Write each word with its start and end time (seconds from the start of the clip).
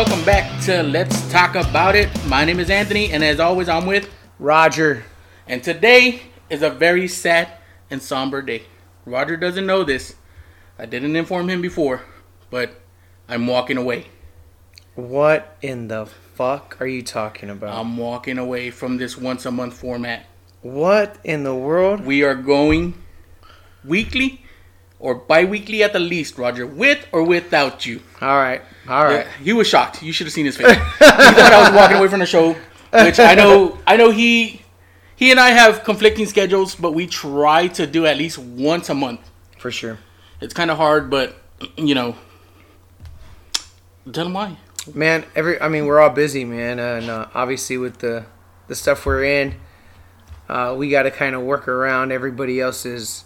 welcome 0.00 0.24
back 0.24 0.62
to 0.62 0.82
Let's 0.82 1.30
Talk 1.30 1.56
About 1.56 1.94
It. 1.94 2.08
My 2.26 2.46
name 2.46 2.58
is 2.58 2.70
Anthony, 2.70 3.12
and 3.12 3.22
as 3.22 3.38
always, 3.38 3.68
I'm 3.68 3.84
with 3.84 4.08
Roger. 4.38 5.04
And 5.46 5.62
today 5.62 6.22
is 6.48 6.62
a 6.62 6.70
very 6.70 7.06
sad 7.06 7.50
and 7.90 8.00
somber 8.00 8.40
day. 8.40 8.62
Roger 9.04 9.36
doesn't 9.36 9.66
know 9.66 9.84
this. 9.84 10.14
I 10.78 10.86
didn't 10.86 11.16
inform 11.16 11.50
him 11.50 11.60
before, 11.60 12.00
but 12.48 12.80
I'm 13.28 13.46
walking 13.46 13.76
away. 13.76 14.06
What 14.94 15.58
in 15.60 15.88
the 15.88 16.06
fuck 16.06 16.78
are 16.80 16.86
you 16.86 17.02
talking 17.02 17.50
about? 17.50 17.78
I'm 17.78 17.98
walking 17.98 18.38
away 18.38 18.70
from 18.70 18.96
this 18.96 19.18
once 19.18 19.44
a 19.44 19.50
month 19.50 19.74
format. 19.74 20.24
what 20.62 21.18
in 21.24 21.42
the 21.42 21.54
world? 21.54 22.06
We 22.06 22.22
are 22.22 22.34
going 22.34 22.94
weekly 23.84 24.46
or 25.00 25.14
bi 25.14 25.44
weekly 25.44 25.82
at 25.82 25.92
the 25.92 25.98
least, 25.98 26.38
Roger, 26.38 26.66
with 26.66 27.04
or 27.10 27.24
without 27.24 27.84
you. 27.86 28.00
All 28.20 28.36
right. 28.36 28.62
All 28.88 29.04
right. 29.04 29.26
Yeah, 29.26 29.44
he 29.44 29.52
was 29.52 29.66
shocked. 29.66 30.02
You 30.02 30.12
should 30.12 30.26
have 30.26 30.34
seen 30.34 30.46
his 30.46 30.56
face. 30.56 30.68
he 30.68 30.74
thought 30.74 31.52
I 31.52 31.62
was 31.70 31.76
walking 31.76 31.96
away 31.96 32.08
from 32.08 32.20
the 32.20 32.26
show, 32.26 32.52
which 32.92 33.18
I 33.18 33.34
know. 33.34 33.78
I 33.86 33.96
know 33.96 34.10
he 34.10 34.62
he 35.16 35.30
and 35.30 35.40
I 35.40 35.50
have 35.50 35.84
conflicting 35.84 36.26
schedules, 36.26 36.74
but 36.74 36.92
we 36.92 37.06
try 37.06 37.66
to 37.68 37.86
do 37.86 38.06
at 38.06 38.16
least 38.16 38.38
once 38.38 38.88
a 38.88 38.94
month. 38.94 39.20
For 39.58 39.70
sure. 39.70 39.98
It's 40.40 40.54
kind 40.54 40.70
of 40.70 40.76
hard, 40.76 41.10
but 41.10 41.36
you 41.76 41.94
know, 41.94 42.16
tell 44.12 44.26
him 44.26 44.34
why. 44.34 44.56
Man, 44.94 45.24
every 45.34 45.60
I 45.60 45.68
mean, 45.68 45.86
we're 45.86 46.00
all 46.00 46.10
busy, 46.10 46.44
man, 46.44 46.78
and 46.78 47.10
uh, 47.10 47.26
obviously 47.34 47.76
with 47.78 47.98
the 47.98 48.26
the 48.68 48.74
stuff 48.74 49.04
we're 49.04 49.24
in, 49.24 49.56
uh, 50.48 50.74
we 50.76 50.90
got 50.90 51.02
to 51.02 51.10
kind 51.10 51.34
of 51.34 51.42
work 51.42 51.68
around 51.68 52.12
everybody 52.12 52.60
else's 52.60 53.24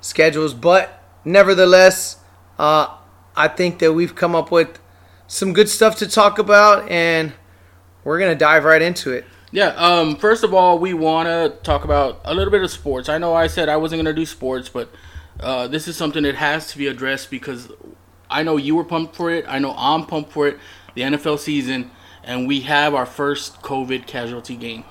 schedules. 0.00 0.52
But 0.52 0.99
nevertheless, 1.24 2.16
uh, 2.58 2.96
I 3.36 3.48
think 3.48 3.78
that 3.78 3.92
we've 3.92 4.14
come 4.14 4.34
up 4.34 4.50
with 4.50 4.78
some 5.26 5.52
good 5.52 5.68
stuff 5.68 5.96
to 5.96 6.08
talk 6.08 6.38
about, 6.38 6.88
and 6.90 7.32
we're 8.04 8.18
gonna 8.18 8.34
dive 8.34 8.64
right 8.64 8.82
into 8.82 9.12
it. 9.12 9.24
Yeah. 9.52 9.68
Um. 9.68 10.16
First 10.16 10.44
of 10.44 10.54
all, 10.54 10.78
we 10.78 10.94
want 10.94 11.28
to 11.28 11.56
talk 11.62 11.84
about 11.84 12.20
a 12.24 12.34
little 12.34 12.50
bit 12.50 12.62
of 12.62 12.70
sports. 12.70 13.08
I 13.08 13.18
know 13.18 13.34
I 13.34 13.46
said 13.46 13.68
I 13.68 13.76
wasn't 13.76 14.00
gonna 14.00 14.14
do 14.14 14.26
sports, 14.26 14.68
but 14.68 14.90
uh, 15.40 15.66
this 15.68 15.88
is 15.88 15.96
something 15.96 16.22
that 16.22 16.34
has 16.34 16.68
to 16.72 16.78
be 16.78 16.86
addressed 16.86 17.30
because 17.30 17.70
I 18.28 18.42
know 18.42 18.56
you 18.56 18.76
were 18.76 18.84
pumped 18.84 19.16
for 19.16 19.30
it. 19.30 19.44
I 19.48 19.58
know 19.58 19.74
I'm 19.76 20.06
pumped 20.06 20.32
for 20.32 20.46
it. 20.46 20.58
The 20.94 21.02
NFL 21.02 21.38
season, 21.38 21.90
and 22.24 22.46
we 22.46 22.60
have 22.62 22.94
our 22.94 23.06
first 23.06 23.62
COVID 23.62 24.06
casualty 24.06 24.56
game. 24.56 24.84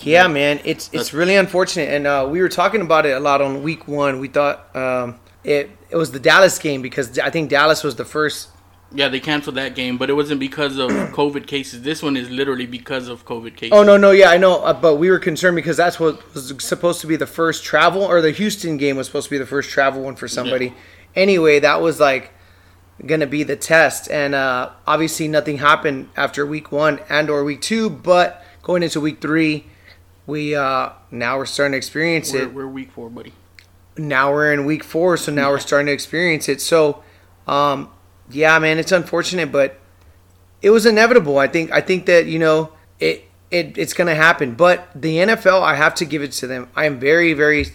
Yeah, 0.00 0.26
man, 0.26 0.60
it's 0.64 0.88
it's 0.92 1.12
really 1.12 1.36
unfortunate, 1.36 1.90
and 1.90 2.06
uh, 2.06 2.26
we 2.30 2.40
were 2.40 2.48
talking 2.48 2.80
about 2.80 3.06
it 3.06 3.10
a 3.10 3.20
lot 3.20 3.42
on 3.42 3.62
week 3.62 3.86
one. 3.86 4.20
We 4.20 4.28
thought 4.28 4.74
um, 4.74 5.20
it 5.44 5.70
it 5.90 5.96
was 5.96 6.12
the 6.12 6.20
Dallas 6.20 6.58
game 6.58 6.82
because 6.82 7.18
I 7.18 7.30
think 7.30 7.50
Dallas 7.50 7.82
was 7.82 7.96
the 7.96 8.04
first. 8.04 8.48
Yeah, 8.94 9.08
they 9.08 9.20
canceled 9.20 9.56
that 9.56 9.74
game, 9.74 9.96
but 9.96 10.10
it 10.10 10.12
wasn't 10.12 10.38
because 10.38 10.76
of 10.76 10.90
COVID 10.90 11.46
cases. 11.46 11.82
This 11.82 12.02
one 12.02 12.16
is 12.16 12.28
literally 12.28 12.66
because 12.66 13.08
of 13.08 13.24
COVID 13.24 13.56
cases. 13.56 13.72
Oh 13.72 13.82
no, 13.82 13.96
no, 13.96 14.10
yeah, 14.10 14.28
I 14.28 14.36
know, 14.36 14.62
uh, 14.62 14.72
but 14.74 14.96
we 14.96 15.10
were 15.10 15.18
concerned 15.18 15.56
because 15.56 15.76
that's 15.76 15.98
what 15.98 16.34
was 16.34 16.54
supposed 16.62 17.00
to 17.00 17.06
be 17.06 17.16
the 17.16 17.26
first 17.26 17.64
travel, 17.64 18.02
or 18.02 18.20
the 18.20 18.32
Houston 18.32 18.76
game 18.76 18.96
was 18.96 19.06
supposed 19.06 19.26
to 19.26 19.30
be 19.30 19.38
the 19.38 19.46
first 19.46 19.70
travel 19.70 20.02
one 20.02 20.14
for 20.16 20.28
somebody. 20.28 20.66
Yeah. 20.66 20.72
Anyway, 21.16 21.58
that 21.60 21.80
was 21.80 22.00
like 22.00 22.32
gonna 23.06 23.26
be 23.26 23.42
the 23.42 23.56
test, 23.56 24.10
and 24.10 24.34
uh, 24.34 24.70
obviously 24.86 25.26
nothing 25.26 25.58
happened 25.58 26.10
after 26.16 26.44
week 26.44 26.70
one 26.70 27.00
and 27.08 27.30
or 27.30 27.44
week 27.44 27.62
two, 27.62 27.88
but 27.88 28.44
going 28.62 28.82
into 28.82 29.00
week 29.00 29.20
three, 29.20 29.66
we 30.26 30.54
uh, 30.54 30.90
now 31.10 31.38
we're 31.38 31.46
starting 31.46 31.72
to 31.72 31.78
experience 31.78 32.32
We're, 32.32 32.42
it. 32.42 32.54
we're 32.54 32.68
week 32.68 32.92
four, 32.92 33.08
buddy. 33.10 33.32
Now 33.96 34.32
we're 34.32 34.52
in 34.52 34.64
week 34.64 34.84
four, 34.84 35.16
so 35.16 35.32
now 35.32 35.50
we're 35.50 35.58
starting 35.58 35.86
to 35.86 35.92
experience 35.92 36.48
it. 36.48 36.60
So, 36.60 37.02
um, 37.46 37.90
yeah, 38.30 38.58
man, 38.58 38.78
it's 38.78 38.92
unfortunate, 38.92 39.52
but 39.52 39.78
it 40.62 40.70
was 40.70 40.86
inevitable. 40.86 41.38
I 41.38 41.48
think 41.48 41.70
I 41.70 41.80
think 41.80 42.06
that 42.06 42.26
you 42.26 42.38
know 42.38 42.72
it, 43.00 43.24
it 43.50 43.76
it's 43.76 43.92
gonna 43.92 44.14
happen. 44.14 44.54
But 44.54 44.88
the 44.94 45.16
NFL, 45.18 45.62
I 45.62 45.74
have 45.74 45.94
to 45.96 46.04
give 46.04 46.22
it 46.22 46.32
to 46.32 46.46
them. 46.46 46.68
I 46.74 46.86
am 46.86 46.98
very 46.98 47.34
very 47.34 47.66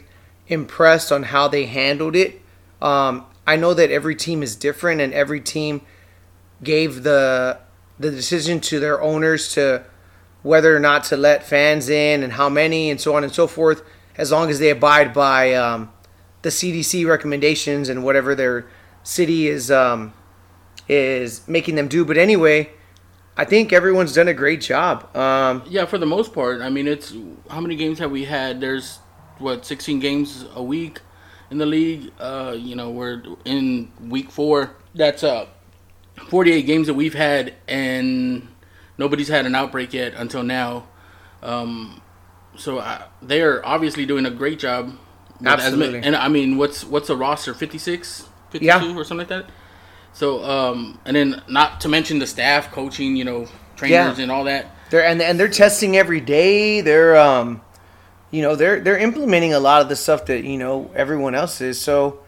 impressed 0.48 1.12
on 1.12 1.24
how 1.24 1.48
they 1.48 1.66
handled 1.66 2.16
it. 2.16 2.42
Um, 2.82 3.26
I 3.46 3.56
know 3.56 3.74
that 3.74 3.92
every 3.92 4.16
team 4.16 4.42
is 4.42 4.56
different, 4.56 5.02
and 5.02 5.14
every 5.14 5.42
team 5.42 5.82
gave 6.64 7.04
the 7.04 7.60
the 8.00 8.12
decision 8.12 8.60
to 8.62 8.80
their 8.80 9.02
owners 9.02 9.54
to 9.54 9.84
whether 10.44 10.76
or 10.76 10.80
not 10.80 11.04
to 11.04 11.18
let 11.18 11.44
fans 11.44 11.90
in 11.90 12.24
and 12.24 12.34
how 12.34 12.48
many 12.48 12.90
and 12.90 13.02
so 13.02 13.16
on 13.16 13.24
and 13.24 13.34
so 13.34 13.48
forth, 13.48 13.84
as 14.18 14.32
long 14.32 14.50
as 14.50 14.60
they 14.60 14.70
abide 14.70 15.14
by 15.14 15.54
um, 15.54 15.92
the 16.42 16.50
CDC 16.50 17.08
recommendations 17.08 17.90
and 17.90 18.04
whatever 18.04 18.36
their 18.36 18.68
city 19.04 19.48
is 19.48 19.72
um, 19.72 20.14
is 20.88 21.48
making 21.48 21.76
them 21.76 21.88
do. 21.88 22.06
But 22.06 22.18
anyway, 22.18 22.70
I 23.36 23.46
think 23.46 23.74
everyone's 23.74 24.14
done 24.14 24.28
a 24.28 24.34
great 24.34 24.62
job. 24.62 25.16
Um, 25.16 25.64
Yeah, 25.68 25.86
for 25.86 25.98
the 25.98 26.06
most 26.06 26.34
part. 26.34 26.62
I 26.62 26.70
mean, 26.70 26.88
it's 26.88 27.14
how 27.50 27.62
many 27.62 27.76
games 27.76 28.00
have 28.00 28.12
we 28.12 28.26
had? 28.26 28.62
There's 28.62 29.00
what 29.40 29.66
16 29.66 30.00
games 30.00 30.46
a 30.56 30.64
week 30.64 31.00
in 31.52 31.58
the 31.58 31.66
league. 31.66 32.12
Uh, 32.20 32.56
you 32.58 32.76
know, 32.76 32.90
we're 32.90 33.22
in 33.46 33.92
week 34.02 34.32
four. 34.32 34.76
That's 34.96 35.24
uh 35.24 35.48
48 36.30 36.64
games 36.64 36.88
that 36.88 36.96
we've 36.96 37.14
had, 37.14 37.54
and 37.68 38.48
nobody's 38.98 39.28
had 39.28 39.46
an 39.46 39.54
outbreak 39.56 39.94
yet 39.94 40.14
until 40.16 40.42
now. 40.44 40.88
Um, 41.44 42.02
so 42.58 42.80
uh, 42.80 43.04
they 43.22 43.42
are 43.42 43.64
obviously 43.64 44.06
doing 44.06 44.26
a 44.26 44.32
great 44.32 44.58
job. 44.60 44.98
With 45.40 45.48
as 45.48 45.58
ma- 45.58 45.64
Absolutely. 45.64 46.00
and 46.04 46.16
I 46.16 46.28
mean, 46.28 46.58
what's 46.58 46.84
what's 46.84 47.10
a 47.10 47.16
roster? 47.16 47.54
56, 47.54 48.28
52 48.52 48.66
Yeah. 48.66 48.96
or 48.96 49.04
something 49.04 49.18
like 49.18 49.28
that. 49.30 49.46
So, 50.14 50.44
um, 50.44 51.00
and 51.06 51.16
then 51.16 51.42
not 51.48 51.82
to 51.82 51.90
mention 51.90 52.20
the 52.20 52.28
staff, 52.28 52.72
coaching, 52.72 53.16
you 53.16 53.24
know, 53.24 53.48
trainers 53.76 54.18
Yeah. 54.18 54.24
and 54.24 54.32
all 54.32 54.46
that. 54.46 54.66
They're 54.90 55.04
and 55.06 55.22
and 55.22 55.40
they're 55.40 55.48
testing 55.50 55.96
every 55.98 56.22
day. 56.22 56.82
They're 56.82 57.18
um, 57.18 57.62
you 58.32 58.42
know, 58.42 58.56
they're 58.56 58.80
they're 58.80 58.98
implementing 58.98 59.54
a 59.54 59.60
lot 59.60 59.82
of 59.82 59.90
the 59.90 59.96
stuff 59.96 60.26
that 60.26 60.44
you 60.44 60.58
know 60.58 60.90
everyone 60.96 61.36
else 61.36 61.62
is. 61.62 61.80
So 61.80 62.20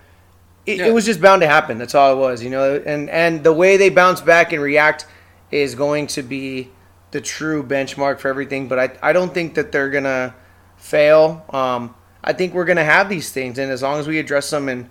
it, 0.66 0.78
Yeah. 0.78 0.88
it 0.88 0.94
was 0.94 1.06
just 1.06 1.20
bound 1.22 1.42
to 1.42 1.48
happen. 1.48 1.78
That's 1.78 1.96
all 1.96 2.14
it 2.14 2.18
was. 2.18 2.44
You 2.44 2.50
know, 2.52 2.82
and 2.86 3.10
and 3.10 3.44
the 3.44 3.54
way 3.54 3.78
they 3.78 3.90
bounce 3.90 4.22
back 4.22 4.54
and 4.54 4.62
react 4.62 5.06
is 5.52 5.74
going 5.74 6.06
to 6.08 6.22
be 6.22 6.70
the 7.12 7.22
true 7.22 7.64
benchmark 7.64 8.20
for 8.20 8.28
everything. 8.28 8.68
But 8.68 8.78
I 8.80 9.10
I 9.10 9.14
don't 9.14 9.34
think 9.34 9.56
that 9.56 9.72
they're 9.72 9.90
gonna 9.90 10.36
fail. 10.78 11.44
Um, 11.50 11.96
I 12.24 12.34
think 12.34 12.54
we're 12.54 12.66
gonna 12.66 12.84
have 12.84 13.10
these 13.10 13.32
things, 13.32 13.58
and 13.58 13.72
as 13.72 13.82
long 13.82 14.00
as 14.00 14.08
we 14.08 14.20
address 14.20 14.50
them 14.50 14.68
and 14.70 14.90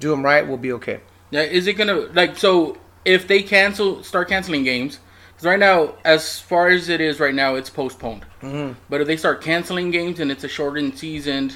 do 0.00 0.10
them 0.10 0.24
right, 0.24 0.46
we'll 0.46 0.56
be 0.56 0.72
okay. 0.72 1.00
Yeah, 1.30 1.42
is 1.42 1.66
it 1.66 1.74
gonna 1.74 2.08
like 2.12 2.36
so? 2.36 2.78
If 3.04 3.26
they 3.26 3.42
cancel, 3.42 4.02
start 4.02 4.28
canceling 4.28 4.64
games, 4.64 5.00
because 5.28 5.44
right 5.44 5.58
now, 5.58 5.94
as 6.04 6.38
far 6.40 6.68
as 6.68 6.88
it 6.88 7.00
is 7.00 7.18
right 7.20 7.34
now, 7.34 7.56
it's 7.56 7.70
postponed. 7.70 8.24
Mm-hmm. 8.40 8.78
But 8.88 9.00
if 9.00 9.06
they 9.06 9.16
start 9.16 9.42
canceling 9.42 9.90
games 9.90 10.20
and 10.20 10.30
it's 10.30 10.44
a 10.44 10.48
shortened 10.48 10.98
season, 10.98 11.52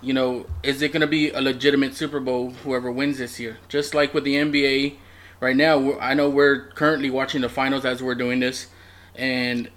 you 0.00 0.12
know, 0.12 0.46
is 0.62 0.82
it 0.82 0.92
gonna 0.92 1.06
be 1.06 1.30
a 1.30 1.40
legitimate 1.40 1.94
Super 1.94 2.20
Bowl? 2.20 2.50
Whoever 2.64 2.92
wins 2.92 3.18
this 3.18 3.40
year, 3.40 3.58
just 3.68 3.94
like 3.94 4.14
with 4.14 4.24
the 4.24 4.34
NBA, 4.34 4.96
right 5.40 5.56
now, 5.56 5.98
I 5.98 6.14
know 6.14 6.28
we're 6.28 6.68
currently 6.70 7.10
watching 7.10 7.40
the 7.40 7.48
finals 7.48 7.84
as 7.84 8.02
we're 8.02 8.14
doing 8.14 8.40
this, 8.40 8.66
and 9.14 9.70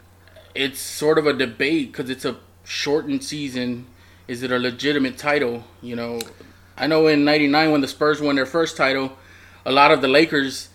it's 0.53 0.79
sort 0.79 1.17
of 1.17 1.25
a 1.25 1.33
debate 1.33 1.91
because 1.91 2.09
it's 2.09 2.25
a 2.25 2.37
shortened 2.63 3.23
season. 3.23 3.87
Is 4.31 4.43
it 4.43 4.51
a 4.53 4.57
legitimate 4.57 5.17
title? 5.17 5.61
You 5.81 5.97
know, 5.97 6.21
I 6.77 6.87
know 6.87 7.07
in 7.07 7.25
'99 7.25 7.71
when 7.71 7.81
the 7.81 7.87
Spurs 7.89 8.21
won 8.21 8.37
their 8.37 8.45
first 8.45 8.77
title, 8.77 9.11
a 9.65 9.73
lot 9.73 9.91
of 9.91 10.01
the 10.01 10.07
Lakers 10.07 10.69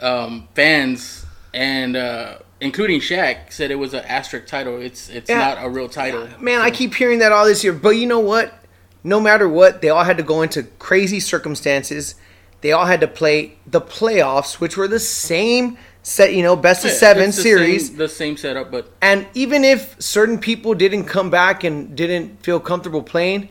um, 0.00 0.46
fans 0.54 1.26
and 1.52 1.96
uh, 1.96 2.38
including 2.60 3.00
Shaq 3.00 3.50
said 3.52 3.72
it 3.72 3.74
was 3.74 3.94
an 3.94 4.04
asterisk 4.04 4.46
title. 4.46 4.80
It's 4.80 5.08
it's 5.08 5.28
Yeah. 5.28 5.38
not 5.38 5.58
a 5.64 5.68
real 5.68 5.88
title. 5.88 6.28
Man, 6.38 6.60
I 6.60 6.70
keep 6.70 6.94
hearing 6.94 7.18
that 7.18 7.32
all 7.32 7.44
this 7.44 7.64
year. 7.64 7.72
But 7.72 7.96
you 7.96 8.06
know 8.06 8.20
what? 8.20 8.54
No 9.02 9.18
matter 9.18 9.48
what, 9.48 9.82
they 9.82 9.88
all 9.88 10.04
had 10.04 10.16
to 10.18 10.22
go 10.22 10.42
into 10.42 10.62
crazy 10.78 11.18
circumstances. 11.18 12.14
They 12.60 12.70
all 12.70 12.86
had 12.86 13.00
to 13.00 13.08
play 13.08 13.56
the 13.66 13.80
playoffs, 13.80 14.60
which 14.60 14.76
were 14.76 14.86
the 14.86 15.00
same 15.00 15.78
set, 16.02 16.34
you 16.34 16.42
know, 16.42 16.56
best 16.56 16.84
of 16.84 16.90
Yeah, 16.90 16.96
seven 16.96 17.26
the 17.26 17.32
series. 17.32 17.88
same, 17.88 17.96
the 17.96 18.08
same 18.08 18.36
setup, 18.36 18.70
but 18.70 18.90
And 19.02 19.26
even 19.34 19.64
if 19.64 19.96
certain 20.00 20.38
people 20.38 20.74
didn't 20.74 21.04
come 21.04 21.30
back 21.30 21.64
and 21.64 21.94
didn't 21.96 22.42
feel 22.42 22.60
comfortable 22.60 23.02
playing, 23.02 23.48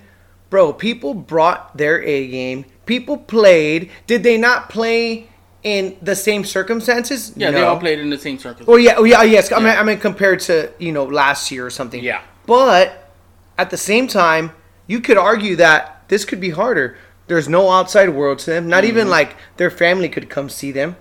bro, 0.49 0.73
people 0.73 1.13
brought 1.13 1.77
their 1.77 2.01
A 2.03 2.27
game. 2.27 2.65
People 2.85 3.17
played. 3.17 3.91
Did 4.07 4.23
they 4.23 4.37
not 4.37 4.69
play 4.69 5.27
in 5.63 5.97
the 6.01 6.15
same 6.15 6.43
circumstances? 6.43 7.33
yeah, 7.35 7.51
they 7.51 7.61
all 7.61 7.77
played 7.79 7.99
in 7.99 8.09
the 8.09 8.17
same 8.17 8.37
circumstances 8.39 8.67
Well, 8.67 8.79
yeah, 8.79 8.95
oh, 8.97 9.03
yeah, 9.03 9.21
yes. 9.23 9.51
I 9.51 9.59
mean, 9.59 9.67
I 9.67 9.83
mean, 9.83 9.99
compared 9.99 10.39
to 10.41 10.71
you 10.79 10.91
know 10.91 11.03
last 11.05 11.51
year 11.51 11.65
or 11.65 11.69
something. 11.69 12.03
Yeah. 12.03 12.21
But 12.47 13.11
at 13.57 13.69
the 13.69 13.77
same 13.77 14.07
time, 14.07 14.51
you 14.87 15.01
could 15.01 15.17
argue 15.17 15.55
that 15.57 16.03
this 16.07 16.25
could 16.25 16.39
be 16.41 16.49
harder. 16.49 16.97
There's 17.27 17.47
no 17.47 17.69
outside 17.69 18.09
world 18.09 18.39
to 18.39 18.49
them. 18.51 18.67
Not 18.67 18.85
even 18.85 19.03
Mm-hmm. 19.03 19.11
like 19.11 19.35
their 19.57 19.69
family 19.69 20.09
could 20.09 20.29
come 20.31 20.49
see 20.49 20.71
them. 20.71 20.95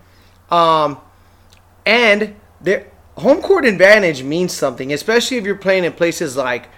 Um, 0.50 0.98
and 1.88 2.35
their 2.61 2.87
home 3.17 3.40
court 3.43 3.64
advantage 3.64 4.23
means 4.23 4.52
something, 4.52 4.93
especially 4.93 5.38
if 5.38 5.44
you're 5.44 5.56
playing 5.56 5.85
in 5.85 5.93
places 5.93 6.37
like 6.37 6.69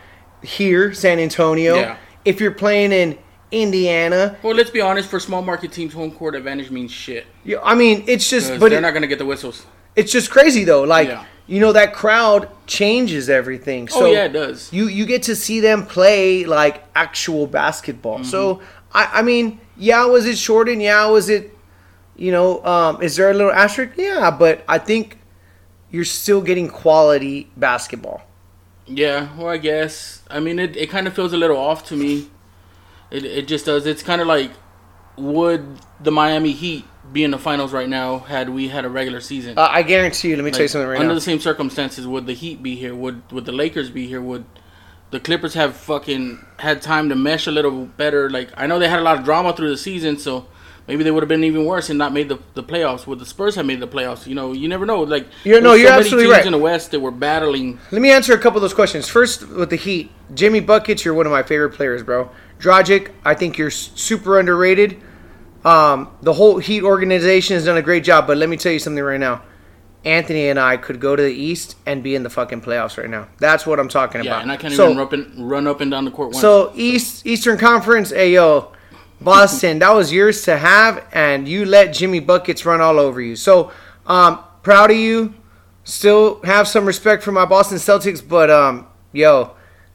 here, 0.43 0.95
San 0.95 1.19
Antonio. 1.19 1.75
Yeah. 1.77 1.97
If 2.25 2.41
you're 2.41 2.53
playing 2.53 2.93
in 2.93 3.19
Indiana, 3.53 4.37
Well, 4.43 4.55
let's 4.55 4.71
be 4.71 4.81
honest. 4.81 5.09
For 5.09 5.19
small 5.21 5.43
market 5.43 5.73
teams, 5.73 5.93
home 5.93 6.13
court 6.13 6.35
advantage 6.35 6.71
means 6.71 6.93
shit. 6.93 7.27
you, 7.45 7.59
I 7.63 7.75
mean, 7.75 8.05
it's 8.07 8.29
just, 8.31 8.59
but 8.61 8.69
they're 8.71 8.79
it- 8.79 8.83
not 8.83 8.95
gonna 8.95 9.07
get 9.09 9.19
the 9.19 9.27
whistles. 9.27 9.67
it's 9.97 10.13
just 10.13 10.31
crazy 10.31 10.65
though. 10.65 10.83
Like 10.85 11.09
Yeah. 11.09 11.25
you 11.47 11.59
know 11.61 11.73
that 11.73 11.93
crowd 11.93 12.49
changes 12.67 13.29
everything. 13.29 13.89
So 13.89 14.07
oh 14.07 14.13
yeah, 14.13 14.27
it 14.27 14.33
does. 14.33 14.73
you 14.73 14.87
you 14.87 15.05
get 15.05 15.25
to 15.25 15.35
see 15.35 15.59
them 15.61 15.85
play 15.85 16.45
like 16.45 16.85
actual 16.95 17.47
basketball. 17.47 18.23
So 18.25 18.41
Mm-hmm. 18.57 18.65
I 18.93 19.09
I 19.15 19.23
mean, 19.23 19.61
yeah, 19.77 20.05
was 20.05 20.27
it 20.27 20.39
shortened? 20.39 20.81
Yeah, 20.83 21.07
was 21.07 21.29
it? 21.29 21.57
You 22.21 22.33
know, 22.33 22.63
um, 22.67 23.01
is 23.01 23.17
there 23.17 23.31
a 23.31 23.35
little 23.35 23.51
asterisk? 23.51 23.95
Yeah, 23.97 24.31
but 24.31 24.63
I 24.69 24.77
think 24.77 25.19
you're 25.91 26.05
still 26.05 26.43
getting 26.43 26.69
quality 26.69 27.51
basketball. 27.57 28.21
Yeah, 28.87 29.35
well, 29.39 29.49
I 29.49 29.57
guess. 29.57 30.23
I 30.29 30.39
mean, 30.39 30.59
it, 30.59 30.77
it 30.77 30.91
kind 30.91 31.07
of 31.07 31.15
feels 31.15 31.33
a 31.33 31.39
little 31.39 31.57
off 31.57 31.87
to 31.87 31.97
me. 31.97 32.29
It, 33.11 33.25
it 33.25 33.49
just 33.49 33.65
does. 33.65 33.87
It's 33.87 34.03
kind 34.03 34.21
of 34.21 34.27
like, 34.27 34.51
would 35.17 35.65
the 35.99 36.13
Miami 36.13 36.53
Heat 36.53 36.85
be 37.11 37.25
in 37.25 37.31
the 37.31 37.39
finals 37.39 37.73
right 37.73 37.89
now 37.89 38.19
had 38.19 38.51
we 38.51 38.69
had 38.69 38.85
a 38.85 38.91
regular 38.91 39.23
season? 39.23 39.57
Uh, 39.57 39.69
I 39.71 39.83
guarantee 39.83 40.29
you. 40.29 40.37
Let 40.37 40.45
me 40.45 40.51
tell 40.51 40.61
you 40.61 40.69
something 40.69 40.89
right 40.89 40.99
under 40.99 41.09
now. 41.09 41.15
the 41.15 41.23
same 41.23 41.41
circumstances, 41.41 42.07
would 42.07 42.27
the 42.27 42.35
Heat 42.35 42.63
be 42.63 42.77
here? 42.77 42.95
Would 42.95 43.33
would 43.33 43.47
the 43.47 43.53
Lakers 43.53 43.89
be 43.89 44.07
here? 44.07 44.21
Would 44.21 44.45
the 45.11 45.21
Clippers 45.21 45.55
have 45.55 45.75
fucking 45.75 46.45
had 46.59 46.83
time 46.83 47.09
to 47.09 47.15
mesh 47.15 47.47
a 47.47 47.51
little 47.51 47.87
better? 47.87 48.29
Like 48.29 48.51
I 48.59 48.67
know 48.67 48.79
they 48.79 48.91
had 48.91 48.99
a 48.99 49.03
lot 49.03 49.19
of 49.19 49.25
drama 49.25 49.57
through 49.57 49.71
the 49.71 49.79
season, 49.79 50.19
so 50.19 50.47
maybe 50.91 51.05
they 51.05 51.11
would 51.13 51.23
have 51.23 51.29
been 51.29 51.45
even 51.45 51.65
worse 51.65 51.89
and 51.89 51.99
not 51.99 52.13
made 52.13 52.29
the, 52.29 52.39
the 52.55 52.65
playoffs. 52.65 53.07
Would 53.07 53.21
the 53.21 53.25
Spurs 53.25 53.55
have 53.55 53.65
made 53.65 53.79
the 53.79 53.87
playoffs? 53.87 54.27
You 54.27 54.35
know, 54.35 54.53
you 54.53 54.67
never 54.69 54.85
know. 54.85 55.03
Like 55.03 55.27
You're- 55.45 55.61
no, 55.61 55.71
there's 55.71 55.83
you're 55.83 55.93
absolutely 55.93 56.25
teams 56.25 56.37
right. 56.39 56.47
in 56.47 56.53
the 56.53 56.59
West 56.59 56.91
that 56.91 56.99
were 57.01 57.13
battling. 57.13 57.79
Let 57.93 58.03
me 58.03 58.11
answer 58.11 58.35
a 58.35 58.39
couple 58.39 58.59
of 58.59 58.63
those 58.63 58.75
questions. 58.75 59.09
First, 59.09 59.47
with 59.49 59.71
the 59.71 59.77
Heat, 59.77 60.11
Jimmy 60.35 60.59
Buckets, 60.61 61.05
you're 61.05 61.15
one 61.15 61.27
of 61.27 61.33
my 61.33 61.45
favorite 61.45 61.71
players, 61.71 62.03
bro. 62.03 62.29
Dragic, 62.59 63.11
I 63.25 63.35
think 63.35 63.57
you're 63.57 63.71
super 63.71 64.39
underrated. 64.41 65.01
Um, 65.65 66.09
the 66.23 66.33
whole 66.33 66.59
Heat 66.59 66.83
organization 66.83 67.55
has 67.55 67.65
done 67.67 67.77
a 67.77 67.83
great 67.83 68.03
job, 68.03 68.27
but 68.27 68.37
let 68.37 68.49
me 68.49 68.57
tell 68.57 68.73
you 68.73 68.79
something 68.81 69.03
right 69.05 69.21
now. 69.21 69.43
Anthony 70.03 70.49
and 70.49 70.59
I 70.59 70.79
could 70.79 70.99
go 70.99 71.15
to 71.15 71.23
the 71.23 71.33
East 71.33 71.77
and 71.85 72.03
be 72.03 72.15
in 72.15 72.23
the 72.23 72.31
fucking 72.31 72.63
playoffs 72.63 72.97
right 72.97 73.11
now. 73.11 73.29
That's 73.39 73.67
what 73.67 73.79
I'm 73.79 73.89
talking 73.89 74.25
Yeah, 74.25 74.31
about. 74.33 74.43
and 74.43 74.51
I 74.53 74.57
can't 74.57 74.73
So- 74.73 74.87
even 74.87 74.97
run 74.97 75.07
up, 75.07 75.13
and, 75.13 75.51
run 75.51 75.67
up 75.67 75.81
and 75.83 75.91
down 75.91 76.07
the 76.07 76.11
court 76.11 76.29
once. 76.29 76.41
So 76.41 76.73
East 76.75 77.27
Eastern 77.27 77.59
Conference, 77.59 78.09
hey 78.11 78.33
yo, 78.33 78.73
Boston, 79.21 79.79
that 79.81 79.91
was 79.95 80.13
yours 80.13 80.43
to 80.43 80.57
have, 80.57 81.05
and 81.13 81.47
you 81.47 81.65
let 81.67 81.93
Jimmy 81.93 82.21
buckets 82.21 82.65
run 82.65 82.81
all 82.81 82.99
over 82.99 83.21
you. 83.21 83.37
So 83.37 83.71
um, 84.07 84.41
proud 84.63 84.91
of 84.91 84.97
you. 84.97 85.35
Still 85.85 86.41
have 86.43 86.69
some 86.69 86.85
respect 86.87 87.23
for 87.23 87.33
my 87.33 87.45
Boston 87.47 87.79
Celtics, 87.79 88.27
but 88.27 88.51
um, 88.51 88.87
yo, 89.13 89.53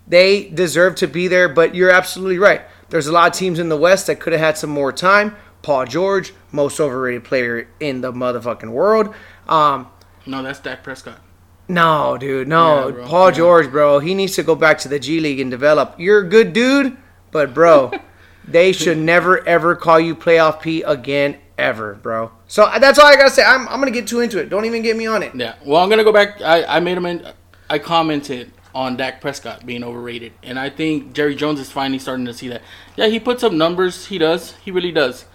they 0.08 0.50
deserve 0.50 0.96
to 0.96 1.08
be 1.08 1.28
there. 1.28 1.48
But 1.48 1.74
you're 1.76 1.92
absolutely 1.92 2.38
right. 2.38 2.62
There's 2.90 3.08
a 3.08 3.12
lot 3.12 3.32
of 3.32 3.38
teams 3.38 3.60
in 3.60 3.70
the 3.70 3.78
West 3.78 4.08
that 4.08 4.20
could 4.20 4.34
have 4.34 4.42
had 4.42 4.58
some 4.58 4.70
more 4.72 4.92
time. 4.92 5.36
Paul 5.62 5.86
George, 5.86 6.34
most 6.52 6.80
overrated 6.80 7.24
player 7.24 7.68
in 7.80 8.02
the 8.02 8.12
motherfucking 8.12 8.70
world. 8.72 9.14
Um, 9.48 9.88
no, 10.26 10.44
that's 10.44 10.60
Dak 10.60 10.84
Prescott. 10.84 11.20
no, 11.68 12.18
dude, 12.20 12.48
no. 12.48 12.90
Yeah. 12.90 13.08
Paul 13.08 13.30
Yeah. 13.30 13.36
George, 13.36 13.72
bro, 13.72 14.00
he 14.00 14.14
needs 14.14 14.36
to 14.36 14.44
go 14.44 14.56
back 14.56 14.78
to 14.80 14.88
the 14.90 15.00
G 15.00 15.20
League 15.20 15.40
and 15.40 15.50
develop. 15.50 15.96
You're 15.98 16.20
a 16.20 16.28
good 16.30 16.52
dude, 16.54 16.98
but 17.32 17.54
bro, 17.54 17.92
they 18.48 18.72
should 18.72 18.98
never 18.98 19.46
ever 19.48 19.76
call 19.76 20.00
you 20.00 20.16
playoff 20.16 20.62
P 20.62 20.82
again, 20.84 21.38
ever, 21.58 21.96
bro. 21.96 22.32
So 22.48 22.70
that's 22.80 23.00
all 23.00 23.06
I 23.06 23.16
gotta 23.16 23.30
say. 23.30 23.44
I'm, 23.44 23.68
I'm 23.68 23.80
gonna 23.80 23.92
get 23.92 24.08
too 24.08 24.20
into 24.22 24.40
it. 24.40 24.50
Don't 24.50 24.66
even 24.66 24.82
get 24.82 24.96
me 24.98 25.08
on 25.08 25.24
it. 25.24 25.34
Yeah. 25.36 25.56
Well, 25.66 25.82
I'm 25.82 25.90
gonna 25.90 26.04
go 26.04 26.14
back. 26.14 26.42
I, 26.42 26.64
I 26.66 26.80
made 26.80 26.98
him. 26.98 27.06
In, 27.06 27.28
I 27.70 27.80
commented 27.80 28.52
on 28.76 28.98
Dak 28.98 29.22
Prescott 29.22 29.66
being 29.66 29.84
overrated, 29.84 30.34
and 30.44 30.60
I 30.60 30.70
think 30.70 31.14
Jerry 31.14 31.34
Jones 31.36 31.60
is 31.60 31.72
finally 31.72 31.98
starting 32.00 32.26
to 32.26 32.34
see 32.34 32.50
that. 32.50 32.62
Yeah, 32.96 33.08
he 33.08 33.20
puts 33.20 33.44
up 33.44 33.52
numbers. 33.54 34.06
He 34.08 34.18
does. 34.18 34.54
He 34.58 34.70
really 34.72 34.92
does. 34.92 35.26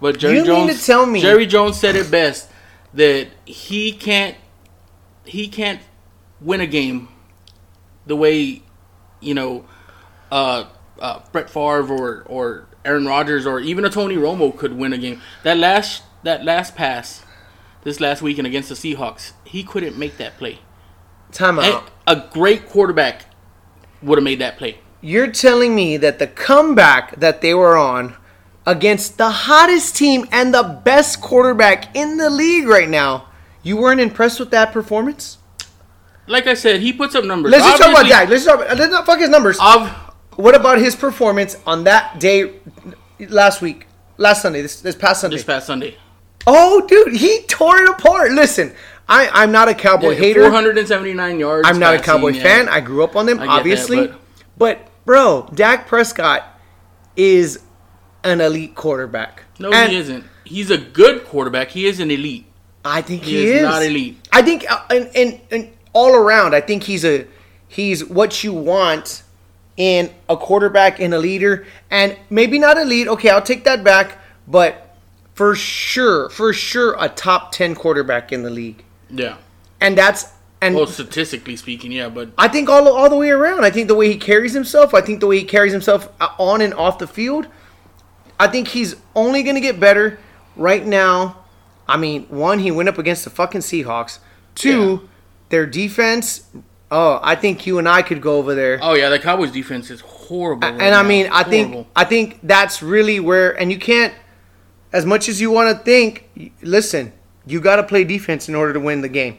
But 0.00 0.18
Jerry 0.18 0.34
You 0.38 0.44
mean 0.44 0.66
Jones. 0.68 0.80
to 0.80 0.86
tell 0.86 1.06
me- 1.06 1.20
Jerry 1.20 1.46
Jones 1.46 1.78
said 1.78 1.96
it 1.96 2.10
best 2.10 2.50
that 2.94 3.28
he 3.44 3.92
can't. 3.92 4.36
He 5.24 5.48
can't 5.48 5.80
win 6.40 6.60
a 6.60 6.66
game 6.66 7.08
the 8.06 8.16
way, 8.16 8.62
you 9.20 9.32
know, 9.34 9.64
uh, 10.32 10.64
uh, 10.98 11.20
Brett 11.32 11.50
Favre 11.50 11.92
or 11.92 12.22
or 12.26 12.66
Aaron 12.84 13.06
Rodgers 13.06 13.46
or 13.46 13.60
even 13.60 13.84
a 13.84 13.90
Tony 13.90 14.16
Romo 14.16 14.56
could 14.56 14.76
win 14.76 14.92
a 14.92 14.98
game. 14.98 15.20
That 15.42 15.58
last 15.58 16.02
that 16.22 16.44
last 16.44 16.74
pass 16.74 17.24
this 17.82 18.00
last 18.00 18.22
weekend 18.22 18.46
against 18.46 18.68
the 18.68 18.74
Seahawks, 18.74 19.32
he 19.44 19.62
couldn't 19.62 19.98
make 19.98 20.16
that 20.18 20.38
play. 20.38 20.60
Time 21.32 21.58
out. 21.58 21.90
a 22.06 22.28
great 22.30 22.68
quarterback 22.68 23.24
would 24.02 24.18
have 24.18 24.24
made 24.24 24.38
that 24.40 24.58
play. 24.58 24.78
You're 25.00 25.30
telling 25.30 25.74
me 25.74 25.96
that 25.96 26.18
the 26.18 26.26
comeback 26.26 27.16
that 27.18 27.40
they 27.40 27.54
were 27.54 27.76
on 27.76 28.16
against 28.66 29.18
the 29.18 29.30
hottest 29.30 29.96
team 29.96 30.26
and 30.30 30.54
the 30.54 30.80
best 30.84 31.20
quarterback 31.20 31.94
in 31.96 32.18
the 32.18 32.30
league 32.30 32.68
right 32.68 32.88
now, 32.88 33.28
you 33.62 33.76
weren't 33.76 34.00
impressed 34.00 34.38
with 34.38 34.50
that 34.50 34.72
performance? 34.72 35.38
Like 36.28 36.46
I 36.46 36.54
said, 36.54 36.80
he 36.80 36.92
puts 36.92 37.14
up 37.14 37.24
numbers. 37.24 37.50
Let's 37.50 37.64
just 37.64 37.82
talk 37.82 37.90
about 37.90 38.08
that. 38.08 38.28
Let's 38.28 38.44
talk 38.44 38.60
about, 38.60 38.78
let's 38.78 38.92
not 38.92 39.06
fuck 39.06 39.18
his 39.18 39.28
numbers. 39.28 39.58
Of 39.60 40.11
What 40.36 40.54
about 40.54 40.78
his 40.78 40.96
performance 40.96 41.56
on 41.66 41.84
that 41.84 42.18
day 42.18 42.54
last 43.18 43.60
week, 43.60 43.86
last 44.16 44.42
Sunday, 44.42 44.62
this 44.62 44.80
this 44.80 44.96
past 44.96 45.20
Sunday? 45.20 45.36
this 45.36 45.44
past 45.44 45.66
Sunday, 45.66 45.96
oh, 46.46 46.86
dude, 46.86 47.14
he 47.14 47.42
tore 47.42 47.78
it 47.82 47.88
apart. 47.88 48.32
Listen, 48.32 48.72
I 49.08 49.28
I'm 49.32 49.52
not 49.52 49.68
a 49.68 49.74
Cowboy 49.74 50.14
hater. 50.14 50.42
479 50.42 51.38
yards. 51.38 51.68
I'm 51.68 51.78
not 51.78 51.94
a 51.94 51.98
Cowboy 51.98 52.30
yeah. 52.30 52.42
fan. 52.42 52.68
I 52.68 52.80
grew 52.80 53.04
up 53.04 53.16
on 53.16 53.26
them, 53.26 53.38
get 53.38 53.46
that, 53.46 53.50
obviously. 53.50 54.06
but- 54.08 54.18
but... 54.58 55.04
bro, 55.04 55.48
Dak 55.54 55.86
Prescott 55.86 56.44
is 57.16 57.60
an 58.22 58.40
elite 58.40 58.74
quarterback. 58.74 59.44
No, 59.58 59.72
And 59.72 59.90
he 59.90 59.98
isn't. 59.98 60.24
He's 60.44 60.70
a 60.70 60.78
good 60.78 61.24
quarterback. 61.24 61.70
He 61.70 61.86
is 61.86 62.00
an 62.00 62.10
elite. 62.10 62.46
I 62.84 63.00
think 63.02 63.22
He 63.22 63.32
he, 63.32 63.46
is 63.46 63.56
is 63.56 63.62
not 63.62 63.82
elite. 63.82 64.18
I 64.32 64.42
think, 64.42 64.70
uh, 64.70 64.82
and, 64.90 65.10
and 65.14 65.40
and 65.50 65.72
all 65.92 66.14
around, 66.14 66.54
I 66.54 66.60
think 66.60 66.84
he's 66.84 67.04
a 67.04 67.26
he's 67.68 68.04
what 68.04 68.42
you 68.42 68.52
want 68.52 69.22
in 69.82 70.08
a 70.28 70.36
quarterback 70.36 71.00
and 71.00 71.12
a 71.12 71.18
leader, 71.18 71.66
and 71.90 72.16
maybe 72.30 72.56
not 72.56 72.78
a 72.78 72.84
lead. 72.84 73.08
Okay, 73.08 73.30
I'll 73.30 73.42
take 73.42 73.64
that 73.64 73.82
back, 73.82 74.18
but 74.46 74.96
for 75.34 75.56
sure, 75.56 76.28
for 76.30 76.52
sure, 76.52 76.94
a 77.00 77.08
top 77.08 77.50
ten 77.50 77.74
quarterback 77.74 78.30
in 78.30 78.44
the 78.44 78.50
league, 78.50 78.84
Yeah. 79.10 79.38
and 79.80 79.98
that's 79.98 80.26
and 80.60 80.76
Well, 80.76 80.86
statistically 80.86 81.56
speaking, 81.56 81.90
yeah, 81.90 82.08
but 82.08 82.28
I 82.38 82.46
think 82.46 82.68
all 82.68 82.86
all 82.88 83.10
the 83.10 83.16
way 83.16 83.30
around. 83.30 83.64
I 83.64 83.70
think 83.70 83.88
the 83.88 83.96
way 83.96 84.06
he 84.06 84.16
carries 84.16 84.52
himself. 84.52 84.94
I 84.94 85.00
think 85.00 85.18
the 85.18 85.26
way 85.26 85.38
he 85.38 85.44
carries 85.44 85.72
himself 85.72 86.08
uh, 86.20 86.28
on 86.38 86.60
and 86.60 86.72
off 86.74 87.00
the 87.00 87.08
field. 87.08 87.48
I 88.38 88.46
think 88.46 88.68
he's 88.68 88.94
only 89.16 89.42
going 89.42 89.56
to 89.56 89.60
get 89.60 89.80
better. 89.80 90.20
Right 90.54 90.86
now, 90.86 91.38
I 91.88 91.96
mean, 91.96 92.26
one, 92.28 92.60
he 92.60 92.70
went 92.70 92.88
up 92.88 92.98
against 92.98 93.24
the 93.24 93.30
fucking 93.30 93.62
Seahawks. 93.62 94.20
Two, 94.54 95.08
their 95.48 95.66
defense. 95.66 96.44
Oh, 96.94 97.18
I 97.22 97.36
think 97.36 97.66
you 97.66 97.78
and 97.78 97.88
I 97.88 98.02
could 98.02 98.20
go 98.20 98.36
over 98.36 98.54
there. 98.54 98.78
oh 98.82 98.92
yeah, 98.92 99.08
the 99.08 99.18
Cowboys 99.18 99.50
defense 99.50 99.90
is 99.90 100.02
horrible. 100.02 100.68
right 100.68 100.78
and 100.78 100.94
I 100.94 101.02
mean, 101.02 101.26
I 101.32 101.42
think 101.42 101.86
I 101.96 102.04
think 102.04 102.38
that's 102.42 102.82
really 102.82 103.18
where. 103.18 103.58
And 103.58 103.72
you 103.72 103.78
can't, 103.78 104.12
as 104.92 105.06
much 105.06 105.26
as 105.28 105.40
you 105.40 105.50
want 105.50 105.74
to 105.76 105.82
think. 105.82 106.28
Listen, 106.60 107.14
you 107.46 107.62
got 107.62 107.76
to 107.76 107.82
play 107.82 108.04
defense 108.04 108.46
in 108.48 108.54
order 108.54 108.74
to 108.74 108.80
win 108.80 109.00
the 109.00 109.08
game. 109.08 109.38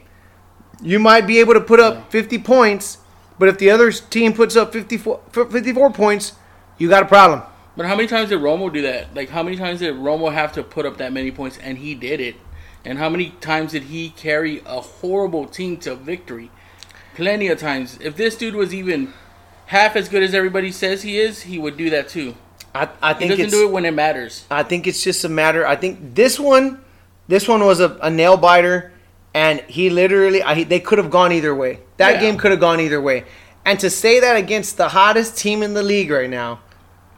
You 0.82 0.98
might 0.98 1.28
be 1.28 1.38
able 1.38 1.54
to 1.54 1.60
put 1.60 1.78
up 1.78 2.10
50 2.10 2.38
points, 2.38 2.98
but 3.38 3.48
if 3.48 3.58
the 3.58 3.70
other 3.70 3.92
team 3.92 4.32
puts 4.32 4.56
up 4.56 4.72
54, 4.72 5.20
54 5.30 5.92
points, 5.92 6.32
you 6.76 6.88
got 6.88 7.04
a 7.04 7.06
problem. 7.06 7.42
But 7.76 7.86
how 7.86 7.94
many 7.94 8.08
times 8.08 8.30
did 8.30 8.40
Romo 8.40 8.72
do 8.72 8.82
that? 8.82 9.14
Like, 9.14 9.28
how 9.28 9.44
many 9.44 9.56
times 9.56 9.78
did 9.78 9.94
Romo 9.94 10.32
have 10.32 10.52
to 10.54 10.64
put 10.64 10.86
up 10.86 10.96
that 10.96 11.12
many 11.12 11.30
points, 11.30 11.58
and 11.58 11.78
he 11.78 11.94
did 11.94 12.20
it? 12.20 12.34
And 12.84 12.98
how 12.98 13.08
many 13.08 13.30
times 13.40 13.72
did 13.72 13.84
he 13.84 14.10
carry 14.10 14.60
a 14.66 14.80
horrible 14.80 15.46
team 15.46 15.76
to 15.78 15.94
victory? 15.94 16.50
Plenty 17.14 17.48
of 17.48 17.58
times. 17.58 17.98
If 18.00 18.16
this 18.16 18.36
dude 18.36 18.54
was 18.54 18.74
even 18.74 19.12
half 19.66 19.96
as 19.96 20.08
good 20.08 20.22
as 20.22 20.34
everybody 20.34 20.72
says 20.72 21.02
he 21.02 21.18
is, 21.18 21.42
he 21.42 21.58
would 21.58 21.76
do 21.76 21.90
that 21.90 22.08
too. 22.08 22.34
I, 22.74 22.88
I 23.00 23.12
He 23.12 23.18
think 23.20 23.30
doesn't 23.30 23.44
it's 23.46 23.54
do 23.54 23.68
it 23.68 23.72
when 23.72 23.84
it 23.84 23.92
matters. 23.94 24.44
I 24.50 24.64
think 24.64 24.86
it's 24.86 25.02
just 25.02 25.24
a 25.24 25.28
matter. 25.28 25.66
I 25.66 25.76
think 25.76 26.14
this 26.14 26.40
one, 26.40 26.82
this 27.28 27.46
one 27.46 27.64
was 27.64 27.78
a, 27.80 27.96
a 28.02 28.10
nail 28.10 28.36
biter, 28.36 28.92
and 29.32 29.60
he 29.68 29.90
literally, 29.90 30.42
I, 30.42 30.64
they 30.64 30.80
could 30.80 30.98
have 30.98 31.10
gone 31.10 31.32
either 31.32 31.54
way. 31.54 31.80
That 31.98 32.14
Yeah. 32.14 32.20
game 32.20 32.36
could 32.36 32.50
have 32.50 32.60
gone 32.60 32.80
either 32.80 33.00
way. 33.00 33.24
And 33.64 33.78
to 33.80 33.88
say 33.90 34.20
that 34.20 34.36
against 34.36 34.76
the 34.76 34.88
hottest 34.88 35.38
team 35.38 35.62
in 35.62 35.74
the 35.74 35.82
league 35.82 36.10
right 36.10 36.28
now 36.28 36.60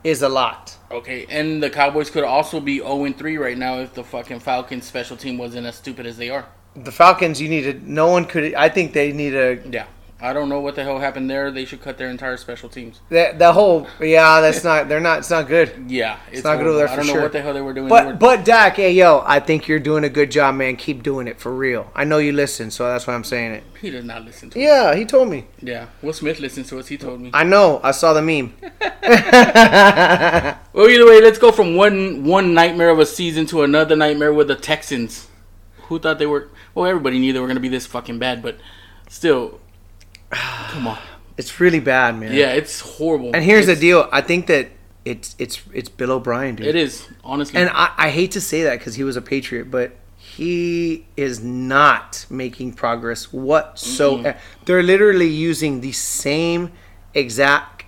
is 0.05 0.23
a 0.23 0.29
lot. 0.29 0.77
Okay, 0.91 1.27
and 1.29 1.61
the 1.63 1.71
Cowboys 1.71 2.11
could 2.11 2.23
also 2.23 2.61
be 2.61 2.79
0 2.79 3.13
3 3.13 3.39
right 3.39 3.59
now 3.59 3.79
if 3.81 3.95
the 3.95 4.05
fucking 4.05 4.39
Falcons 4.41 4.85
special 4.85 5.17
team 5.17 5.37
wasn't 5.39 5.67
as 5.67 5.75
stupid 5.77 6.07
as 6.07 6.17
they 6.17 6.31
are. 6.31 6.47
The 6.77 6.93
Falcons, 6.93 7.41
you 7.41 7.49
need 7.49 7.63
to. 7.63 7.91
No 7.91 8.09
one 8.09 8.25
could. 8.25 8.55
I 8.55 8.69
think 8.69 8.93
they 8.93 9.13
need 9.13 9.35
a. 9.35 9.61
Yeah. 9.69 9.87
I 10.19 10.33
don't 10.33 10.49
know 10.49 10.61
what 10.61 10.75
the 10.77 10.83
hell 10.83 10.99
happened 10.99 11.29
there. 11.29 11.51
They 11.51 11.67
should 11.67 11.83
cut 11.83 11.99
their 11.99 12.09
entire 12.09 12.39
special 12.39 12.71
teams. 12.71 13.01
That 13.11 13.39
the 13.39 13.53
whole. 13.53 13.87
Yeah, 14.01 14.41
that's 14.41 14.65
not. 14.65 14.89
They're 14.89 14.99
not. 14.99 15.19
It's 15.19 15.31
not 15.31 15.47
good. 15.47 15.75
Yeah, 15.89 16.19
it's, 16.33 16.43
not 16.43 16.57
good 16.57 16.67
over 16.69 16.79
there 16.79 16.89
I 16.89 16.91
for 16.93 16.97
don't 16.97 17.07
know 17.09 17.13
sure. 17.13 17.23
what 17.23 17.33
the 17.33 17.43
hell 17.43 17.53
they 17.53 17.61
were 17.61 17.75
doing. 17.75 17.89
They 17.89 17.93
were- 17.93 18.13
But 18.13 18.19
but 18.19 18.45
Dak, 18.47 18.77
hey 18.77 18.93
yo, 18.93 19.23
I 19.27 19.41
think 19.41 19.69
you're 19.69 19.79
doing 19.79 20.05
a 20.05 20.09
good 20.09 20.31
job, 20.31 20.55
man. 20.55 20.77
Keep 20.77 21.03
doing 21.03 21.29
it 21.29 21.39
for 21.39 21.55
real. 21.55 21.91
I 21.95 22.05
know 22.05 22.17
you 22.17 22.33
listen, 22.33 22.71
so 22.71 22.87
that's 22.89 23.07
why 23.07 23.13
I'm 23.15 23.25
saying 23.25 23.53
it. 23.53 23.65
he 23.79 23.91
does 23.91 24.05
not 24.07 24.25
listen 24.25 24.49
to. 24.51 24.59
Yeah, 24.59 24.95
he 24.95 25.05
told 25.05 25.29
me. 25.29 25.47
Yeah, 25.61 25.89
Will 26.01 26.15
Smith 26.15 26.41
listens 26.41 26.69
to 26.71 26.79
us. 26.79 26.89
He 26.89 26.97
told 26.97 27.21
me. 27.21 27.31
I 27.35 27.45
know. 27.45 27.81
I 27.85 27.91
saw 27.91 28.15
the 28.15 28.23
meme. 28.23 28.55
Well, 30.73 30.89
either 30.91 31.07
way, 31.07 31.21
let's 31.23 31.39
go 31.39 31.53
from 31.53 31.75
one 31.77 32.25
one 32.25 32.53
nightmare 32.55 32.91
of 32.91 32.99
a 32.99 33.07
season 33.07 33.47
to 33.47 33.63
another 33.63 33.97
nightmare 33.97 34.33
with 34.33 34.49
the 34.49 34.57
Texans. 34.57 35.29
Who 35.89 35.99
thought 35.99 36.19
they 36.19 36.27
were? 36.27 36.49
Well, 36.77 36.87
everybody 36.87 37.19
knew 37.19 37.33
they 37.33 37.41
were 37.41 37.49
gonna 37.49 37.59
be 37.59 37.69
this 37.71 37.87
fucking 37.87 38.19
bad, 38.19 38.43
but 38.43 38.59
still, 39.09 39.59
come 40.31 40.87
on. 40.87 40.99
It's 41.39 41.59
really 41.59 41.81
bad, 41.81 42.19
man. 42.19 42.33
Yeah, 42.33 42.53
it's 42.53 42.81
horrible. 42.81 43.31
And 43.35 43.43
here's 43.45 43.65
It's- 43.65 43.77
the 43.79 43.81
deal. 43.81 44.09
I 44.13 44.21
think 44.21 44.47
that 44.47 44.69
it's 45.05 45.35
it's 45.39 45.63
it's 45.73 45.89
Bill 45.89 46.13
O'Brien, 46.13 46.55
dude. 46.57 46.67
It 46.67 46.77
is 46.77 47.09
honestly. 47.25 47.61
And 47.61 47.71
I, 47.71 47.93
I 47.97 48.11
hate 48.11 48.31
to 48.33 48.41
say 48.41 48.63
that 48.65 48.79
because 48.79 48.95
he 48.95 49.05
was 49.05 49.17
a 49.17 49.23
Patriot, 49.23 49.71
but 49.71 49.97
he 50.17 51.07
is 51.17 51.43
not 51.43 52.27
making 52.29 52.73
progress 52.75 53.33
whatsoever. 53.33 54.37
They're 54.67 54.83
literally 54.83 55.29
using 55.29 55.81
the 55.81 55.93
same 55.93 56.73
exact 57.15 57.85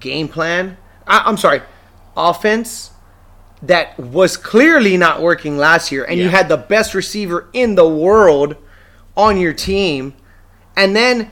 game 0.00 0.28
plan. 0.28 0.78
I, 1.06 1.22
I'm 1.26 1.36
sorry, 1.36 1.62
offense 2.16 2.90
that 3.62 3.98
was 3.98 4.36
clearly 4.36 4.96
not 4.96 5.22
working 5.22 5.56
last 5.56 5.90
year, 5.90 6.04
and 6.04 6.18
you 6.18 6.28
had 6.28 6.48
the 6.48 6.56
best 6.56 6.94
receiver 6.94 7.48
in 7.52 7.74
the 7.74 7.88
world 7.88 8.56
on 9.16 9.38
your 9.38 9.52
team, 9.52 10.14
and 10.76 10.94
then 10.94 11.30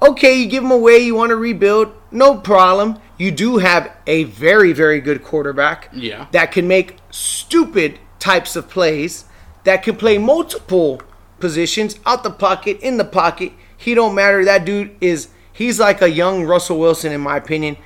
okay, 0.00 0.38
you 0.40 0.46
give 0.46 0.62
them 0.62 0.70
away, 0.70 0.98
you 0.98 1.14
want 1.14 1.30
to 1.30 1.36
rebuild, 1.36 1.92
no 2.12 2.36
problem. 2.36 2.98
You 3.18 3.32
do 3.32 3.58
have 3.58 3.90
a 4.06 4.24
very, 4.24 4.72
very 4.72 5.00
good 5.00 5.24
quarterback 5.24 5.88
Yeah. 5.92 6.26
that 6.30 6.52
can 6.52 6.68
make 6.68 6.98
stupid 7.10 7.98
types 8.20 8.54
of 8.54 8.68
plays, 8.70 9.24
that 9.64 9.82
can 9.82 9.96
play 9.96 10.16
multiple 10.18 11.02
positions 11.40 11.98
out 12.06 12.22
the 12.22 12.30
pocket, 12.30 12.78
in 12.80 12.96
the 12.96 13.04
pocket. 13.04 13.52
He 13.76 13.94
don't 13.94 14.14
matter. 14.14 14.44
That 14.44 14.64
dude 14.64 14.94
is 15.00 15.28
he's 15.52 15.80
like 15.80 16.00
a 16.00 16.10
young 16.10 16.44
Russell 16.44 16.78
Wilson 16.78 17.10
in 17.12 17.20
my 17.20 17.36
opinion. 17.36 17.76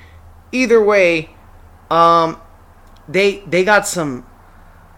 Either 0.51 0.83
way, 0.83 1.31
um, 1.89 2.39
they 3.07 3.37
they 3.47 3.63
got 3.63 3.87
some 3.87 4.25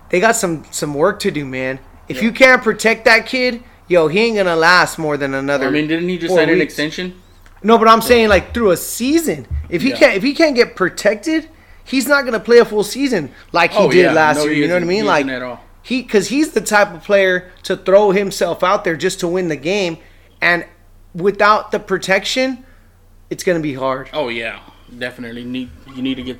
they 0.09 0.19
got 0.19 0.35
some 0.35 0.65
some 0.71 0.93
work 0.93 1.19
to 1.21 1.31
do, 1.31 1.45
man. 1.45 1.79
If 2.07 2.21
you 2.21 2.31
can't 2.31 2.61
protect 2.61 3.05
that 3.05 3.25
kid, 3.25 3.63
yo, 3.87 4.07
he 4.07 4.19
ain't 4.19 4.37
gonna 4.37 4.55
last 4.55 4.99
more 4.99 5.17
than 5.17 5.33
another. 5.33 5.67
I 5.67 5.71
mean, 5.71 5.87
didn't 5.87 6.07
he 6.09 6.17
just 6.17 6.33
sign 6.35 6.49
an 6.49 6.61
extension? 6.61 7.21
No, 7.63 7.77
but 7.79 7.87
I'm 7.87 8.01
saying 8.01 8.29
like 8.29 8.53
through 8.53 8.71
a 8.71 8.77
season. 8.77 9.47
If 9.69 9.81
he 9.81 9.89
Yeah. 9.89 9.97
can't 9.97 10.13
if 10.15 10.23
he 10.23 10.33
can't 10.35 10.55
get 10.55 10.75
protected, 10.75 11.49
he's 11.83 12.07
not 12.07 12.23
gonna 12.25 12.39
play 12.39 12.59
a 12.59 12.65
full 12.65 12.83
season 12.83 13.31
like 13.51 13.71
he 13.71 13.79
Oh, 13.79 13.89
did 13.89 14.03
yeah. 14.05 14.13
last 14.13 14.37
No, 14.37 14.43
year. 14.45 14.53
You 14.53 14.67
know 14.67 14.75
what 14.75 14.83
I 14.83 14.85
mean? 14.85 15.01
he 15.03 15.07
Like 15.09 15.25
isn't 15.25 15.35
at 15.35 15.41
all. 15.41 15.63
he 15.81 16.03
because 16.03 16.27
he's 16.27 16.51
the 16.51 16.61
type 16.61 16.93
of 16.93 17.03
player 17.03 17.51
to 17.63 17.75
throw 17.75 18.11
himself 18.11 18.63
out 18.63 18.83
there 18.83 18.95
just 18.95 19.19
to 19.21 19.27
win 19.27 19.47
the 19.47 19.55
game, 19.55 19.97
and 20.41 20.65
without 21.15 21.71
the 21.71 21.79
protection, 21.79 22.63
it's 23.31 23.43
gonna 23.43 23.59
be 23.61 23.73
hard. 23.73 24.09
Oh 24.13 24.27
yeah, 24.27 24.59
definitely 24.99 25.43
need 25.43 25.71
you 25.95 26.03
need 26.03 26.15
to 26.15 26.23
get 26.23 26.39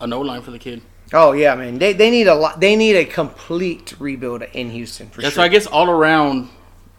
a 0.00 0.06
no 0.06 0.20
line 0.20 0.42
for 0.42 0.50
the 0.50 0.58
kid. 0.58 0.82
Oh 1.12 1.32
yeah, 1.32 1.54
man. 1.54 1.78
They 1.78 1.92
they 1.92 2.10
need 2.10 2.26
a 2.26 2.34
lot. 2.34 2.60
They 2.60 2.74
need 2.76 2.96
a 2.96 3.04
complete 3.04 3.94
rebuild 3.98 4.42
in 4.42 4.70
Houston 4.70 5.08
for 5.10 5.22
That's 5.22 5.34
sure. 5.34 5.42
why 5.42 5.46
I 5.46 5.48
guess 5.48 5.66
all 5.66 5.88
around, 5.88 6.48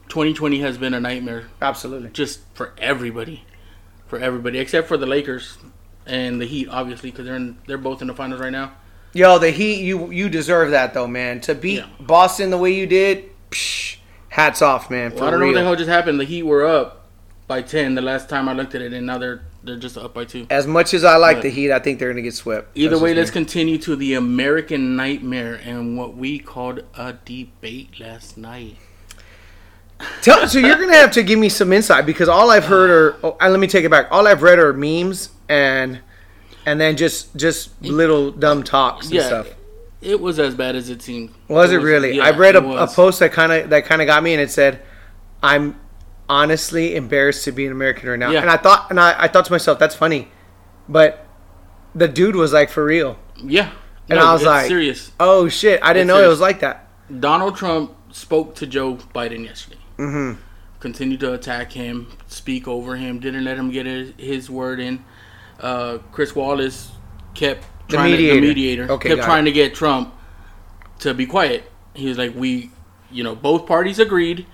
2020 0.09 0.59
has 0.61 0.77
been 0.77 0.93
a 0.93 0.99
nightmare 0.99 1.47
Absolutely. 1.61 2.09
just 2.11 2.39
for 2.53 2.73
everybody, 2.77 3.43
for 4.07 4.17
everybody 4.19 4.59
except 4.59 4.87
for 4.87 4.95
the 4.97 5.05
Lakers 5.05 5.57
and 6.05 6.39
the 6.39 6.45
Heat, 6.45 6.69
obviously, 6.69 7.11
because 7.11 7.25
they're 7.25 7.35
in, 7.35 7.57
they're 7.67 7.77
both 7.77 8.01
in 8.01 8.07
the 8.07 8.13
finals 8.13 8.39
right 8.39 8.51
now. 8.51 8.71
Yo, 9.13 9.39
the 9.39 9.51
Heat, 9.51 9.81
you 9.83 10.09
you 10.11 10.29
deserve 10.29 10.71
that 10.71 10.93
though, 10.93 11.07
man. 11.07 11.41
To 11.41 11.53
beat 11.53 11.79
Yeah. 11.79 11.87
Boston 11.99 12.49
the 12.49 12.57
way 12.57 12.71
you 12.71 12.87
did, 12.87 13.25
psh, 13.51 13.97
hats 14.29 14.61
off, 14.61 14.89
man. 14.89 15.13
Well, 15.15 15.25
I 15.25 15.31
don't 15.31 15.41
know 15.41 15.47
what 15.47 15.55
the 15.55 15.63
hell 15.63 15.75
just 15.75 15.89
happened. 15.89 16.17
The 16.19 16.23
Heat 16.25 16.43
were 16.43 16.65
up 16.65 16.96
by 17.47 17.61
10 17.61 17.95
the 17.95 18.01
last 18.01 18.27
time 18.29 18.49
I 18.49 18.53
looked 18.53 18.75
at 18.75 18.81
it, 18.81 18.93
and 18.93 19.05
now 19.07 19.17
they're 19.17 19.41
they're 19.63 19.77
just 19.77 19.97
up 19.97 20.13
by 20.13 20.23
two. 20.25 20.47
As 20.49 20.65
much 20.67 20.93
as 20.93 21.03
I 21.03 21.15
like 21.17 21.37
But- 21.37 21.43
the 21.43 21.49
Heat, 21.49 21.71
I 21.71 21.79
think 21.79 21.99
they're 21.99 22.09
gonna 22.09 22.21
get 22.21 22.33
swept. 22.33 22.69
Either 22.75 22.91
That's 22.91 23.01
way, 23.01 23.13
let's 23.13 23.29
me. 23.31 23.33
continue 23.33 23.77
to 23.79 23.95
the 23.95 24.13
American 24.13 24.95
Nightmare 24.95 25.59
and 25.63 25.97
what 25.97 26.15
we 26.15 26.39
called 26.39 26.83
a 26.97 27.13
debate 27.25 27.99
last 27.99 28.37
night. 28.37 28.77
Tell, 30.21 30.47
so 30.47 30.59
you're 30.59 30.77
gonna 30.77 30.93
have 30.95 31.11
to 31.11 31.23
give 31.23 31.39
me 31.39 31.49
some 31.49 31.73
insight 31.73 32.05
because 32.05 32.29
all 32.29 32.51
I've 32.51 32.65
heard 32.65 32.89
are. 32.91 33.15
Oh, 33.23 33.37
and 33.41 33.51
let 33.51 33.59
me 33.59 33.67
take 33.67 33.83
it 33.83 33.89
back. 33.89 34.07
All 34.11 34.27
I've 34.27 34.43
read 34.43 34.59
are 34.59 34.71
memes 34.73 35.29
and 35.49 35.99
and 36.65 36.79
then 36.79 36.95
just 36.97 37.35
just 37.35 37.81
little 37.81 38.29
dumb 38.31 38.61
talks 38.63 39.07
and 39.07 39.15
Yeah, 39.15 39.25
stuff. 39.25 39.47
it 40.01 40.19
was 40.21 40.37
as 40.37 40.53
bad 40.53 40.75
as 40.75 40.89
it 40.89 41.01
seemed. 41.01 41.31
Was 41.47 41.71
it 41.71 41.77
really? 41.77 42.17
yeah, 42.17 42.25
I 42.25 42.31
read 42.31 42.55
a, 42.55 42.83
a 42.83 42.87
post 42.87 43.19
that 43.21 43.31
kind 43.31 43.51
of 43.51 43.69
that 43.71 43.85
kind 43.85 44.01
of 44.01 44.05
got 44.05 44.21
me, 44.21 44.33
and 44.33 44.41
it 44.41 44.51
said, 44.51 44.81
"I'm 45.41 45.79
honestly 46.29 46.95
embarrassed 46.95 47.43
to 47.45 47.51
be 47.51 47.65
an 47.65 47.71
American 47.71 48.09
right 48.09 48.19
now." 48.19 48.31
Yeah. 48.31 48.41
And 48.41 48.49
I 48.49 48.57
thought, 48.57 48.87
and 48.89 48.99
I, 48.99 49.15
I 49.23 49.27
thought 49.27 49.45
to 49.45 49.51
myself, 49.51 49.79
"That's 49.79 49.95
funny," 49.95 50.29
but 50.89 51.25
the 51.95 52.07
dude 52.07 52.35
was 52.35 52.53
like, 52.53 52.69
"For 52.69 52.83
real." 52.85 53.17
Yeah, 53.43 53.71
And 54.09 54.19
No, 54.19 54.25
I 54.25 54.33
was 54.33 54.43
like, 54.43 54.67
serious. 54.67 55.11
"Oh 55.19 55.47
shit! 55.47 55.79
I 55.83 55.93
didn't 55.93 56.09
It's 56.09 56.17
know 56.17 56.23
it 56.23 56.27
was 56.27 56.39
like 56.39 56.59
that." 56.61 56.87
Donald 57.19 57.55
Trump 57.55 57.93
spoke 58.11 58.55
to 58.55 58.67
Joe 58.67 58.95
Biden 59.15 59.45
yesterday. 59.45 59.77
Mm-hmm. 59.97 60.41
Continued 60.79 61.19
to 61.21 61.33
attack 61.33 61.71
him, 61.71 62.11
speak 62.27 62.67
over 62.67 62.95
him, 62.95 63.19
didn't 63.19 63.43
let 63.43 63.57
him 63.57 63.71
get 63.71 63.85
his, 64.19 64.49
word 64.49 64.79
in. 64.79 65.03
Uh, 65.59 65.97
Chris 66.11 66.35
Wallace 66.35 66.91
kept 67.33 67.65
The 67.89 67.97
trying 67.97 68.11
mediator. 68.11 68.35
To, 68.35 68.41
the 68.41 68.47
mediator 68.47 68.91
Okay, 68.91 69.09
kept 69.09 69.23
trying 69.23 69.43
it. 69.47 69.49
to 69.49 69.51
get 69.53 69.73
Trump 69.73 70.13
to 70.99 71.13
be 71.13 71.25
quiet. 71.25 71.71
He 71.95 72.07
was 72.07 72.17
like, 72.17 72.33
"We, 72.35 72.69
you 73.11 73.23
know, 73.23 73.33
both 73.35 73.65
parties 73.65 73.97
agreed 73.97 74.45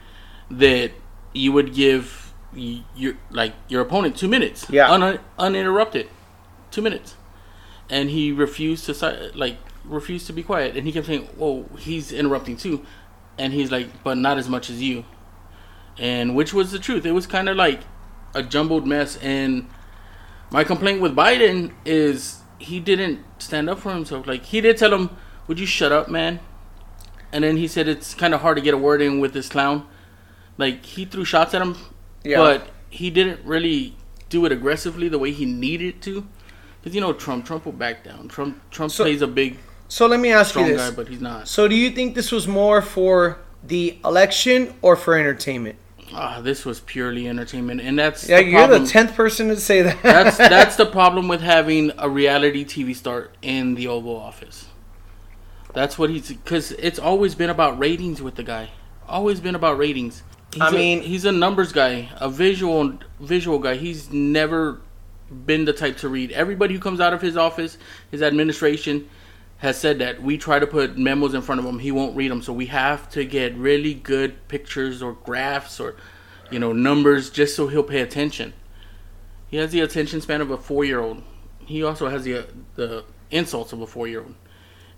that 0.52 0.92
you 1.34 1.52
would 1.52 1.74
give 1.74 2.34
your 2.56 3.16
like 3.32 3.54
your 3.68 3.82
opponent 3.82 4.16
two 4.16 4.28
minutes, 4.28 4.66
Yeah. 4.70 4.92
un- 4.92 5.20
uninterrupted, 5.40 6.08
two 6.72 6.82
minutes." 6.82 7.16
and 7.90 8.10
he 8.10 8.32
refused 8.32 8.86
to 8.86 9.32
like 9.36 9.58
refused 9.84 10.26
to 10.28 10.34
be 10.34 10.42
quiet. 10.42 10.78
And 10.78 10.88
he 10.88 10.94
kept 10.94 11.06
saying 11.06 11.28
well 11.38 11.66
he's 11.78 12.12
interrupting 12.14 12.56
too. 12.56 12.86
And 13.38 13.52
he's 13.52 13.72
like 13.72 14.04
but 14.04 14.18
not 14.18 14.38
as 14.38 14.48
much 14.48 14.70
as 14.70 14.82
you. 14.82 15.04
And 16.00 16.34
which 16.36 16.54
was 16.54 16.72
the 16.72 16.80
truth. 16.80 17.06
It 17.06 17.12
was 17.12 17.28
kind 17.28 17.50
of 17.50 17.58
like 17.58 17.82
a 18.34 18.42
jumbled 18.42 18.88
mess. 18.88 19.18
And 19.18 19.68
my 20.50 20.64
complaint 20.64 21.02
with 21.02 21.14
biden 21.16 21.74
is 21.86 22.40
he 22.58 22.80
didn't 22.80 23.20
stand 23.38 23.70
up 23.70 23.80
for 23.80 23.92
himself. 23.94 24.26
Like 24.26 24.46
he 24.46 24.62
did 24.62 24.78
tell 24.78 24.94
him 24.94 25.10
would 25.48 25.60
you 25.60 25.66
shut 25.66 25.92
up 25.92 26.08
man? 26.08 26.40
And 27.34 27.44
then 27.44 27.58
he 27.58 27.68
said 27.68 27.88
it's 27.90 28.14
kind 28.14 28.34
of 28.34 28.42
hard 28.42 28.56
to 28.58 28.62
get 28.64 28.74
a 28.74 28.78
word 28.78 29.02
in 29.02 29.20
with 29.20 29.34
this 29.34 29.50
clown 29.50 29.86
like 30.58 30.86
he 30.86 31.06
threw 31.06 31.26
shots 31.26 31.54
at 31.54 31.62
him 31.62 31.76
Yeah. 32.24 32.38
but 32.38 32.68
he 32.90 33.10
didn't 33.10 33.40
really 33.46 33.96
do 34.30 34.46
it 34.46 34.52
aggressively 34.52 35.08
the 35.10 35.20
way 35.20 35.32
he 35.32 35.46
needed 35.46 36.02
to 36.04 36.26
because 36.82 36.94
you 36.96 37.02
know 37.02 37.14
Trump, 37.14 37.46
Trump 37.46 37.66
will 37.66 37.72
back 37.72 38.04
down. 38.04 38.28
Trump, 38.28 38.60
Trump 38.72 38.92
So- 38.92 39.04
plays 39.04 39.22
a 39.22 39.28
big, 39.28 39.58
So 39.88 40.06
let 40.08 40.20
me 40.20 40.32
ask 40.32 40.52
strong 40.52 40.68
you 40.68 40.76
guy, 40.76 40.86
this: 40.88 40.96
but 40.96 41.08
he's 41.08 41.22
not. 41.22 41.48
So 41.48 41.68
do 41.68 41.76
you 41.76 41.90
think 41.92 42.16
this 42.16 42.32
was 42.32 42.48
more 42.48 42.82
for 42.82 43.40
the 43.64 43.98
election 44.04 44.74
or 44.82 44.96
for 44.96 45.18
entertainment? 45.18 45.78
Ah, 46.16 46.42
this 46.42 46.64
was 46.66 46.80
purely 46.82 47.28
entertainment, 47.28 47.82
and 47.82 47.98
that's 47.98 48.28
Yeah, 48.30 48.38
the 48.38 48.46
you're 48.50 48.60
problem. 48.60 48.84
the 48.84 48.90
tenth 48.90 49.16
person 49.16 49.48
to 49.48 49.56
say 49.60 49.82
that. 49.82 50.02
that's 50.04 50.38
that's 50.56 50.76
the 50.76 50.86
problem 50.86 51.28
with 51.28 51.42
having 51.42 51.92
a 51.98 52.10
reality 52.10 52.64
TV 52.66 52.96
star 52.96 53.30
in 53.42 53.76
the 53.76 53.88
Oval 53.88 54.16
Office. 54.16 54.68
That's 55.74 55.98
what 55.98 56.10
he's 56.12 56.28
because 56.30 56.72
it's 56.74 57.00
always 57.00 57.34
been 57.36 57.50
about 57.50 57.80
ratings 57.80 58.22
with 58.22 58.36
the 58.36 58.44
guy. 58.44 58.70
Always 59.08 59.40
been 59.40 59.56
about 59.56 59.78
ratings. 59.78 60.22
I 60.62 60.70
a- 60.70 60.72
mean- 60.72 61.02
he's 61.02 61.26
a 61.26 61.32
numbers 61.32 61.72
guy, 61.72 62.10
a 62.18 62.30
visual 62.30 63.00
visual 63.20 63.60
guy. 63.60 63.76
He's 63.76 64.12
never 64.12 64.82
been 65.46 65.66
the 65.66 65.74
type 65.74 65.98
to 65.98 66.10
read. 66.10 66.32
Everybody 66.32 66.74
who 66.76 66.80
comes 66.80 67.00
out 67.00 67.14
of 67.14 67.22
his 67.22 67.36
office, 67.38 67.78
his 68.12 68.22
administration, 68.22 69.10
has 69.58 69.80
said 69.80 70.00
that 70.00 70.22
we 70.22 70.38
try 70.38 70.60
to 70.60 70.68
put 70.68 70.98
memos 70.98 71.34
in 71.34 71.42
front 71.42 71.60
of 71.60 71.66
him. 71.66 71.80
He 71.80 71.92
won't 71.92 72.16
read 72.16 72.30
them, 72.32 72.42
so 72.42 72.54
we 72.54 72.68
have 72.68 73.10
to 73.12 73.26
get 73.26 73.56
really 73.56 73.94
good 73.94 74.48
pictures 74.48 75.02
or 75.02 75.14
graphs 75.14 75.80
or, 75.80 75.96
you 76.52 76.60
know, 76.60 76.74
numbers 76.74 77.30
just 77.30 77.56
so 77.56 77.68
he'll 77.68 77.82
pay 77.84 78.02
attention. 78.02 78.54
He 79.48 79.58
has 79.58 79.72
the 79.72 79.80
attention 79.80 80.20
span 80.22 80.42
of 80.42 80.52
a 80.52 80.58
four-year-old. 80.58 81.24
He 81.66 81.82
also 81.84 82.10
has 82.10 82.26
the 82.26 82.46
the 82.76 83.06
insults 83.32 83.72
of 83.74 83.82
a 83.82 83.88
four-year-old, 83.88 84.36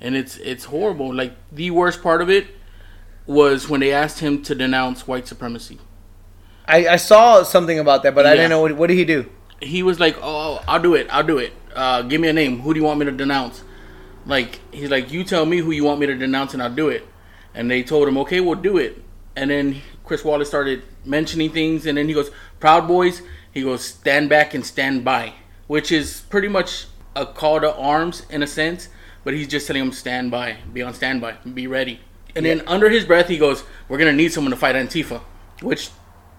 and 0.01 0.15
it's 0.15 0.37
it's 0.37 0.65
horrible. 0.65 1.13
Like 1.13 1.33
the 1.51 1.71
worst 1.71 2.01
part 2.01 2.21
of 2.21 2.29
it 2.29 2.47
was 3.27 3.69
when 3.69 3.79
they 3.81 3.91
asked 3.91 4.19
him 4.19 4.41
to 4.43 4.55
denounce 4.55 5.07
white 5.07 5.27
supremacy. 5.27 5.79
I, 6.67 6.87
I 6.87 6.95
saw 6.95 7.43
something 7.43 7.79
about 7.79 8.03
that, 8.03 8.15
but 8.15 8.25
I 8.25 8.35
didn't 8.35 8.49
know 8.49 8.61
what, 8.61 8.73
what 8.75 8.87
did 8.87 8.97
he 8.97 9.05
do. 9.05 9.29
he 9.61 9.83
was 9.83 9.99
like, 9.99 10.17
"Oh, 10.21 10.61
I'll 10.67 10.81
do 10.81 10.95
it. 10.95 11.07
I'll 11.11 11.23
do 11.23 11.37
it. 11.37 11.53
Uh, 11.75 12.01
give 12.01 12.19
me 12.21 12.27
a 12.27 12.33
name. 12.33 12.59
Who 12.61 12.73
do 12.73 12.79
you 12.79 12.85
want 12.85 12.99
me 12.99 13.05
to 13.05 13.11
denounce?" 13.11 13.63
Like 14.25 14.59
he's 14.71 14.89
like, 14.89 15.11
"You 15.11 15.23
tell 15.23 15.45
me 15.45 15.57
who 15.59 15.71
you 15.71 15.83
want 15.83 15.99
me 15.99 16.07
to 16.07 16.15
denounce, 16.15 16.53
and 16.53 16.61
I'll 16.63 16.73
do 16.73 16.89
it." 16.89 17.07
And 17.53 17.69
they 17.69 17.83
told 17.83 18.07
him, 18.07 18.17
"Okay, 18.19 18.39
we'll 18.41 18.55
do 18.55 18.77
it." 18.77 19.01
And 19.35 19.51
then 19.51 19.81
Chris 20.03 20.23
Wallace 20.23 20.47
started 20.47 20.83
mentioning 21.03 21.51
things, 21.51 21.85
and 21.85 21.97
then 21.97 22.07
he 22.07 22.13
goes, 22.13 22.31
"Proud 22.59 22.87
Boys." 22.87 23.21
He 23.53 23.61
goes, 23.61 23.85
"Stand 23.85 24.29
back 24.29 24.53
and 24.53 24.65
stand 24.65 25.05
by," 25.05 25.33
which 25.67 25.91
is 25.91 26.21
pretty 26.29 26.47
much 26.47 26.87
a 27.15 27.25
call 27.25 27.61
to 27.61 27.73
arms 27.75 28.25
in 28.29 28.43
a 28.43 28.47
sense, 28.47 28.89
but 29.23 29.33
he's 29.33 29.47
just 29.47 29.67
telling 29.67 29.83
them, 29.83 29.91
"Stand 29.93 30.31
by, 30.31 30.57
be 30.73 30.81
on 30.81 30.93
standby, 30.93 31.35
be 31.53 31.67
ready." 31.67 31.99
And 32.35 32.45
then 32.45 32.61
under 32.67 32.89
his 32.89 33.05
breath, 33.05 33.27
he 33.27 33.37
goes, 33.37 33.63
"We're 33.87 33.97
gonna 33.97 34.13
need 34.13 34.33
someone 34.33 34.51
to 34.51 34.57
fight 34.57 34.75
Antifa," 34.75 35.21
which 35.61 35.89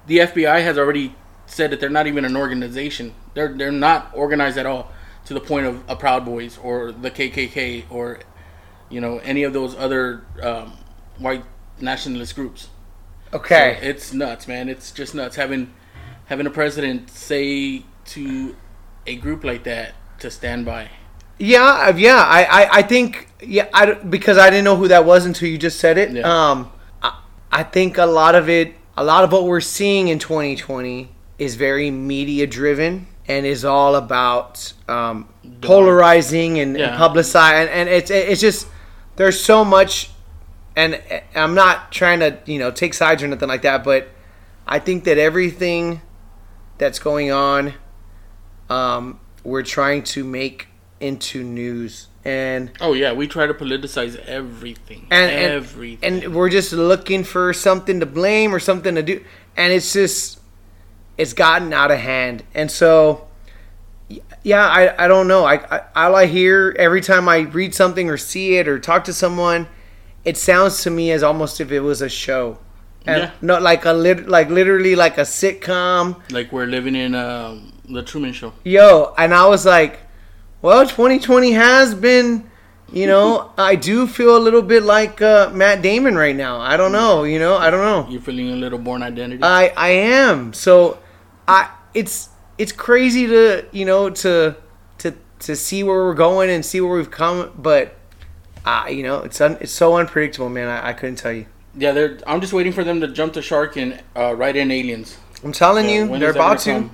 the 0.06 0.20
FBI 0.20 0.60
has 0.60 0.78
already 0.78 1.14
said 1.46 1.70
that 1.70 1.80
they're 1.80 1.88
not 1.88 2.06
even 2.06 2.24
an 2.24 2.36
organization. 2.36 3.14
They're 3.34 3.52
they're 3.52 3.72
not 3.72 4.10
organized 4.14 4.58
at 4.58 4.66
all 4.66 4.92
to 5.26 5.34
the 5.34 5.40
point 5.40 5.66
of 5.66 5.82
a 5.88 5.96
Proud 5.96 6.24
Boys 6.24 6.58
or 6.58 6.92
the 6.92 7.10
KKK 7.10 7.84
or 7.90 8.20
you 8.88 9.00
know 9.00 9.18
any 9.18 9.42
of 9.42 9.52
those 9.52 9.74
other 9.76 10.24
um, 10.42 10.74
white 11.18 11.44
nationalist 11.80 12.34
groups. 12.34 12.68
Okay. 13.32 13.78
So 13.80 13.86
it's 13.86 14.12
nuts, 14.12 14.46
man. 14.46 14.68
It's 14.68 14.92
just 14.92 15.14
nuts 15.14 15.36
having 15.36 15.72
having 16.26 16.46
a 16.46 16.50
president 16.50 17.10
say 17.10 17.84
to 18.06 18.56
a 19.06 19.16
group 19.16 19.44
like 19.44 19.64
that 19.64 19.94
to 20.20 20.30
stand 20.30 20.64
by. 20.64 20.90
Yeah, 21.38 21.88
uh, 21.88 21.96
yeah. 21.96 22.16
I, 22.16 22.44
I, 22.44 22.68
I 22.78 22.82
think 22.82 23.28
yeah. 23.42 23.68
I 23.74 23.92
because 23.94 24.38
I 24.38 24.50
didn't 24.50 24.64
know 24.64 24.76
who 24.76 24.88
that 24.88 25.04
was 25.04 25.26
until 25.26 25.48
you 25.48 25.58
just 25.58 25.78
said 25.78 25.98
it. 25.98 26.12
Yeah. 26.12 26.22
Um, 26.50 26.72
I, 27.02 27.20
I 27.52 27.62
think 27.62 27.98
a 27.98 28.06
lot 28.06 28.34
of 28.34 28.48
it, 28.48 28.74
a 28.96 29.04
lot 29.04 29.24
of 29.24 29.32
what 29.32 29.44
we're 29.44 29.60
seeing 29.60 30.08
in 30.08 30.18
2020 30.18 31.10
is 31.38 31.56
very 31.56 31.90
media 31.90 32.46
driven 32.46 33.06
and 33.28 33.44
is 33.44 33.64
all 33.64 33.96
about 33.96 34.72
um, 34.88 35.28
polarizing 35.60 36.58
and, 36.58 36.78
Yeah. 36.78 36.88
and 36.90 36.98
publicizing. 36.98 37.52
And, 37.66 37.70
and 37.70 37.88
it's 37.88 38.10
it's 38.10 38.40
just 38.40 38.68
there's 39.16 39.38
so 39.42 39.64
much, 39.64 40.10
and 40.74 41.00
I'm 41.34 41.54
not 41.54 41.92
trying 41.92 42.20
to 42.20 42.38
you 42.46 42.58
know 42.58 42.70
take 42.70 42.94
sides 42.94 43.22
or 43.22 43.28
nothing 43.28 43.48
like 43.48 43.62
that, 43.62 43.84
but 43.84 44.08
I 44.66 44.78
think 44.78 45.04
that 45.04 45.18
everything 45.18 46.00
that's 46.78 46.98
going 46.98 47.30
on, 47.30 47.74
um, 48.68 49.20
we're 49.44 49.62
trying 49.62 50.02
to 50.02 50.24
make 50.24 50.68
into 51.00 51.42
news 51.44 52.08
and 52.24 52.72
Oh 52.80 52.92
yeah, 52.94 53.12
we 53.12 53.26
try 53.28 53.46
to 53.46 53.54
politicize 53.54 54.16
everything. 54.26 55.06
and 55.10 55.30
and, 55.30 55.52
everything. 55.52 56.24
and 56.24 56.34
we're 56.34 56.48
just 56.48 56.72
looking 56.72 57.22
for 57.24 57.52
something 57.52 58.00
to 58.00 58.06
blame 58.06 58.54
or 58.54 58.58
something 58.58 58.94
to 58.94 59.02
do 59.02 59.24
and 59.56 59.72
it's 59.72 59.92
just 59.92 60.40
it's 61.18 61.32
gotten 61.32 61.72
out 61.72 61.90
of 61.90 61.98
hand 61.98 62.42
and 62.54 62.70
so 62.70 63.26
yeah 64.42 64.66
i, 64.66 65.04
I 65.04 65.08
don't 65.08 65.28
know 65.28 65.44
I, 65.44 65.54
I 65.94 66.06
all 66.06 66.14
i 66.14 66.26
hear 66.26 66.74
every 66.78 67.00
time 67.00 67.28
i 67.28 67.38
read 67.40 67.74
something 67.74 68.08
or 68.10 68.16
see 68.16 68.56
it 68.56 68.68
or 68.68 68.78
talk 68.78 69.04
to 69.04 69.12
someone 69.12 69.66
it 70.24 70.36
sounds 70.36 70.82
to 70.82 70.90
me 70.90 71.10
as 71.12 71.22
almost 71.22 71.60
if 71.60 71.70
it 71.72 71.80
was 71.80 72.02
a 72.02 72.08
show 72.08 72.58
and 73.06 73.22
Yeah. 73.22 73.30
not 73.40 73.62
like 73.62 73.84
a 73.84 73.92
lit, 73.92 74.28
like 74.28 74.48
literally 74.50 74.94
like 74.96 75.16
a 75.18 75.22
sitcom 75.22 76.20
like 76.30 76.50
we're 76.52 76.66
living 76.66 76.94
in 76.96 77.14
um, 77.14 77.72
the 77.88 78.02
Truman 78.02 78.32
Show. 78.32 78.52
Yo, 78.64 79.14
and 79.16 79.32
I 79.32 79.46
was 79.46 79.64
like, 79.64 80.00
well, 80.66 80.82
2020 80.84 81.52
has 81.52 81.94
been, 81.94 82.50
you 82.92 83.06
know, 83.06 83.52
I 83.56 83.76
do 83.76 84.06
feel 84.06 84.36
a 84.36 84.42
little 84.46 84.62
bit 84.62 84.82
like 84.82 85.22
uh, 85.22 85.50
Matt 85.54 85.80
Damon 85.80 86.16
right 86.16 86.34
now. 86.34 86.58
I 86.60 86.76
don't 86.76 86.92
know, 86.92 87.22
you 87.22 87.38
know, 87.38 87.56
I 87.56 87.70
don't 87.70 87.84
know. 87.90 88.10
You're 88.10 88.20
feeling 88.20 88.50
a 88.50 88.56
little 88.56 88.78
Bourne 88.78 89.02
Identity. 89.02 89.42
I 89.42 89.72
I 89.76 89.90
am. 89.90 90.52
So 90.52 90.98
I 91.46 91.70
it's 91.94 92.30
it's 92.58 92.72
crazy 92.72 93.26
to, 93.28 93.64
you 93.70 93.84
know, 93.84 94.10
to 94.10 94.56
to 94.98 95.14
to 95.46 95.54
see 95.54 95.84
where 95.84 96.04
we're 96.04 96.14
going 96.14 96.50
and 96.50 96.64
see 96.64 96.80
where 96.80 96.96
we've 96.96 97.10
come, 97.10 97.52
but 97.56 97.94
uh, 98.64 98.86
you 98.90 99.02
know, 99.04 99.18
it's 99.22 99.40
un, 99.40 99.56
it's 99.60 99.70
so 99.72 99.96
unpredictable, 99.96 100.48
man. 100.48 100.66
I, 100.68 100.88
I 100.88 100.92
couldn't 100.92 101.16
tell 101.16 101.32
you. 101.32 101.46
yeah, 101.76 101.92
they're. 101.92 102.18
I'm 102.26 102.40
just 102.40 102.52
waiting 102.52 102.72
for 102.72 102.82
them 102.82 103.00
to 103.02 103.08
jump 103.08 103.34
the 103.34 103.42
shark 103.42 103.76
and 103.76 104.02
uh, 104.16 104.34
write 104.34 104.56
in 104.56 104.70
aliens. 104.72 105.16
I'm 105.44 105.52
telling 105.52 105.88
Yeah, 105.88 105.94
you, 106.04 106.18
they're 106.18 106.30
is 106.30 106.34
that 106.34 106.40
gonna 106.40 106.46
about 106.52 106.58
to. 106.60 106.72
come? 106.72 106.90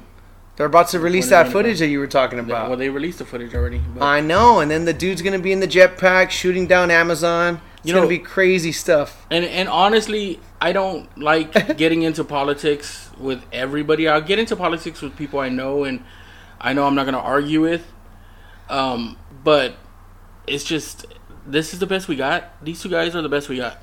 They're 0.57 0.67
about 0.67 0.89
to 0.89 1.01
release 1.01 1.31
that 1.31 1.49
footage 1.49 1.79
that 1.79 1.89
you 1.89 1.99
were 1.99 2.07
talking 2.07 2.39
about. 2.39 2.69
well, 2.69 2.79
they 2.79 2.91
released 2.91 3.19
the 3.19 3.25
footage 3.25 3.55
already. 3.55 3.79
But 3.79 4.03
I 4.03 4.21
know, 4.21 4.61
and 4.61 4.71
then 4.71 4.85
the 4.85 4.93
dude's 4.93 5.23
gonna 5.23 5.39
be 5.39 5.53
in 5.53 5.61
the 5.61 5.69
jetpack 5.69 6.31
shooting 6.31 6.67
down 6.67 6.91
Amazon. 6.91 7.61
It's 7.79 7.89
You 7.89 7.95
gonna 7.95 8.07
be 8.07 8.19
crazy 8.19 8.71
stuff. 8.73 9.27
And 9.31 9.45
and 9.45 9.69
honestly, 9.69 10.41
I 10.61 10.73
don't 10.73 11.17
like 11.19 11.77
getting 11.77 12.03
into 12.03 12.23
politics 12.23 13.11
with 13.19 13.43
everybody. 13.53 14.07
I'll 14.09 14.21
get 14.21 14.39
into 14.39 14.55
politics 14.55 15.01
with 15.01 15.17
people 15.17 15.41
I 15.41 15.49
know 15.49 15.85
and 15.85 16.05
I 16.63 16.73
know 16.73 16.87
I'm 16.87 16.95
not 16.95 17.03
going 17.05 17.15
to 17.15 17.21
argue 17.21 17.61
with. 17.61 17.85
Um, 18.71 19.19
but 19.43 19.75
it's 20.47 20.65
just 20.65 21.07
this 21.45 21.75
is 21.75 21.81
the 21.81 21.87
best 21.87 22.09
we 22.09 22.17
got. 22.17 22.65
These 22.65 22.81
two 22.81 22.89
guys 22.89 23.15
are 23.17 23.23
the 23.23 23.29
best 23.29 23.49
we 23.49 23.57
got. 23.57 23.79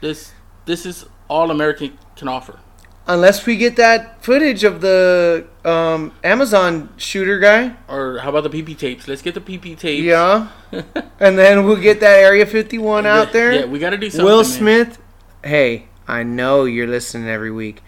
This 0.00 0.32
this 0.64 0.86
is 0.86 1.06
all 1.28 1.50
America 1.50 1.90
can 2.16 2.26
offer. 2.28 2.58
Unless 3.06 3.44
we 3.46 3.56
get 3.56 3.76
that 3.76 4.22
footage 4.22 4.62
of 4.62 4.80
the 4.80 5.46
um, 5.64 6.12
Amazon 6.22 6.92
shooter 6.96 7.38
guy, 7.38 7.74
Or 7.88 8.18
how 8.18 8.28
about 8.28 8.50
the 8.50 8.62
PP 8.62 8.78
tapes? 8.78 9.08
Let's 9.08 9.22
get 9.22 9.34
the 9.34 9.40
PP 9.40 9.76
tapes. 9.76 10.04
yeah, 10.04 10.48
and 11.18 11.36
then 11.38 11.64
we'll 11.64 11.80
get 11.80 12.00
that 12.00 12.18
Area 12.20 12.46
51 12.46 13.06
out 13.06 13.32
there. 13.32 13.52
Yeah, 13.52 13.64
we 13.64 13.78
got 13.78 13.90
to 13.90 13.96
do 13.96 14.10
something. 14.10 14.24
Will 14.24 14.42
man. 14.42 14.44
Smith, 14.44 14.98
hey, 15.44 15.88
I 16.06 16.22
know 16.22 16.64
you're 16.64 16.86
listening 16.86 17.28
every 17.28 17.50
week. 17.50 17.82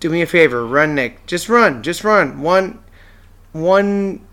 Do 0.00 0.08
me 0.08 0.22
a 0.22 0.26
favor, 0.26 0.66
run 0.66 0.94
Nick. 0.94 1.26
Just 1.26 1.48
run, 1.48 1.82
just 1.82 2.04
run 2.04 2.40
one, 2.40 2.82
one, 3.52 4.26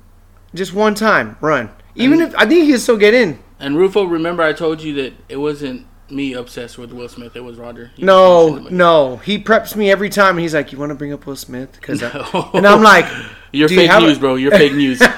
just 0.53 0.73
one 0.73 0.95
time, 0.95 1.37
run. 1.41 1.69
Even 1.95 2.21
if 2.21 2.33
I 2.35 2.45
think 2.45 2.63
he 2.65 2.71
can 2.71 2.79
still 2.79 2.97
get 2.97 3.13
in. 3.13 3.39
And 3.59 3.75
Rufo, 3.75 4.03
remember 4.05 4.41
I 4.43 4.53
told 4.53 4.81
you 4.81 4.93
that 4.93 5.13
it 5.27 5.37
wasn't 5.37 5.85
me 6.11 6.33
obsessed 6.33 6.77
with 6.77 6.91
Will 6.91 7.09
Smith. 7.09 7.35
It 7.35 7.43
was 7.43 7.57
Roger. 7.57 7.91
He- 7.95 8.03
No, 8.03 8.45
was 8.61 8.71
no. 8.71 9.17
He 9.17 9.37
preps 9.41 9.75
me 9.75 9.91
every 9.91 10.09
time. 10.09 10.37
He's 10.37 10.53
like, 10.53 10.71
"You 10.71 10.77
want 10.77 10.89
to 10.91 10.95
bring 10.95 11.13
up 11.13 11.25
Will 11.25 11.35
Smith?" 11.35 11.73
Because, 11.73 12.01
No. 12.01 12.49
and 12.53 12.65
I'm 12.67 12.81
like, 12.83 13.05
You're 13.51 13.67
Do 13.67 13.73
you 13.75 13.81
fake 13.81 13.91
a- 13.91 13.99
news, 13.99 14.19
bro. 14.19 14.35
You're 14.35 14.51
fake 14.51 14.73
news. 14.73 14.99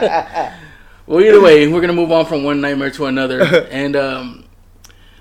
well, 0.00 1.20
either 1.20 1.40
way, 1.40 1.66
we're 1.68 1.80
gonna 1.80 1.92
move 1.92 2.12
on 2.12 2.26
from 2.26 2.44
one 2.44 2.60
nightmare 2.60 2.90
to 2.92 3.06
another, 3.06 3.42
and 3.70 3.96
um, 3.96 4.44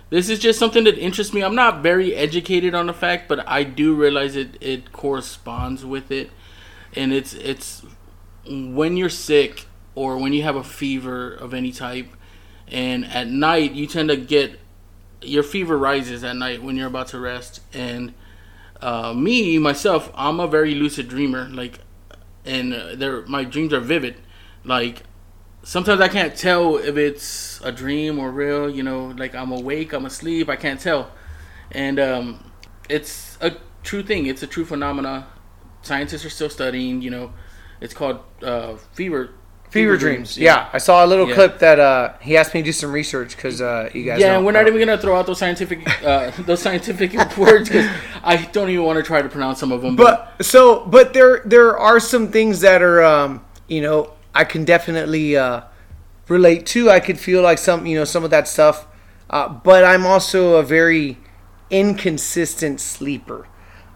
this 0.09 0.29
is 0.29 0.39
just 0.39 0.59
something 0.59 0.83
that 0.85 0.97
interests 0.97 1.33
me. 1.33 1.41
I'm 1.43 1.55
not 1.55 1.81
very 1.83 2.15
educated 2.15 2.73
on 2.75 2.87
the 2.87 2.93
fact, 2.93 3.27
but 3.27 3.47
I 3.47 3.63
do 3.63 3.93
realize 3.95 4.35
it 4.35 4.57
it 4.61 4.91
corresponds 4.91 5.85
with 5.85 6.11
it, 6.11 6.31
and 6.95 7.13
it's 7.13 7.33
it's 7.33 7.83
when 8.47 8.97
you're 8.97 9.09
sick 9.09 9.67
or 9.95 10.17
when 10.17 10.33
you 10.33 10.43
have 10.43 10.55
a 10.55 10.63
fever 10.63 11.31
of 11.33 11.53
any 11.53 11.71
type, 11.71 12.07
and 12.71 13.05
at 13.05 13.27
night 13.27 13.73
you 13.73 13.87
tend 13.87 14.09
to 14.09 14.17
get 14.17 14.59
your 15.21 15.43
fever 15.43 15.77
rises 15.77 16.23
at 16.23 16.35
night 16.35 16.63
when 16.63 16.75
you're 16.75 16.87
about 16.87 17.07
to 17.09 17.19
rest, 17.19 17.61
and 17.73 18.13
uh, 18.81 19.13
me 19.13 19.57
myself, 19.57 20.11
I'm 20.15 20.39
a 20.39 20.47
very 20.47 20.75
lucid 20.75 21.09
dreamer. 21.09 21.49
Like, 21.49 21.79
and 22.45 22.73
uh, 22.73 23.21
my 23.27 23.43
dreams 23.43 23.73
are 23.73 23.79
vivid. 23.79 24.15
Like, 24.63 25.03
sometimes 25.63 26.01
I 26.01 26.07
can't 26.07 26.35
tell 26.35 26.77
if 26.77 26.97
it's 26.97 27.59
a 27.61 27.71
dream 27.71 28.19
or 28.19 28.31
real. 28.31 28.69
You 28.69 28.83
know, 28.83 29.07
like 29.17 29.35
I'm 29.35 29.51
awake, 29.51 29.93
I'm 29.93 30.05
asleep, 30.05 30.49
I 30.49 30.55
can't 30.55 30.79
tell. 30.79 31.11
And 31.71 31.99
um, 31.99 32.51
it's 32.89 33.37
a 33.41 33.57
true 33.83 34.03
thing. 34.03 34.25
It's 34.25 34.43
a 34.43 34.47
true 34.47 34.65
phenomena. 34.65 35.27
Scientists 35.81 36.25
are 36.25 36.29
still 36.29 36.49
studying. 36.49 37.01
You 37.01 37.11
know, 37.11 37.33
it's 37.81 37.93
called 37.93 38.19
uh, 38.41 38.75
fever. 38.93 39.31
Fever 39.69 39.97
dreams. 39.97 40.37
Yeah. 40.37 40.67
I 40.73 40.77
saw 40.79 41.05
a 41.05 41.07
little 41.07 41.27
Yeah. 41.27 41.35
clip 41.35 41.59
that 41.59 41.79
uh, 41.79 42.13
he 42.21 42.35
asked 42.37 42.53
me 42.53 42.61
to 42.61 42.65
do 42.65 42.71
some 42.71 42.91
research 42.91 43.35
because 43.35 43.61
uh, 43.61 43.89
you 43.93 44.03
guys. 44.03 44.19
Yeah, 44.19 44.35
and 44.37 44.45
we're 44.45 44.51
not 44.51 44.67
even 44.67 44.79
gonna 44.79 44.97
throw 44.97 45.15
out 45.15 45.25
those 45.27 45.37
scientific 45.39 45.87
uh, 46.03 46.31
those 46.39 46.61
scientific 46.61 47.13
words 47.37 47.69
because 47.69 47.89
I 48.23 48.37
don't 48.37 48.69
even 48.69 48.83
want 48.85 48.97
to 48.97 49.03
try 49.03 49.21
to 49.21 49.29
pronounce 49.29 49.59
some 49.59 49.71
of 49.71 49.81
them. 49.81 49.95
But, 49.95 50.33
But 50.37 50.45
so, 50.45 50.85
but 50.85 51.13
there 51.13 51.41
there 51.45 51.77
are 51.77 51.99
some 51.99 52.29
things 52.29 52.61
that 52.61 52.81
are, 52.81 53.03
um, 53.03 53.45
you 53.67 53.81
know, 53.81 54.13
I 54.33 54.43
can 54.43 54.65
definitely 54.65 55.37
uh, 55.37 55.61
relate 56.27 56.65
to. 56.67 56.89
I 56.89 56.99
could 56.99 57.19
feel 57.19 57.41
like 57.41 57.57
some, 57.57 57.85
you 57.85 57.97
know, 57.97 58.05
some 58.05 58.23
of 58.23 58.29
that 58.31 58.47
stuff. 58.47 58.87
Uh, 59.29 59.47
but 59.47 59.83
I'm 59.83 60.07
also 60.07 60.55
a 60.55 60.63
very 60.63 61.19
inconsistent 61.69 62.81
sleeper. 62.81 63.47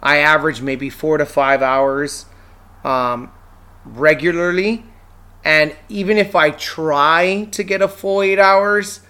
I 0.02 0.18
average 0.18 0.62
maybe 0.62 0.90
four 0.92 1.18
to 1.18 1.26
five 1.26 1.62
hours 1.64 2.26
um, 2.84 3.32
regularly, 3.86 4.84
and 5.44 5.76
even 5.90 6.18
if 6.18 6.36
I 6.36 6.52
try 6.52 7.48
to 7.52 7.64
get 7.64 7.82
a 7.82 7.88
full 7.88 8.22
eight 8.22 8.40
hours, 8.40 9.02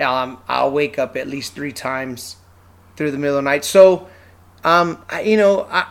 um, 0.00 0.38
I'll 0.48 0.70
wake 0.70 0.98
up 0.98 1.16
at 1.16 1.28
least 1.28 1.54
three 1.54 1.72
times 1.72 2.36
through 2.96 3.10
the 3.10 3.18
middle 3.18 3.38
of 3.38 3.44
the 3.44 3.50
night. 3.50 3.64
So, 3.64 4.08
um, 4.64 5.02
I, 5.08 5.22
you 5.22 5.36
know, 5.36 5.66
I, 5.70 5.86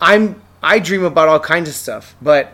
I'm 0.00 0.42
I 0.62 0.78
dream 0.78 1.04
about 1.04 1.28
all 1.28 1.40
kinds 1.40 1.68
of 1.68 1.74
stuff, 1.74 2.14
but 2.20 2.52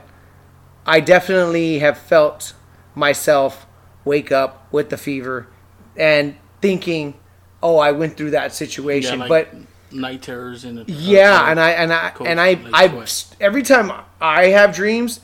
I 0.87 1.01
definitely 1.01 1.81
have 1.81 1.99
felt 1.99 2.55
myself 2.95 3.67
wake 4.05 4.33
up 4.33 4.67
with 4.73 4.91
the 4.91 4.97
fever 4.97 5.49
and 5.97 6.37
thinking, 6.61 7.15
"Oh, 7.63 7.79
I 7.79 7.93
went 7.93 8.17
through 8.17 8.31
that 8.31 8.45
yeah, 8.45 8.49
situation." 8.49 9.19
like 9.21 9.29
but 9.29 9.49
night 9.93 10.23
terrors 10.23 10.65
and 10.65 10.89
yeah, 10.89 11.51
and 11.51 11.59
I 11.59 11.71
and 11.71 11.93
I 11.93 12.13
and 12.25 12.41
I 12.41 12.59
I 12.73 13.07
every 13.41 13.63
time 13.63 13.93
I 14.21 14.47
have 14.47 14.75
dreams, 14.75 15.21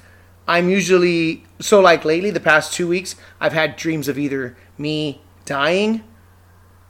I'm 0.49 0.69
usually 0.69 1.45
so 1.61 1.81
like 1.81 2.05
lately 2.05 2.31
the 2.31 2.41
past 2.41 2.73
2 2.75 2.87
weeks, 2.89 3.17
I've 3.41 3.53
had 3.53 3.77
dreams 3.77 4.09
of 4.09 4.19
either 4.19 4.57
me 4.79 5.21
dying, 5.45 6.05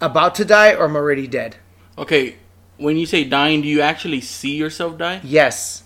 about 0.00 0.34
to 0.36 0.44
die 0.44 0.74
or 0.74 0.84
I'm 0.84 0.96
already 0.96 1.26
dead. 1.26 1.56
Okay, 1.96 2.36
when 2.76 2.96
you 2.96 3.06
say 3.06 3.24
dying, 3.24 3.62
do 3.62 3.68
you 3.68 3.80
actually 3.80 4.20
see 4.20 4.56
yourself 4.56 4.98
die? 4.98 5.20
Yes. 5.24 5.84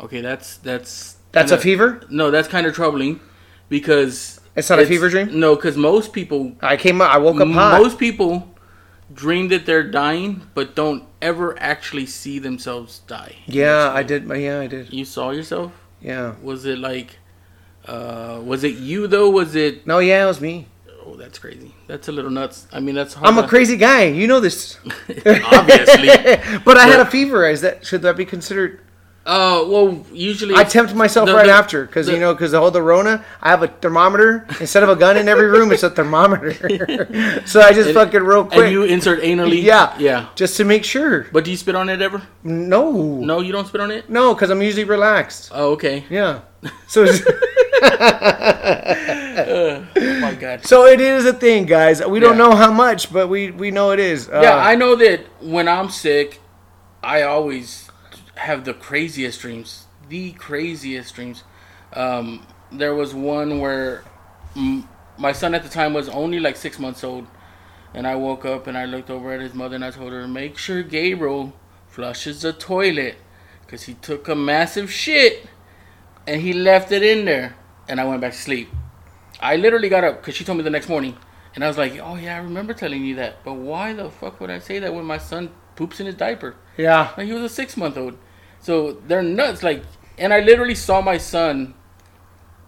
Okay, 0.00 0.20
that's 0.20 0.58
that's 0.58 1.16
That's 1.32 1.50
a 1.50 1.56
kinda- 1.56 1.62
fever? 1.62 2.00
No, 2.08 2.30
that's 2.30 2.46
kind 2.48 2.66
of 2.66 2.74
troubling 2.74 3.20
because 3.68 4.40
It's 4.54 4.70
not 4.70 4.78
a 4.78 4.86
fever 4.86 5.08
dream? 5.08 5.38
No, 5.40 5.56
because 5.56 5.76
most 5.76 6.12
people, 6.12 6.52
I 6.60 6.76
came 6.76 7.00
up 7.00 7.10
I 7.12 7.18
woke 7.18 7.40
up 7.40 7.48
most 7.48 7.98
people 7.98 8.54
dream 9.12 9.48
that 9.48 9.66
they're 9.66 9.82
dying, 9.90 10.42
but 10.54 10.74
don't 10.76 11.02
ever 11.22 11.56
actually 11.60 12.06
see 12.06 12.38
themselves 12.38 13.00
die. 13.06 13.36
yeah, 13.46 13.90
I 13.92 14.02
did. 14.04 14.28
Yeah, 14.28 14.60
I 14.60 14.66
did. 14.68 14.92
You 14.92 15.04
saw 15.04 15.30
yourself? 15.30 15.72
Yeah. 16.00 16.34
Was 16.42 16.64
it 16.64 16.78
like, 16.78 17.18
uh, 17.86 18.40
was 18.44 18.64
it 18.64 18.76
you 18.76 19.06
though? 19.06 19.30
Was 19.30 19.54
it 19.54 19.86
No, 19.86 19.98
yeah, 19.98 20.24
it 20.24 20.26
was 20.26 20.40
me. 20.40 20.66
Oh, 21.04 21.16
that's 21.16 21.38
crazy. 21.38 21.74
That's 21.86 22.08
a 22.08 22.12
little 22.12 22.30
nuts. 22.30 22.66
I 22.70 22.80
mean, 22.80 22.94
that's 22.94 23.14
hard. 23.14 23.26
I'm 23.26 23.42
a 23.42 23.48
crazy 23.48 23.76
guy. 23.76 24.04
You 24.04 24.26
know 24.26 24.40
this. 24.40 24.78
Obviously. 25.08 26.08
but 26.64 26.76
I 26.76 26.86
had 26.86 27.00
a 27.00 27.06
fever. 27.06 27.48
Is 27.48 27.62
that 27.62 27.86
should 27.86 28.02
that 28.02 28.16
be 28.16 28.26
considered? 28.26 28.80
Uh, 29.28 29.62
well, 29.68 29.88
usually 30.10 30.54
I 30.54 30.64
tempt 30.64 30.94
myself 30.94 31.26
the- 31.28 31.34
right 31.34 31.44
the- 31.46 31.52
after 31.52 31.84
because 31.84 32.08
you 32.08 32.18
know 32.18 32.32
because 32.32 32.50
the 32.52 32.58
whole 32.60 32.70
the 32.70 32.80
Rona. 32.80 33.22
I 33.42 33.50
have 33.50 33.62
a 33.62 33.68
thermometer 33.68 34.46
instead 34.58 34.82
of 34.82 34.88
a 34.88 34.96
gun 34.96 35.18
in 35.18 35.28
every 35.28 35.48
room. 35.48 35.70
It's 35.70 35.82
a 35.82 35.90
thermometer. 35.90 36.54
so 37.46 37.60
I 37.60 37.72
just 37.74 37.88
And- 37.90 37.94
fucking 37.94 38.22
real 38.22 38.44
quick. 38.46 38.64
And 38.64 38.72
you 38.72 38.84
insert 38.84 39.20
anally. 39.22 39.62
yeah, 39.62 39.94
Yeah. 39.98 40.26
just 40.34 40.56
to 40.56 40.64
make 40.64 40.82
sure. 40.82 41.26
But 41.30 41.44
do 41.44 41.50
you 41.50 41.58
spit 41.58 41.74
on 41.74 41.90
it 41.90 42.00
ever? 42.00 42.22
No, 42.42 42.90
No, 43.20 43.40
you 43.40 43.52
don't 43.52 43.66
spit 43.68 43.82
on 43.82 43.90
it. 43.90 44.08
no, 44.08 44.32
because 44.34 44.48
I'm 44.48 44.62
usually 44.62 44.84
relaxed. 44.84 45.50
Oh, 45.54 45.72
okay. 45.72 46.04
Yeah. 46.08 46.40
So 46.88 47.02
it's- 47.04 47.22
Oh 50.00 50.20
my 50.20 50.34
god. 50.34 50.64
so 50.64 50.86
it 50.86 51.00
is 51.00 51.24
a 51.26 51.32
thing, 51.32 51.66
guys. 51.66 52.04
We 52.04 52.18
don't 52.20 52.36
Yeah. 52.38 52.48
know 52.48 52.56
how 52.56 52.72
much, 52.72 53.12
but 53.12 53.28
we 53.28 53.50
we 53.50 53.70
know 53.70 53.90
it 53.92 54.00
is. 54.00 54.28
Uh, 54.28 54.40
Yeah, 54.42 54.56
I 54.56 54.74
know 54.74 54.96
that 54.96 55.20
when 55.40 55.68
I'm 55.68 55.90
sick, 55.90 56.40
I 57.02 57.22
always 57.22 57.87
have 58.38 58.64
the 58.64 58.74
craziest 58.74 59.40
dreams. 59.40 59.86
The 60.08 60.32
craziest 60.32 61.14
dreams. 61.14 61.44
Um, 61.92 62.46
there 62.72 62.94
was 62.94 63.14
one 63.14 63.60
where 63.60 64.04
mm, 64.54 64.86
my 65.18 65.32
son 65.32 65.54
at 65.54 65.62
the 65.62 65.68
time 65.68 65.92
was 65.92 66.08
only 66.08 66.40
like 66.40 66.56
six 66.56 66.78
months 66.78 67.04
old, 67.04 67.26
and 67.94 68.06
I 68.06 68.14
woke 68.14 68.44
up 68.44 68.66
and 68.66 68.76
I 68.76 68.84
looked 68.84 69.10
over 69.10 69.32
at 69.32 69.40
his 69.40 69.54
mother 69.54 69.76
and 69.76 69.84
I 69.84 69.90
told 69.90 70.12
her, 70.12 70.26
"Make 70.26 70.58
sure 70.58 70.82
Gabriel 70.82 71.52
flushes 71.88 72.42
the 72.42 72.52
toilet, 72.52 73.16
because 73.62 73.84
he 73.84 73.94
took 73.94 74.28
a 74.28 74.34
massive 74.34 74.90
shit, 74.90 75.46
and 76.26 76.40
he 76.40 76.52
left 76.52 76.92
it 76.92 77.02
in 77.02 77.24
there." 77.24 77.56
And 77.88 78.00
I 78.00 78.04
went 78.04 78.20
back 78.20 78.32
to 78.32 78.38
sleep. 78.38 78.68
I 79.40 79.56
literally 79.56 79.88
got 79.88 80.04
up 80.04 80.20
because 80.20 80.34
she 80.34 80.44
told 80.44 80.58
me 80.58 80.64
the 80.64 80.70
next 80.70 80.88
morning. 80.88 81.16
And 81.54 81.64
I 81.64 81.68
was 81.68 81.78
like, 81.78 81.98
oh, 81.98 82.16
yeah, 82.16 82.36
I 82.36 82.38
remember 82.38 82.74
telling 82.74 83.04
you 83.04 83.16
that. 83.16 83.42
But 83.44 83.54
why 83.54 83.92
the 83.92 84.10
fuck 84.10 84.40
would 84.40 84.50
I 84.50 84.58
say 84.58 84.78
that 84.78 84.94
when 84.94 85.04
my 85.04 85.18
son 85.18 85.50
poops 85.74 86.00
in 86.00 86.06
his 86.06 86.14
diaper? 86.14 86.54
yeah. 86.76 87.12
Like, 87.16 87.26
he 87.26 87.32
was 87.32 87.42
a 87.42 87.48
six 87.48 87.76
month 87.76 87.96
old. 87.96 88.16
So 88.60 88.92
they're 89.06 89.22
nuts. 89.22 89.62
Like, 89.62 89.82
and 90.18 90.32
I 90.32 90.40
literally 90.40 90.74
saw 90.74 91.00
my 91.00 91.18
son 91.18 91.74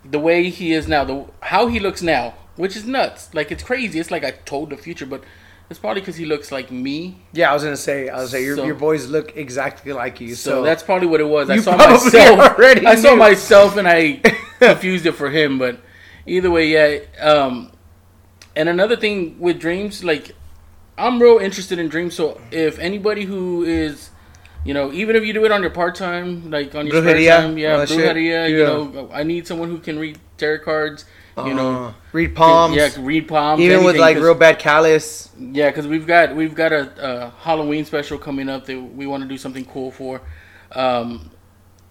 the 0.04 0.18
way 0.18 0.48
he 0.50 0.72
is 0.72 0.88
now, 0.88 1.04
the 1.04 1.26
how 1.40 1.66
he 1.66 1.78
looks 1.80 2.02
now, 2.02 2.34
which 2.56 2.76
is 2.76 2.86
nuts. 2.86 3.34
Like, 3.34 3.50
it's 3.52 3.62
crazy. 3.62 3.98
It's 3.98 4.10
like 4.10 4.24
I 4.24 4.30
told 4.30 4.70
the 4.70 4.76
future, 4.76 5.06
but 5.06 5.22
it's 5.68 5.78
probably 5.78 6.00
because 6.00 6.16
he 6.16 6.24
looks 6.26 6.50
like 6.50 6.70
me. 6.70 7.22
Yeah, 7.32 7.50
I 7.50 7.54
was 7.54 7.62
gonna 7.62 7.76
say, 7.76 8.08
I 8.08 8.16
was 8.16 8.30
say 8.30 8.44
your, 8.44 8.56
So- 8.56 8.64
your 8.64 8.74
boys 8.74 9.06
look 9.08 9.36
exactly 9.36 9.92
like 9.92 10.20
you. 10.20 10.34
So, 10.34 10.50
So, 10.50 10.62
that's 10.62 10.82
probably 10.82 11.06
what 11.06 11.20
it 11.20 11.28
was. 11.28 11.50
I 11.50 11.58
saw 11.58 11.76
myself. 11.76 12.40
already 12.40 12.86
I 12.86 12.94
saw 12.96 13.14
myself 13.14 13.76
and 13.76 13.86
I 13.86 14.14
confused 14.58 15.06
it 15.06 15.12
for 15.12 15.30
him. 15.30 15.58
But 15.58 15.80
either 16.26 16.50
way, 16.50 16.68
yeah. 16.68 17.00
Um, 17.24 17.72
and 18.56 18.68
another 18.68 18.96
thing 18.96 19.38
with 19.38 19.60
dreams, 19.60 20.02
like 20.02 20.34
I'm 20.98 21.20
real 21.22 21.38
interested 21.38 21.78
in 21.78 21.88
dreams. 21.88 22.14
So 22.14 22.40
if 22.50 22.78
anybody 22.78 23.24
who 23.24 23.62
is, 23.64 24.09
you 24.64 24.74
know, 24.74 24.92
even 24.92 25.16
if 25.16 25.24
you 25.24 25.32
do 25.32 25.44
it 25.44 25.52
on 25.52 25.62
your 25.62 25.70
part 25.70 25.94
time, 25.94 26.50
like 26.50 26.74
on 26.74 26.86
your 26.86 26.96
Brujeria, 26.96 27.24
spare 27.24 27.42
time, 27.42 27.58
yeah, 27.58 27.72
all 27.72 27.78
that 27.78 27.88
shit. 27.88 27.98
brujeria. 28.16 28.50
You 28.50 28.58
Yeah. 28.58 28.64
know, 28.66 29.10
I 29.12 29.22
need 29.22 29.46
someone 29.46 29.68
who 29.68 29.78
can 29.78 29.98
read 29.98 30.18
tarot 30.36 30.60
cards. 30.64 31.04
You 31.38 31.54
know, 31.54 31.84
uh, 31.86 31.92
read 32.12 32.34
palms. 32.34 32.76
yeah, 32.76 32.90
read 32.98 33.26
palms. 33.26 33.62
even 33.62 33.82
with 33.82 33.96
like 33.96 34.18
real 34.18 34.34
bad 34.34 34.58
callus. 34.58 35.30
yeah, 35.38 35.70
because 35.70 35.86
we've 35.86 36.06
got 36.06 36.36
we've 36.36 36.54
got 36.54 36.70
a, 36.72 36.90
a 36.98 37.30
Halloween 37.40 37.86
special 37.86 38.18
coming 38.18 38.50
up 38.50 38.66
that 38.66 38.78
we 38.78 39.06
want 39.06 39.22
to 39.22 39.28
do 39.28 39.38
something 39.38 39.64
cool 39.64 39.90
for. 39.90 40.20
Um, 40.72 41.30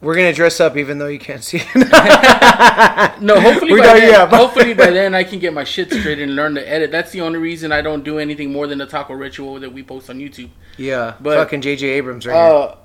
We're 0.02 0.16
gonna 0.16 0.34
dress 0.34 0.60
up 0.62 0.78
even 0.78 0.98
though 0.98 1.08
you 1.08 1.20
can't 1.20 1.44
see. 1.44 1.58
no, 1.76 3.40
hopefully 3.40 3.74
We 3.74 3.82
by 3.82 4.00
then, 4.00 4.10
yeah, 4.12 4.26
hopefully 4.28 4.74
by 4.74 4.92
then 4.92 5.14
I 5.14 5.24
can 5.26 5.40
get 5.40 5.54
my 5.54 5.66
shit 5.66 5.92
straight 5.92 6.20
and 6.20 6.36
learn 6.36 6.56
to 6.56 6.68
edit. 6.70 6.90
That's 6.92 7.12
the 7.12 7.20
only 7.22 7.38
reason 7.40 7.72
I 7.74 7.82
don't 7.82 8.04
do 8.04 8.18
anything 8.18 8.52
more 8.52 8.66
than 8.66 8.78
the 8.78 8.86
taco 8.86 9.14
ritual 9.14 9.60
that 9.60 9.74
we 9.74 9.84
post 9.84 10.10
on 10.10 10.20
YouTube. 10.20 10.50
yeah, 10.78 11.16
But- 11.20 11.38
fucking 11.38 11.62
J.J. 11.62 11.86
Abrams 11.88 12.26
right 12.26 12.34
here. 12.34 12.44
Uh, 12.44 12.76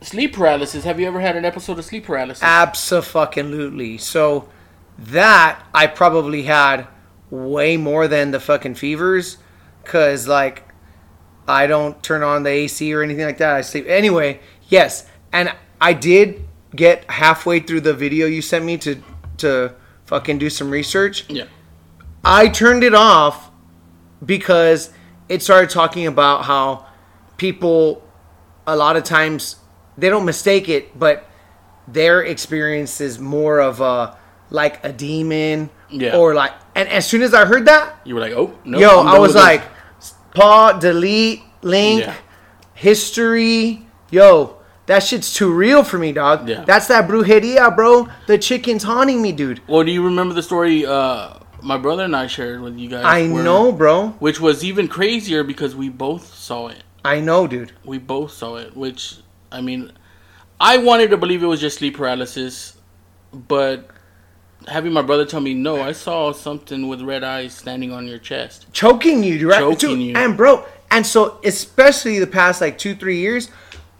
sleep 0.00 0.34
paralysis. 0.34 0.84
Have 0.84 1.00
you 1.00 1.06
ever 1.08 1.20
had 1.20 1.34
an 1.34 1.44
episode 1.44 1.78
of 1.78 1.84
sleep 1.84 2.04
paralysis? 2.06 2.42
Absolutely. 2.44 3.98
So 3.98 4.48
that 4.98 5.60
I 5.74 5.88
probably 5.88 6.42
had 6.44 6.86
way 7.30 7.76
more 7.76 8.06
than 8.08 8.30
the 8.30 8.40
fucking 8.40 8.74
fevers, 8.76 9.38
cause 9.84 10.28
like 10.28 10.62
I 11.48 11.66
don't 11.66 12.00
turn 12.02 12.22
on 12.22 12.42
the 12.44 12.50
AC 12.50 12.92
or 12.94 13.02
anything 13.02 13.24
like 13.24 13.38
that. 13.38 13.54
I 13.56 13.60
sleep 13.62 13.86
anyway. 13.88 14.40
Yes, 14.68 15.08
and 15.32 15.52
I 15.80 15.92
did 15.92 16.44
get 16.74 17.10
halfway 17.10 17.60
through 17.60 17.80
the 17.82 17.94
video 17.94 18.26
you 18.26 18.42
sent 18.42 18.64
me 18.64 18.76
to 18.78 18.96
to 19.38 19.74
fucking 20.06 20.38
do 20.38 20.50
some 20.50 20.70
research. 20.70 21.24
yeah. 21.28 21.44
I 22.24 22.48
turned 22.48 22.82
it 22.84 22.94
off 22.94 23.50
because 24.24 24.90
it 25.28 25.42
started 25.42 25.70
talking 25.70 26.06
about 26.06 26.44
how 26.44 26.86
people 27.36 28.02
a 28.66 28.74
lot 28.76 28.96
of 28.96 29.04
times 29.04 29.56
they 29.96 30.08
don't 30.08 30.24
mistake 30.24 30.68
it, 30.68 30.98
but 30.98 31.24
their 31.86 32.22
experience 32.22 33.00
is 33.00 33.18
more 33.18 33.60
of 33.60 33.80
a 33.80 34.16
like 34.50 34.82
a 34.84 34.92
demon 34.92 35.70
Yeah. 35.90 36.16
or 36.16 36.34
like 36.34 36.52
and 36.74 36.88
as 36.88 37.06
soon 37.06 37.22
as 37.22 37.32
I 37.34 37.44
heard 37.44 37.66
that, 37.66 38.00
You 38.04 38.14
were 38.14 38.20
like, 38.20 38.32
oh 38.32 38.52
no. 38.64 38.78
yo, 38.78 39.00
I 39.00 39.18
was 39.18 39.34
like 39.34 39.62
paw 40.34 40.72
delete 40.72 41.42
link 41.62 42.02
Yeah. 42.02 42.14
history, 42.74 43.86
yo, 44.10 44.57
that 44.88 45.02
shit's 45.02 45.32
too 45.32 45.52
real 45.52 45.84
for 45.84 45.98
me, 45.98 46.12
dog. 46.12 46.48
Yeah. 46.48 46.64
That's 46.64 46.88
that 46.88 47.06
brujeria, 47.08 47.74
bro. 47.74 48.08
The 48.26 48.38
chicken's 48.38 48.82
haunting 48.82 49.22
me, 49.22 49.32
dude. 49.32 49.60
well, 49.68 49.84
do 49.84 49.92
you 49.92 50.02
remember 50.02 50.34
the 50.34 50.42
story 50.42 50.84
uh, 50.84 51.34
my 51.62 51.76
brother 51.76 52.04
and 52.04 52.16
I 52.16 52.26
shared 52.26 52.60
with 52.60 52.76
you 52.76 52.88
guys? 52.88 53.04
I 53.04 53.26
know, 53.26 53.70
bro. 53.70 54.08
Which 54.18 54.40
was 54.40 54.64
even 54.64 54.88
crazier 54.88 55.44
because 55.44 55.76
we 55.76 55.88
both 55.88 56.34
saw 56.34 56.68
it. 56.68 56.82
I 57.04 57.20
know, 57.20 57.46
dude. 57.46 57.72
We 57.84 57.98
both 57.98 58.32
saw 58.32 58.56
it, 58.56 58.76
which 58.76 59.16
I 59.52 59.60
mean, 59.60 59.92
I 60.60 60.78
wanted 60.78 61.10
to 61.10 61.16
believe 61.16 61.42
it 61.42 61.46
was 61.46 61.60
just 61.60 61.78
sleep 61.78 61.96
paralysis, 61.96 62.76
but 63.32 63.88
having 64.66 64.92
my 64.92 65.02
brother 65.02 65.24
tell 65.24 65.40
me 65.40 65.54
no, 65.54 65.80
I 65.80 65.92
saw 65.92 66.32
something 66.32 66.88
with 66.88 67.02
red 67.02 67.22
eyes 67.24 67.54
standing 67.54 67.92
on 67.92 68.06
your 68.06 68.18
chest. 68.18 68.66
choking 68.72 69.22
you, 69.22 69.48
right? 69.48 69.60
Choking 69.60 69.76
Dude, 69.76 70.00
you. 70.00 70.16
And 70.16 70.36
bro, 70.36 70.66
and 70.90 71.06
so 71.06 71.40
especially 71.44 72.18
the 72.18 72.26
past 72.26 72.60
like 72.60 72.78
two, 72.78 72.94
three 72.94 73.18
years, 73.18 73.50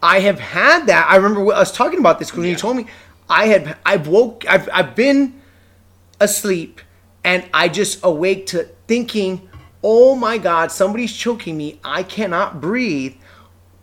I 0.02 0.20
have 0.20 0.38
had 0.38 0.86
that. 0.86 1.06
I 1.10 1.16
remember 1.16 1.40
I 1.52 1.58
was 1.58 1.72
talking 1.72 1.98
about 1.98 2.18
this 2.18 2.32
when 2.32 2.46
you 2.46 2.56
told 2.56 2.76
me 2.76 2.86
I 3.28 3.46
had 3.46 3.76
I've 3.84 4.06
woke 4.06 4.44
I've 4.48 4.68
I've 4.72 4.94
been 4.94 5.40
asleep 6.20 6.80
and 7.24 7.48
I 7.52 7.68
just 7.68 8.00
awake 8.02 8.46
to 8.48 8.68
thinking, 8.86 9.48
oh 9.82 10.14
my 10.14 10.38
god, 10.38 10.72
somebody's 10.72 11.14
choking 11.14 11.56
me. 11.56 11.80
I 11.84 12.02
cannot 12.02 12.60
breathe. 12.60 13.16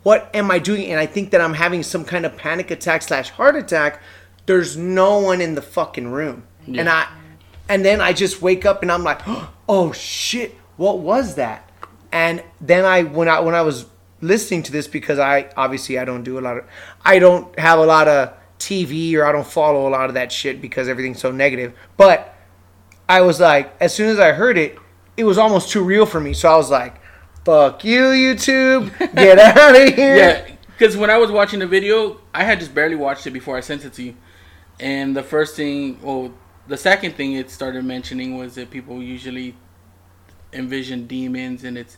What 0.02 0.30
am 0.34 0.50
I 0.50 0.58
doing? 0.58 0.90
And 0.90 1.00
I 1.00 1.06
think 1.06 1.30
that 1.30 1.40
I'm 1.40 1.54
having 1.54 1.82
some 1.82 2.04
kind 2.04 2.24
of 2.24 2.36
panic 2.36 2.70
attack 2.70 3.02
slash 3.02 3.30
heart 3.30 3.56
attack. 3.56 4.00
There's 4.46 4.76
no 4.76 5.18
one 5.18 5.40
in 5.40 5.54
the 5.54 5.62
fucking 5.62 6.08
room. 6.08 6.44
And 6.66 6.88
I 6.88 7.08
and 7.68 7.84
then 7.84 8.00
I 8.00 8.12
just 8.12 8.40
wake 8.40 8.64
up 8.64 8.82
and 8.82 8.90
I'm 8.90 9.04
like, 9.04 9.20
oh 9.68 9.92
shit, 9.92 10.56
what 10.76 10.98
was 10.98 11.34
that? 11.34 11.70
And 12.12 12.42
then 12.60 12.84
I 12.84 13.02
when 13.02 13.28
I 13.28 13.40
when 13.40 13.54
I 13.54 13.62
was 13.62 13.86
listening 14.26 14.62
to 14.64 14.72
this 14.72 14.86
because 14.86 15.18
I 15.18 15.50
obviously 15.56 15.98
I 15.98 16.04
don't 16.04 16.22
do 16.22 16.38
a 16.38 16.40
lot 16.40 16.58
of 16.58 16.64
I 17.04 17.18
don't 17.18 17.58
have 17.58 17.78
a 17.78 17.86
lot 17.86 18.08
of 18.08 18.34
TV 18.58 19.14
or 19.14 19.24
I 19.24 19.32
don't 19.32 19.46
follow 19.46 19.88
a 19.88 19.90
lot 19.90 20.08
of 20.08 20.14
that 20.14 20.32
shit 20.32 20.60
because 20.60 20.88
everything's 20.88 21.20
so 21.20 21.30
negative. 21.30 21.74
But 21.96 22.34
I 23.08 23.20
was 23.20 23.40
like, 23.40 23.74
as 23.80 23.94
soon 23.94 24.08
as 24.08 24.18
I 24.18 24.32
heard 24.32 24.58
it, 24.58 24.78
it 25.16 25.24
was 25.24 25.38
almost 25.38 25.70
too 25.70 25.82
real 25.82 26.06
for 26.06 26.20
me. 26.20 26.32
So 26.32 26.48
I 26.48 26.56
was 26.56 26.70
like, 26.70 27.00
fuck 27.44 27.84
you, 27.84 28.02
YouTube, 28.02 28.96
get 29.14 29.38
out 29.38 29.76
of 29.76 29.94
here. 29.94 30.16
Yeah, 30.16 30.50
because 30.76 30.96
when 30.96 31.10
I 31.10 31.16
was 31.16 31.30
watching 31.30 31.60
the 31.60 31.66
video, 31.66 32.20
I 32.34 32.44
had 32.44 32.58
just 32.58 32.74
barely 32.74 32.96
watched 32.96 33.26
it 33.26 33.30
before 33.30 33.56
I 33.56 33.60
sent 33.60 33.84
it 33.84 33.92
to 33.94 34.02
you, 34.02 34.16
and 34.80 35.16
the 35.16 35.22
first 35.22 35.56
thing, 35.56 36.00
well, 36.02 36.34
the 36.66 36.76
second 36.76 37.14
thing 37.14 37.34
it 37.34 37.50
started 37.50 37.84
mentioning 37.84 38.36
was 38.36 38.56
that 38.56 38.70
people 38.70 39.00
usually 39.00 39.54
envision 40.52 41.06
demons, 41.06 41.62
and 41.62 41.78
it's 41.78 41.96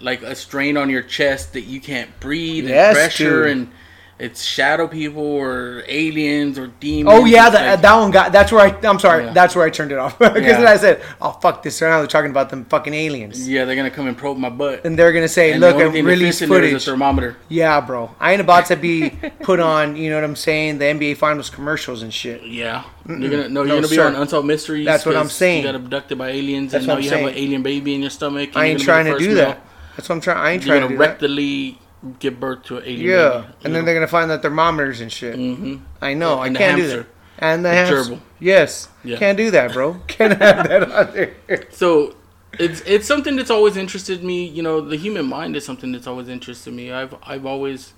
like 0.00 0.22
a 0.22 0.34
strain 0.34 0.76
on 0.76 0.90
your 0.90 1.02
chest 1.02 1.52
that 1.54 1.62
you 1.62 1.80
can't 1.80 2.10
breathe, 2.20 2.68
Yes, 2.68 2.88
and 2.88 2.94
pressure, 2.96 3.44
dude. 3.44 3.52
and 3.56 3.72
it's 4.18 4.42
shadow 4.44 4.86
people 4.86 5.22
or 5.22 5.82
aliens 5.88 6.58
or 6.58 6.66
demons. 6.66 7.08
Oh 7.18 7.24
yeah, 7.24 7.48
that, 7.48 7.70
like- 7.70 7.80
that 7.80 7.96
one 7.96 8.10
got. 8.10 8.32
That's 8.32 8.52
where 8.52 8.60
I. 8.66 8.86
I'm 8.86 8.98
sorry. 8.98 9.24
Yeah. 9.24 9.32
That's 9.32 9.56
where 9.56 9.64
I 9.64 9.70
turned 9.70 9.92
it 9.92 9.98
off 9.98 10.18
because 10.18 10.36
Yeah. 10.42 10.58
then 10.58 10.66
I 10.66 10.76
said, 10.76 11.00
"Oh 11.22 11.30
fuck 11.40 11.62
this!" 11.62 11.78
So 11.78 11.88
now 11.88 11.98
they're 12.00 12.06
talking 12.06 12.30
about 12.30 12.50
them 12.50 12.66
fucking 12.66 12.92
aliens, 12.92 13.48
yeah, 13.48 13.64
they're 13.64 13.76
gonna 13.76 13.90
come 13.90 14.08
and 14.08 14.16
probe 14.18 14.36
my 14.36 14.50
butt. 14.50 14.84
and 14.84 14.98
they're 14.98 15.12
gonna 15.14 15.26
say, 15.26 15.52
And 15.52 15.62
"Look, 15.62 15.76
the 15.78 15.84
I 15.84 15.86
only 15.86 15.98
thing 16.00 16.04
that 16.04 16.10
release 16.10 16.40
fits 16.40 16.42
in 16.42 16.48
there 16.50 16.62
is 16.64 16.70
footage." 16.72 16.82
a 16.86 16.90
thermometer. 16.90 17.36
Yeah, 17.48 17.80
bro. 17.80 18.14
I 18.20 18.32
ain't 18.32 18.42
about 18.42 18.66
to 18.66 18.76
be 18.76 19.08
put 19.42 19.58
on. 19.58 19.96
You 19.96 20.10
know 20.10 20.16
what 20.16 20.24
I'm 20.24 20.36
saying? 20.36 20.76
The 20.80 20.84
NBA 20.84 21.16
Finals 21.16 21.48
commercials 21.48 22.02
and 22.02 22.12
shit. 22.12 22.42
Yeah, 22.42 22.84
you're 23.08 23.18
gonna 23.30 23.48
no, 23.48 23.48
No, 23.48 23.62
you're 23.62 23.76
gonna 23.76 23.88
be 23.88 23.96
sir. 23.96 24.06
on 24.06 24.16
Unsolved 24.16 24.46
Mysteries. 24.46 24.84
That's 24.84 25.06
what 25.06 25.16
I'm 25.16 25.30
saying. 25.30 25.62
You 25.64 25.68
got 25.72 25.76
abducted 25.76 26.18
by 26.18 26.28
aliens, 26.28 26.72
That's 26.72 26.82
and 26.82 26.88
now 26.88 26.96
I'm 26.96 27.02
you 27.02 27.08
saying. 27.08 27.24
have 27.26 27.32
an 27.34 27.38
alien 27.42 27.62
baby 27.62 27.94
in 27.94 28.02
your 28.02 28.10
stomach. 28.10 28.50
and 28.50 28.58
I 28.58 28.66
ain't 28.66 28.80
trying 28.82 29.06
to 29.06 29.16
do 29.18 29.32
that. 29.36 29.64
That's 30.00 30.08
what 30.08 30.14
I'm 30.14 30.20
trying. 30.22 30.38
I 30.38 30.50
ain't 30.52 30.64
You're 30.64 30.78
trying 30.78 30.88
to 30.90 30.96
gonna 30.96 31.12
do 31.12 31.18
that. 31.18 31.20
rectally 31.20 31.76
give 32.20 32.40
birth 32.40 32.62
to 32.64 32.78
an 32.78 32.84
alien. 32.84 33.06
Yeah, 33.06 33.28
baby, 33.40 33.52
and 33.64 33.74
then 33.74 33.84
they're 33.84 33.94
gonna 33.94 34.06
find 34.06 34.30
the 34.30 34.38
thermometers 34.38 35.02
and 35.02 35.12
shit. 35.12 35.36
Mm-hmm. 35.36 35.84
I 36.00 36.14
know. 36.14 36.38
I 36.38 36.50
can't 36.50 36.78
do 36.78 36.86
that. 36.88 37.06
And 37.38 37.62
the, 37.64 37.68
The 37.68 37.74
hamster. 37.74 37.96
gerbil. 38.14 38.20
Yes. 38.38 38.88
Yeah. 39.04 39.18
Can't 39.18 39.36
do 39.36 39.50
that, 39.50 39.74
bro. 39.74 39.94
Can't 40.08 40.40
have 40.40 40.68
that 40.68 40.90
on 40.90 41.12
there. 41.12 41.34
So 41.70 42.16
it's 42.58 42.80
it's 42.86 43.06
something 43.06 43.36
that's 43.36 43.50
always 43.50 43.76
interested 43.76 44.24
me. 44.24 44.46
You 44.46 44.62
know, 44.62 44.80
the 44.80 44.96
human 44.96 45.26
mind 45.26 45.54
is 45.56 45.64
something 45.66 45.92
that's 45.92 46.06
always 46.06 46.28
interested 46.30 46.72
me. 46.72 46.90
I've 46.92 47.14
I've 47.22 47.44
always, 47.44 47.92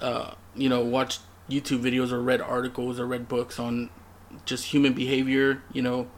uh, 0.00 0.32
you 0.56 0.68
know, 0.68 0.80
watched 0.80 1.20
YouTube 1.48 1.80
videos 1.82 2.10
or 2.10 2.20
read 2.20 2.40
articles 2.40 2.98
or 2.98 3.06
read 3.06 3.28
books 3.28 3.60
on 3.60 3.90
just 4.44 4.64
human 4.66 4.92
behavior. 4.92 5.62
You 5.72 5.82
know, 5.82 6.08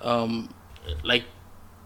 um, 0.00 0.50
like 1.04 1.24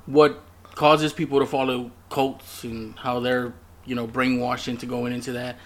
what 0.06 0.42
causes 0.74 1.12
people 1.12 1.38
to 1.40 1.46
follow 1.46 1.90
cults 2.10 2.64
and 2.64 2.98
how 2.98 3.20
they're 3.20 3.54
you 3.86 3.94
know 3.94 4.06
brainwashed 4.06 4.68
into 4.68 4.84
going 4.84 5.12
into 5.12 5.32
that. 5.32 5.56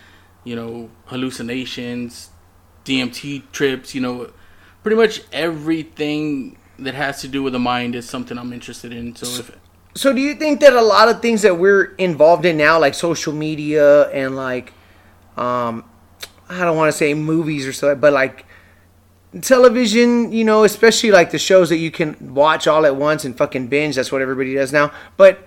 You 0.44 0.57
know, 0.57 0.90
hallucinations, 1.07 2.30
DMT 2.85 3.50
trips. 3.50 3.94
You 3.94 4.02
know, 4.02 4.33
pretty 4.83 4.96
much 4.96 5.22
everything 5.33 6.59
that 6.78 6.94
has 6.94 7.20
to 7.22 7.28
do 7.28 7.42
with 7.42 7.52
the 7.52 7.59
mind 7.59 7.94
is 7.94 8.09
something 8.09 8.38
I'm 8.38 8.52
interested 8.52 8.92
in. 8.92 9.16
So 9.16 9.26
if 9.26 9.59
So 9.94 10.12
do 10.12 10.20
you 10.20 10.35
think 10.35 10.61
that 10.61 10.72
a 10.72 10.83
lot 10.83 11.09
of 11.09 11.22
things 11.22 11.42
that 11.42 11.59
we're 11.59 11.94
involved 11.96 12.44
in 12.44 12.57
now, 12.57 12.78
like 12.78 12.94
social 12.94 13.33
media 13.33 14.09
and 14.11 14.37
like, 14.37 14.72
um, 15.37 15.85
I 16.48 16.61
don't 16.61 16.76
want 16.76 16.92
to 16.92 16.96
say 16.96 17.14
movies 17.14 17.66
or 17.66 17.72
so, 17.72 17.94
but 17.94 18.12
like 18.12 18.44
television, 19.40 20.33
you 20.33 20.44
know, 20.44 20.64
especially 20.64 21.11
like 21.11 21.30
the 21.30 21.38
shows 21.38 21.68
that 21.68 21.78
you 21.78 21.90
can 21.90 22.35
watch 22.35 22.66
all 22.66 22.87
at 22.87 22.96
once 22.96 23.24
and 23.24 23.37
fucking 23.37 23.68
binge. 23.68 23.96
That's 23.96 24.12
what 24.12 24.22
everybody 24.22 24.54
does 24.54 24.72
now. 24.72 24.92
But 25.16 25.46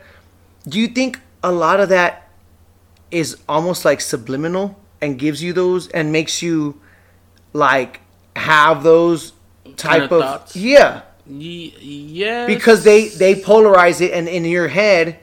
do 0.67 0.80
you 0.80 0.88
think 0.88 1.19
a 1.43 1.51
lot 1.51 1.80
of 1.80 1.89
that 1.89 2.30
is 3.12 3.38
almost 3.47 3.86
like 3.86 4.01
subliminal 4.01 4.77
and 5.01 5.17
gives 5.19 5.41
you 5.41 5.53
those 5.53 5.88
and 5.89 6.12
makes 6.12 6.41
you 6.41 6.80
like 7.53 8.01
have 8.36 8.84
those 8.84 9.34
type 9.75 10.01
Kinda 10.10 10.15
of 10.15 10.21
thoughts? 10.21 10.56
yeah 10.56 11.01
Ye- 11.30 11.75
yes. 11.80 12.47
because 12.47 12.84
they 12.84 13.10
they 13.10 13.36
polarize 13.36 13.99
it 14.01 14.12
and 14.13 14.27
in 14.27 14.45
your 14.45 14.67
head 14.69 15.19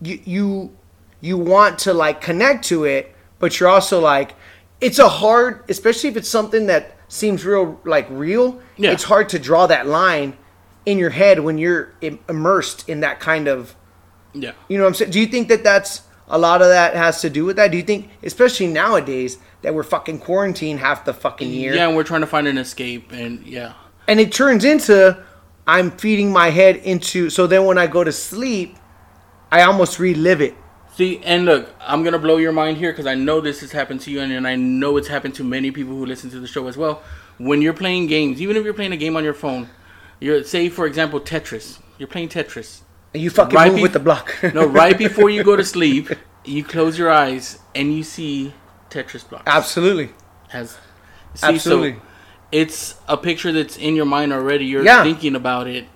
you 0.00 0.20
you 0.24 0.76
you 1.20 1.36
want 1.38 1.78
to 1.80 1.92
like 1.94 2.20
connect 2.20 2.64
to 2.66 2.84
it 2.84 3.14
but 3.38 3.58
you're 3.60 3.68
also 3.68 4.00
like 4.00 4.34
it's 4.80 4.98
a 4.98 5.08
hard 5.08 5.62
especially 5.68 6.08
if 6.10 6.16
it's 6.16 6.28
something 6.28 6.66
that 6.66 6.96
seems 7.08 7.44
real 7.44 7.78
like 7.84 8.06
real 8.10 8.60
Yeah. 8.76 8.90
it's 8.92 9.04
hard 9.04 9.28
to 9.30 9.38
draw 9.38 9.66
that 9.66 9.86
line 9.86 10.36
in 10.86 10.98
your 10.98 11.10
head 11.10 11.40
when 11.40 11.58
you're 11.58 11.92
im- 12.00 12.18
immersed 12.28 12.88
in 12.88 13.00
that 13.00 13.20
kind 13.20 13.46
of 13.46 13.74
yeah. 14.34 14.52
you 14.68 14.76
know 14.76 14.84
what 14.84 14.88
i'm 14.88 14.94
saying 14.94 15.10
do 15.10 15.20
you 15.20 15.26
think 15.26 15.48
that 15.48 15.64
that's 15.64 16.02
a 16.28 16.38
lot 16.38 16.62
of 16.62 16.68
that 16.68 16.94
has 16.94 17.20
to 17.20 17.30
do 17.30 17.44
with 17.44 17.56
that 17.56 17.70
do 17.70 17.76
you 17.76 17.82
think 17.82 18.08
especially 18.22 18.66
nowadays 18.66 19.38
that 19.64 19.74
we're 19.74 19.82
fucking 19.82 20.18
quarantined 20.18 20.78
half 20.78 21.06
the 21.06 21.14
fucking 21.14 21.50
year 21.50 21.74
Yeah, 21.74 21.88
and 21.88 21.96
we're 21.96 22.04
trying 22.04 22.20
to 22.20 22.26
find 22.26 22.46
an 22.46 22.58
escape, 22.58 23.12
and 23.12 23.44
yeah, 23.46 23.72
and 24.06 24.20
it 24.20 24.30
turns 24.30 24.64
into 24.64 25.24
I'm 25.66 25.90
feeding 25.90 26.30
my 26.30 26.50
head 26.50 26.76
into 26.76 27.30
so 27.30 27.46
then 27.46 27.64
when 27.64 27.78
I 27.78 27.86
go 27.86 28.04
to 28.04 28.12
sleep, 28.12 28.76
I 29.50 29.62
almost 29.62 29.98
relive 29.98 30.42
it. 30.42 30.54
See, 30.94 31.18
and 31.24 31.46
look, 31.46 31.74
I'm 31.80 32.04
gonna 32.04 32.18
blow 32.18 32.36
your 32.36 32.52
mind 32.52 32.76
here 32.76 32.92
because 32.92 33.06
I 33.06 33.14
know 33.14 33.40
this 33.40 33.60
has 33.60 33.72
happened 33.72 34.02
to 34.02 34.10
you, 34.10 34.20
and, 34.20 34.30
and 34.30 34.46
I 34.46 34.54
know 34.54 34.98
it's 34.98 35.08
happened 35.08 35.34
to 35.36 35.44
many 35.44 35.70
people 35.70 35.94
who 35.94 36.04
listen 36.04 36.30
to 36.30 36.40
the 36.40 36.46
show 36.46 36.68
as 36.68 36.76
well. 36.76 37.02
When 37.38 37.62
you're 37.62 37.72
playing 37.72 38.06
games, 38.06 38.40
even 38.42 38.56
if 38.56 38.64
you're 38.64 38.74
playing 38.74 38.92
a 38.92 38.98
game 38.98 39.16
on 39.16 39.24
your 39.24 39.34
phone, 39.34 39.70
you're 40.20 40.44
say 40.44 40.68
for 40.68 40.86
example 40.86 41.20
Tetris. 41.20 41.78
You're 41.98 42.08
playing 42.08 42.28
Tetris. 42.28 42.82
You 43.14 43.30
fucking 43.30 43.54
Right 43.56 43.68
move 43.68 43.76
be- 43.76 43.82
with 43.82 43.92
the 43.92 44.00
block. 44.00 44.34
No, 44.54 44.66
right 44.66 44.96
before 45.06 45.30
you 45.30 45.44
go 45.44 45.54
to 45.56 45.64
sleep, 45.64 46.10
you 46.44 46.64
close 46.64 46.98
your 46.98 47.10
eyes 47.10 47.58
and 47.74 47.94
you 47.94 48.02
see 48.02 48.52
Tetris 48.90 49.28
blocks. 49.28 49.44
Absolutely. 49.46 50.10
Has 50.48 50.72
see, 51.34 51.46
Absolutely. 51.46 51.92
So 51.94 52.00
it's 52.52 52.94
a 53.08 53.16
picture 53.16 53.52
that's 53.52 53.76
in 53.76 53.94
your 53.96 54.04
mind 54.06 54.32
already. 54.32 54.64
You're 54.66 54.84
Yeah. 54.84 55.02
thinking 55.02 55.34
about 55.36 55.66
it, 55.68 55.86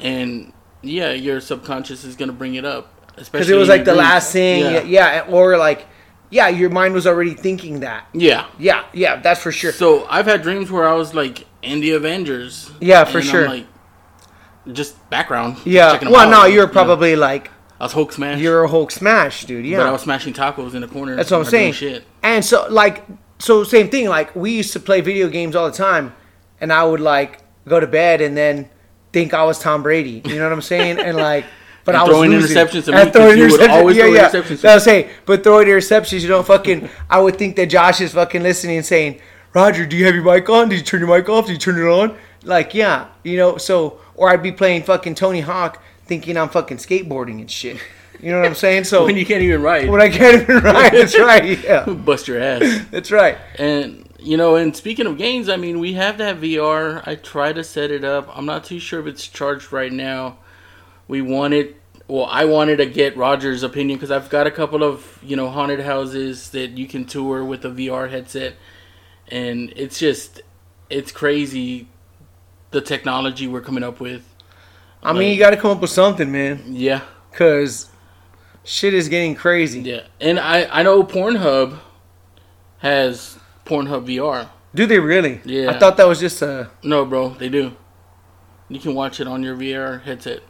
and 0.00 0.52
yeah, 0.82 1.12
your 1.12 1.40
subconscious 1.40 2.04
is 2.04 2.16
gonna 2.16 2.32
bring 2.32 2.54
it 2.54 2.64
up. 2.64 2.92
Because 3.16 3.48
it 3.48 3.56
was 3.56 3.68
like 3.68 3.80
the 3.84 3.92
dreams. 3.92 3.98
last 3.98 4.32
thing. 4.32 4.60
Yeah. 4.62 4.82
yeah. 4.82 5.24
Or 5.28 5.56
like, 5.56 5.86
yeah, 6.30 6.48
your 6.48 6.68
mind 6.70 6.92
was 6.94 7.06
already 7.06 7.32
thinking 7.34 7.80
that. 7.80 8.06
Yeah. 8.12 8.46
Yeah. 8.58 8.84
Yeah. 8.92 9.16
That's 9.16 9.40
for 9.42 9.50
sure. 9.52 9.72
So 9.72 10.06
I've 10.10 10.26
had 10.26 10.42
dreams 10.42 10.70
where 10.70 10.86
I 10.86 10.92
was 10.92 11.14
like 11.14 11.46
in 11.62 11.80
the 11.80 11.92
Avengers. 11.92 12.70
Yeah, 12.80 13.04
for 13.04 13.18
and 13.18 13.26
I'm, 13.26 13.30
sure. 13.32 13.48
like 13.48 13.66
just 14.72 15.08
background. 15.10 15.58
yeah. 15.64 15.98
Well, 16.04 16.16
out, 16.26 16.30
no, 16.30 16.44
you 16.46 16.54
you're 16.56 16.66
probably 16.68 17.16
like, 17.16 17.50
I 17.80 17.84
was 17.84 17.92
Hulk 17.92 18.12
smash. 18.12 18.38
you're 18.40 18.64
a 18.64 18.68
Hulk 18.68 18.90
smash, 18.90 19.44
dude. 19.44 19.66
Yeah. 19.66 19.78
But 19.78 19.86
I 19.86 19.92
was 19.92 20.02
smashing 20.02 20.32
tacos 20.34 20.74
in 20.74 20.80
the 20.80 20.88
corner. 20.88 21.14
That's 21.16 21.30
what 21.30 21.38
I'm 21.38 21.44
saying. 21.44 21.74
Shit. 21.74 22.04
And 22.22 22.44
so, 22.44 22.66
like, 22.70 23.04
so 23.38 23.64
same 23.64 23.88
thing. 23.90 24.08
Like, 24.08 24.34
we 24.34 24.52
used 24.52 24.72
to 24.72 24.80
play 24.80 25.00
video 25.02 25.28
games 25.28 25.54
all 25.54 25.70
the 25.70 25.76
time, 25.76 26.14
and 26.60 26.72
I 26.72 26.84
would 26.84 27.00
like 27.00 27.40
go 27.68 27.78
to 27.80 27.86
bed 27.86 28.20
and 28.20 28.36
then 28.36 28.68
think 29.12 29.34
I 29.34 29.44
was 29.44 29.58
Tom 29.58 29.82
Brady. 29.82 30.22
You 30.24 30.36
know 30.36 30.44
what 30.44 30.52
I'm 30.52 30.62
saying? 30.62 30.98
And 30.98 31.16
like, 31.16 31.44
but 31.84 31.94
And 31.94 32.00
I 32.00 32.04
was 32.04 32.10
throwing 32.12 32.30
losing. 32.30 32.56
interceptions 32.56 32.88
And 32.88 33.06
me, 33.06 33.12
throwing 33.12 33.36
interceptions. 33.38 33.68
always 33.68 33.96
yeah, 33.96 34.02
throw 34.04 34.12
yeah. 34.14 34.28
interceptions. 34.30 34.60
That's 34.62 34.84
say, 34.84 35.10
but 35.26 35.42
throwing 35.44 35.68
interceptions, 35.68 36.22
you 36.22 36.28
don't 36.28 36.46
fucking. 36.46 36.88
I 37.10 37.20
would 37.20 37.36
think 37.36 37.56
that 37.56 37.66
Josh 37.66 38.00
is 38.00 38.12
fucking 38.14 38.42
listening 38.42 38.78
and 38.78 38.86
saying, 38.86 39.20
"Roger, 39.52 39.84
do 39.84 39.96
you 39.96 40.06
have 40.06 40.14
your 40.14 40.24
mic 40.24 40.48
on? 40.48 40.70
Did 40.70 40.76
you 40.78 40.82
turn 40.84 41.00
your 41.00 41.14
mic 41.14 41.28
off? 41.28 41.46
Did 41.46 41.52
you 41.52 41.58
turn 41.58 41.78
it 41.78 41.84
on?" 41.90 42.16
Like, 42.46 42.74
yeah, 42.74 43.08
you 43.24 43.36
know. 43.36 43.56
So, 43.58 44.00
or 44.14 44.30
I'd 44.30 44.42
be 44.42 44.52
playing 44.52 44.84
fucking 44.84 45.16
Tony 45.16 45.40
Hawk, 45.40 45.82
thinking 46.04 46.36
I'm 46.36 46.48
fucking 46.48 46.78
skateboarding 46.78 47.40
and 47.40 47.50
shit. 47.50 47.78
You 48.20 48.30
know 48.30 48.38
what 48.38 48.46
I'm 48.46 48.54
saying? 48.54 48.84
So 48.84 49.04
When 49.06 49.16
you 49.16 49.26
can't 49.26 49.42
even 49.42 49.60
ride, 49.62 49.90
when 49.90 50.00
I 50.00 50.08
can't 50.08 50.42
even 50.42 50.56
ride, 50.62 50.92
that's 50.92 51.18
right. 51.18 51.62
Yeah, 51.62 51.84
bust 52.04 52.28
your 52.28 52.40
ass. 52.40 52.84
that's 52.90 53.10
right. 53.10 53.36
And 53.58 54.08
you 54.18 54.36
know, 54.36 54.56
and 54.56 54.74
speaking 54.74 55.06
of 55.06 55.18
games, 55.18 55.48
I 55.48 55.56
mean, 55.56 55.78
we 55.78 55.92
have 55.94 56.18
that 56.18 56.40
VR. 56.40 57.06
I 57.06 57.16
try 57.16 57.52
to 57.52 57.62
set 57.62 57.90
it 57.90 58.04
up. 58.04 58.28
I'm 58.36 58.46
not 58.46 58.64
too 58.64 58.78
sure 58.78 59.00
if 59.00 59.06
it's 59.06 59.26
charged 59.28 59.72
right 59.72 59.92
now. 59.92 60.38
We 61.08 61.20
wanted, 61.22 61.76
well, 62.08 62.26
I 62.28 62.44
wanted 62.46 62.78
to 62.78 62.86
get 62.86 63.16
Roger's 63.16 63.62
opinion 63.62 63.98
because 63.98 64.10
I've 64.10 64.28
got 64.30 64.46
a 64.46 64.50
couple 64.50 64.82
of 64.82 65.18
you 65.22 65.36
know 65.36 65.50
haunted 65.50 65.80
houses 65.80 66.50
that 66.50 66.70
you 66.78 66.86
can 66.86 67.04
tour 67.04 67.44
with 67.44 67.64
a 67.64 67.70
VR 67.70 68.10
headset, 68.10 68.54
and 69.28 69.72
it's 69.76 69.98
just, 69.98 70.40
it's 70.90 71.12
crazy, 71.12 71.88
the 72.70 72.80
technology 72.80 73.46
we're 73.46 73.60
coming 73.60 73.82
up 73.84 74.00
with. 74.00 74.22
I 75.02 75.12
mean, 75.12 75.32
you 75.32 75.38
got 75.38 75.50
to 75.50 75.56
come 75.56 75.70
up 75.70 75.80
with 75.80 75.90
something, 75.90 76.30
man, 76.32 76.64
Yeah, 76.68 77.02
because 77.30 77.88
shit 78.64 78.92
is 78.94 79.08
getting 79.08 79.34
crazy. 79.36 79.80
yeah, 79.80 80.02
and 80.20 80.38
I 80.40 80.64
I 80.70 80.82
know 80.82 81.02
Pornhub 81.04 81.78
has 82.78 83.38
Pornhub 83.64 84.06
VR. 84.06 84.48
Do 84.74 84.86
they 84.86 84.98
really? 84.98 85.40
Yeah. 85.44 85.70
I 85.70 85.78
thought 85.78 85.96
that 85.96 86.06
was 86.06 86.20
just 86.20 86.42
a 86.42 86.70
No, 86.82 87.04
bro, 87.04 87.30
they 87.30 87.48
do. 87.48 87.76
You 88.68 88.80
can 88.80 88.94
watch 88.94 89.20
it 89.20 89.28
on 89.28 89.42
your 89.42 89.56
VR 89.56 90.02
headset, 90.02 90.40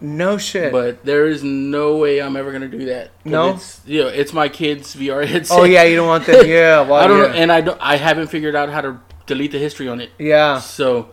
no 0.00 0.38
shit. 0.38 0.70
but 0.70 1.04
there 1.04 1.26
is 1.26 1.42
no 1.42 1.96
way 1.96 2.22
I'm 2.22 2.36
ever 2.36 2.52
gonna 2.52 2.68
do 2.68 2.84
that. 2.86 3.10
No? 3.24 3.54
it's, 3.54 3.80
yeah, 3.84 4.04
it's 4.04 4.32
my 4.32 4.48
kid's 4.48 4.94
VR 4.94 5.26
headset. 5.32 5.58
oh 5.58 5.64
yeah, 5.64 5.82
you 5.82 5.96
don't 5.96 6.06
want 6.06 6.26
that. 6.26 6.46
Yeah, 6.46 6.82
well, 6.82 6.94
I 6.94 7.06
don't 7.08 7.34
yeah. 7.34 7.40
and 7.40 7.50
I 7.50 7.60
don't. 7.60 7.78
I 7.80 7.96
haven't 7.96 8.28
figured 8.28 8.54
out 8.54 8.68
how 8.70 8.80
to 8.82 9.00
delete 9.26 9.50
the 9.52 9.58
history 9.58 9.88
on 9.88 10.00
it. 10.00 10.10
yeah, 10.18 10.60
So 10.60 11.08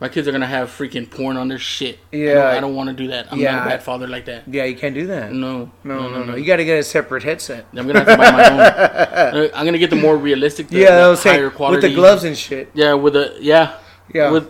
my 0.00 0.08
kids 0.08 0.26
are 0.28 0.32
gonna 0.32 0.46
have 0.46 0.68
freaking 0.70 1.08
porn 1.10 1.36
on 1.36 1.48
their 1.48 1.58
shit. 1.58 1.98
I 2.12 2.16
Yeah. 2.16 2.34
don't, 2.34 2.46
I 2.56 2.60
don't 2.60 2.74
want 2.74 2.88
to 2.90 2.94
do 2.94 3.08
that. 3.08 3.28
I'm 3.30 3.38
Yeah. 3.38 3.52
not 3.56 3.66
a 3.66 3.70
bad 3.70 3.82
father 3.82 4.06
like 4.06 4.24
that. 4.26 4.42
yeah, 4.46 4.64
you 4.64 4.76
can't 4.76 4.94
do 4.94 5.06
that. 5.06 5.32
No, 5.32 5.70
No, 5.84 6.08
no, 6.10 6.24
no. 6.24 6.34
You 6.34 6.44
got 6.44 6.56
to 6.56 6.64
get 6.64 6.78
a 6.78 6.82
separate 6.82 7.22
headset. 7.22 7.66
I'm 7.74 7.86
gonna 7.86 8.00
have 8.00 8.08
to 8.08 8.16
buy 8.16 8.30
my 8.30 8.50
own. 8.50 8.58
Uh, 9.34 9.48
I'm 9.54 9.64
gonna 9.64 9.78
get 9.78 9.90
the 9.90 9.96
more 9.96 10.16
realistic, 10.16 10.68
the, 10.68 10.78
yeah, 10.78 10.96
the 10.96 11.02
I 11.02 11.08
was 11.08 11.20
saying 11.20 11.36
higher 11.40 11.50
quality 11.50 11.76
with 11.82 11.90
the 11.90 11.94
gloves 11.94 12.24
and 12.24 12.36
shit. 12.36 12.70
Yeah, 12.74 12.94
with 12.94 13.14
the 13.14 13.36
yeah, 13.40 13.74
Yeah. 14.12 14.30
with 14.30 14.48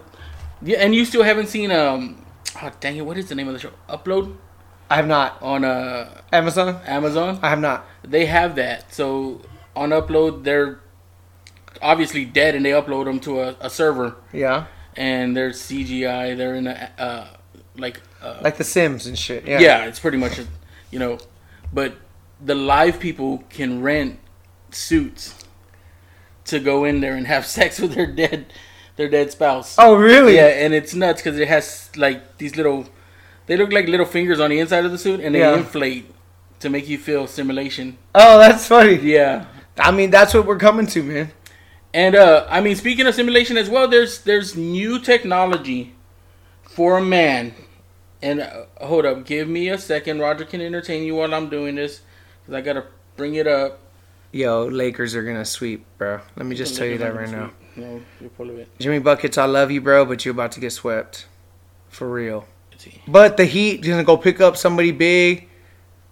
yeah, 0.63 0.79
and 0.79 0.95
you 0.95 1.05
still 1.05 1.23
haven't 1.23 1.49
seen 1.49 1.71
um. 1.71 2.25
Oh 2.63 2.71
dang 2.81 2.97
it! 2.97 3.03
What 3.07 3.17
is 3.19 3.29
the 3.29 3.35
name 3.35 3.49
of 3.49 3.55
the 3.55 3.61
show? 3.61 3.71
Upload 3.89 4.37
I 4.91 4.97
have 4.97 5.07
not. 5.07 5.39
on 5.43 5.65
uh 5.65 6.21
Amazon. 6.33 6.81
Amazon. 6.87 7.39
I 7.43 7.49
have 7.51 7.61
not. 7.61 7.87
They 8.03 8.27
have 8.27 8.55
that. 8.57 8.93
So 8.95 9.41
on 9.77 9.91
upload, 9.91 10.45
they're 10.45 10.81
obviously 11.83 12.25
dead, 12.25 12.55
and 12.55 12.65
they 12.65 12.71
upload 12.71 13.05
them 13.07 13.21
to 13.21 13.41
a, 13.41 13.57
a 13.61 13.71
server, 13.71 14.15
Yeah, 14.33 14.67
and 14.97 15.37
they're 15.37 15.51
CGI. 15.51 16.37
They're 16.37 16.55
in 16.55 16.67
a 16.67 16.91
uh 16.99 17.27
like 17.77 18.01
uh, 18.23 18.39
like 18.43 18.57
The 18.57 18.65
Sims 18.65 19.07
and 19.07 19.19
shit. 19.19 19.47
Yeah. 19.47 19.59
yeah. 19.61 19.85
it's 19.87 19.99
pretty 20.01 20.17
much 20.19 20.39
a, 20.39 20.47
you 20.91 20.99
know, 20.99 21.19
but 21.73 21.97
the 22.41 22.55
live 22.55 22.99
people 23.01 23.45
can 23.51 23.83
rent 23.83 24.19
suits 24.71 25.45
to 26.47 26.59
go 26.61 26.85
in 26.85 27.01
there 27.01 27.15
and 27.17 27.27
have 27.27 27.47
sex 27.59 27.79
with 27.81 27.95
their 27.95 28.07
dead 28.07 28.47
their 28.97 29.09
dead 29.09 29.33
spouse. 29.33 29.77
Oh 29.79 29.97
really? 29.97 30.37
Yeah, 30.37 30.47
and 30.47 30.73
it's 30.75 30.95
nuts 30.95 31.21
because 31.23 31.39
it 31.39 31.49
has 31.49 31.91
like 31.97 32.39
these 32.39 32.57
little. 32.57 32.87
They 33.47 33.57
look 33.59 33.73
like 33.73 33.89
little 33.89 34.07
fingers 34.07 34.41
on 34.41 34.51
the 34.51 34.59
inside 34.59 34.85
of 34.87 34.93
the 34.93 34.97
suit, 34.99 35.21
and 35.21 35.35
they 35.35 35.41
Yeah. 35.41 35.57
inflate 35.57 36.11
to 36.61 36.71
make 36.71 36.89
you 36.89 36.97
feel 36.97 37.27
simulation. 37.27 37.99
Oh, 38.15 38.39
that's 38.39 38.67
funny. 38.69 38.95
Yeah, 38.97 39.45
I 39.77 39.91
mean, 39.91 40.11
that's 40.11 40.33
what 40.33 40.47
we're 40.47 40.57
coming 40.59 40.87
to, 40.87 41.03
man. 41.03 41.33
And 41.95 42.17
uh, 42.17 42.47
I 42.51 42.61
mean, 42.61 42.75
speaking 42.75 43.07
of 43.07 43.15
simulation 43.15 43.57
as 43.57 43.71
well, 43.71 43.89
there's 43.89 44.21
there's 44.23 44.57
new 44.57 44.99
technology 44.99 45.95
for 46.63 46.99
a 46.99 47.03
man. 47.03 47.55
And 48.21 48.41
uh, 48.41 48.65
hold 48.81 49.07
up, 49.07 49.25
give 49.25 49.49
me 49.49 49.69
a 49.69 49.79
second. 49.79 50.19
Roger 50.19 50.45
can 50.45 50.61
entertain 50.61 51.05
you 51.05 51.15
while 51.15 51.33
I'm 51.33 51.49
doing 51.49 51.77
this 51.77 52.03
because 52.43 52.55
I 52.55 52.61
gotta 52.61 52.87
bring 53.17 53.37
it 53.37 53.47
up. 53.47 53.81
Yo, 54.33 54.67
Lakers 54.67 55.15
are 55.15 55.23
gonna 55.23 55.45
sweep, 55.45 55.87
bro. 55.97 56.21
Let 56.37 56.47
me 56.47 56.57
just 56.57 56.77
tell 56.77 56.87
you 56.87 56.99
that 56.99 57.15
right 57.15 57.31
now. 57.31 57.53
No, 57.77 58.03
you're 58.21 58.31
full 58.31 58.51
of 58.51 58.59
it. 58.59 58.69
Jimmy 58.79 58.99
Buckets, 58.99 59.39
I 59.39 59.45
love 59.45 59.71
you, 59.71 59.81
bro, 59.81 60.05
but 60.05 60.25
you're 60.25 60.33
about 60.33 60.53
to 60.53 60.61
get 60.61 60.73
swept. 60.73 61.27
For 61.89 62.11
real. 62.11 62.49
But 63.07 63.37
the 63.37 63.45
Heat 63.45 63.83
gonna 63.83 64.03
go 64.03 64.17
pick 64.17 64.41
up 64.41 64.57
somebody 64.57 64.91
big, 64.91 65.49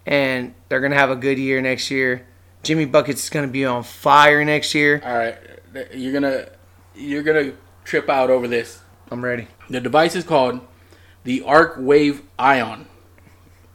and 0.06 0.54
they're 0.68 0.80
gonna 0.80 0.94
have 0.94 1.10
a 1.10 1.16
good 1.16 1.38
year 1.38 1.60
next 1.60 1.90
year. 1.90 2.26
Jimmy 2.62 2.84
buckets 2.84 3.24
is 3.24 3.30
gonna 3.30 3.48
be 3.48 3.64
on 3.64 3.82
fire 3.82 4.44
next 4.44 4.74
year. 4.74 5.02
All 5.04 5.16
right, 5.16 5.36
you're 5.94 6.12
gonna 6.12 6.48
you're 6.94 7.22
gonna 7.22 7.52
trip 7.84 8.08
out 8.08 8.30
over 8.30 8.48
this. 8.48 8.80
I'm 9.10 9.24
ready. 9.24 9.48
The 9.68 9.80
device 9.80 10.14
is 10.16 10.24
called 10.24 10.60
the 11.24 11.42
Arc 11.42 11.74
Wave 11.78 12.22
Ion, 12.38 12.86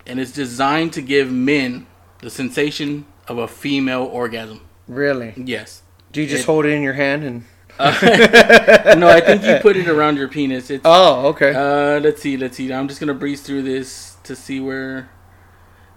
and 0.06 0.20
it's 0.20 0.32
designed 0.32 0.94
to 0.94 1.02
give 1.02 1.32
men 1.32 1.88
the 2.20 2.30
sensation 2.30 3.06
of 3.28 3.38
a 3.38 3.48
female 3.48 4.04
orgasm. 4.04 4.62
Really? 4.88 5.34
Yes. 5.38 5.84
Do 6.12 6.22
you 6.22 6.28
just 6.28 6.44
It- 6.44 6.46
hold 6.46 6.66
it 6.66 6.70
in 6.70 6.82
your 6.82 6.94
hand 6.94 7.24
and? 7.24 7.44
no, 7.80 9.08
I 9.08 9.22
think 9.24 9.44
you 9.44 9.60
put 9.62 9.78
it 9.78 9.88
around 9.88 10.18
your 10.18 10.28
penis. 10.28 10.72
It's 10.72 10.82
Oh, 10.84 11.28
okay. 11.28 11.54
Uh, 11.54 12.00
let's 12.00 12.22
see, 12.24 12.36
let's 12.36 12.58
see. 12.58 12.74
I'm 12.74 12.88
just 12.88 13.00
gonna 13.00 13.14
breeze 13.14 13.42
through 13.42 13.62
this 13.62 14.16
to 14.24 14.36
see 14.36 14.60
where 14.60 14.98
it 15.00 15.06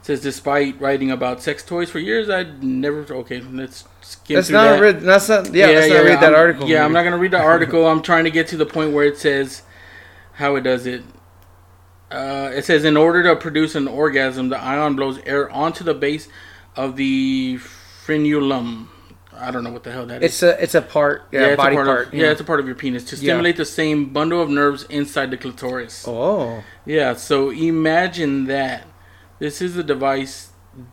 says. 0.03 0.21
Despite 0.21 0.79
writing 0.79 1.11
about 1.11 1.43
sex 1.43 1.65
toys 1.65 1.89
for 1.89 1.99
years, 1.99 2.29
I'd 2.29 2.63
never. 2.63 3.11
Okay, 3.15 3.41
let's 3.41 3.85
skim 4.01 4.37
that's 4.37 4.49
through 4.49 4.57
not 4.57 4.65
that. 4.77 4.81
read. 4.81 5.01
That's 5.01 5.29
not. 5.29 5.55
Yeah, 5.55 5.67
let's 5.67 5.89
not 5.89 6.05
read 6.05 6.21
that 6.21 6.25
I'm- 6.25 6.35
article. 6.35 6.69
Yeah, 6.69 6.85
I'm 6.85 6.93
not 6.93 7.03
gonna 7.05 7.19
read 7.19 7.33
the 7.33 7.41
article. 7.41 7.87
I'm 7.87 8.03
trying 8.03 8.25
to 8.25 8.31
get 8.31 8.47
to 8.49 8.57
the 8.57 8.67
point 8.67 8.93
where 8.93 9.05
it 9.05 9.19
says 9.19 9.63
how 10.35 10.57
it 10.57 10.63
does 10.63 10.87
it. 10.87 11.03
Uh, 12.11 12.51
it 12.53 12.65
says 12.65 12.85
in 12.85 12.97
order 12.97 13.23
to 13.23 13.37
produce 13.37 13.75
an 13.75 13.87
orgasm, 13.87 14.49
the 14.49 14.61
ion 14.61 14.97
blows 14.97 15.21
air 15.27 15.49
onto 15.51 15.85
the 15.85 15.95
base 15.95 16.29
of 16.77 16.97
the 16.97 17.59
frenulum. 18.05 18.87
I 19.33 19.51
don't 19.51 19.65
know 19.65 19.71
what 19.71 19.85
the 19.85 19.93
hell 19.93 20.05
that 20.07 20.23
is. 20.23 20.33
It's 20.33 20.43
a. 20.43 20.63
It's 20.63 20.75
a 20.75 20.83
part. 20.83 21.29
Yeah, 21.33 21.41
it's 21.47 21.55
a 21.55 21.57
body 21.57 21.77
part. 21.77 21.87
part. 21.87 22.07
Of, 22.09 22.15
yeah. 22.15 22.31
it's 22.31 22.41
a 22.41 22.45
part 22.45 22.61
of 22.61 22.67
your 22.67 22.75
penis 22.75 23.05
to 23.05 23.17
Yeah. 23.17 23.21
stimulate 23.23 23.57
the 23.57 23.65
same 23.65 24.07
bundle 24.13 24.43
of 24.43 24.51
nerves 24.51 24.83
inside 24.85 25.31
the 25.31 25.37
clitoris. 25.37 26.05
Oh. 26.07 26.63
Yeah, 26.85 27.15
so 27.15 27.51
imagine 27.51 28.47
that. 28.47 28.87
This 29.39 29.63
is 29.63 29.77
a 29.79 29.83
device 29.83 30.51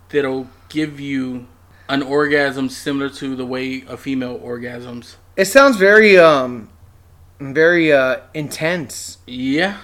that'll 0.07 0.47
give 0.69 1.01
you 1.01 1.47
an 1.89 2.01
orgasm 2.03 2.69
similar 2.69 3.09
to 3.09 3.35
the 3.35 3.45
way 3.45 3.83
a 3.87 3.97
female 3.97 4.39
orgasms. 4.39 5.15
It 5.35 5.45
sounds 5.45 5.77
very 5.77 6.17
um, 6.17 6.69
very 7.39 7.91
uh 7.93 8.17
intense, 8.33 9.19
Yeah, 9.27 9.77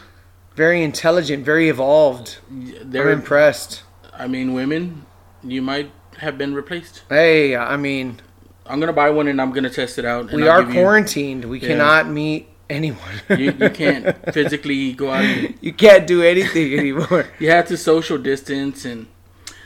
very 0.56 0.84
intelligent, 0.84 1.46
very 1.46 1.70
evolved. 1.70 2.38
I'm 2.50 2.92
they're. 2.92 3.10
impressed. 3.10 3.84
I 4.14 4.28
mean, 4.28 4.54
women, 4.54 5.06
you 5.44 5.62
might 5.62 5.92
have 6.18 6.38
been 6.38 6.54
replaced. 6.54 7.04
Hey, 7.10 7.56
I 7.56 7.78
mean, 7.78 8.20
I'm 8.66 8.80
gonna 8.80 8.94
buy 8.94 9.10
one 9.10 9.28
and 9.28 9.42
I'm 9.42 9.52
gonna 9.52 9.70
test 9.70 9.98
it 10.00 10.06
out. 10.06 10.32
we 10.32 10.44
I'll 10.44 10.60
are 10.60 10.64
give 10.64 10.74
you- 10.74 10.82
quarantined. 10.82 11.46
We 11.46 11.60
Yeah. 11.60 11.68
cannot 11.70 12.08
meet 12.10 12.48
anyone. 12.70 13.00
You, 13.30 13.52
you 13.60 13.70
can't 13.82 14.34
physically 14.34 14.94
go 14.94 15.12
out. 15.12 15.24
And, 15.26 15.56
you 15.62 15.74
can't 15.74 16.08
do 16.08 16.22
anything 16.24 16.74
anymore. 16.80 17.28
you 17.40 17.50
have 17.52 17.68
to 17.68 17.78
social 17.78 18.18
distance 18.18 18.86
and. 18.86 19.08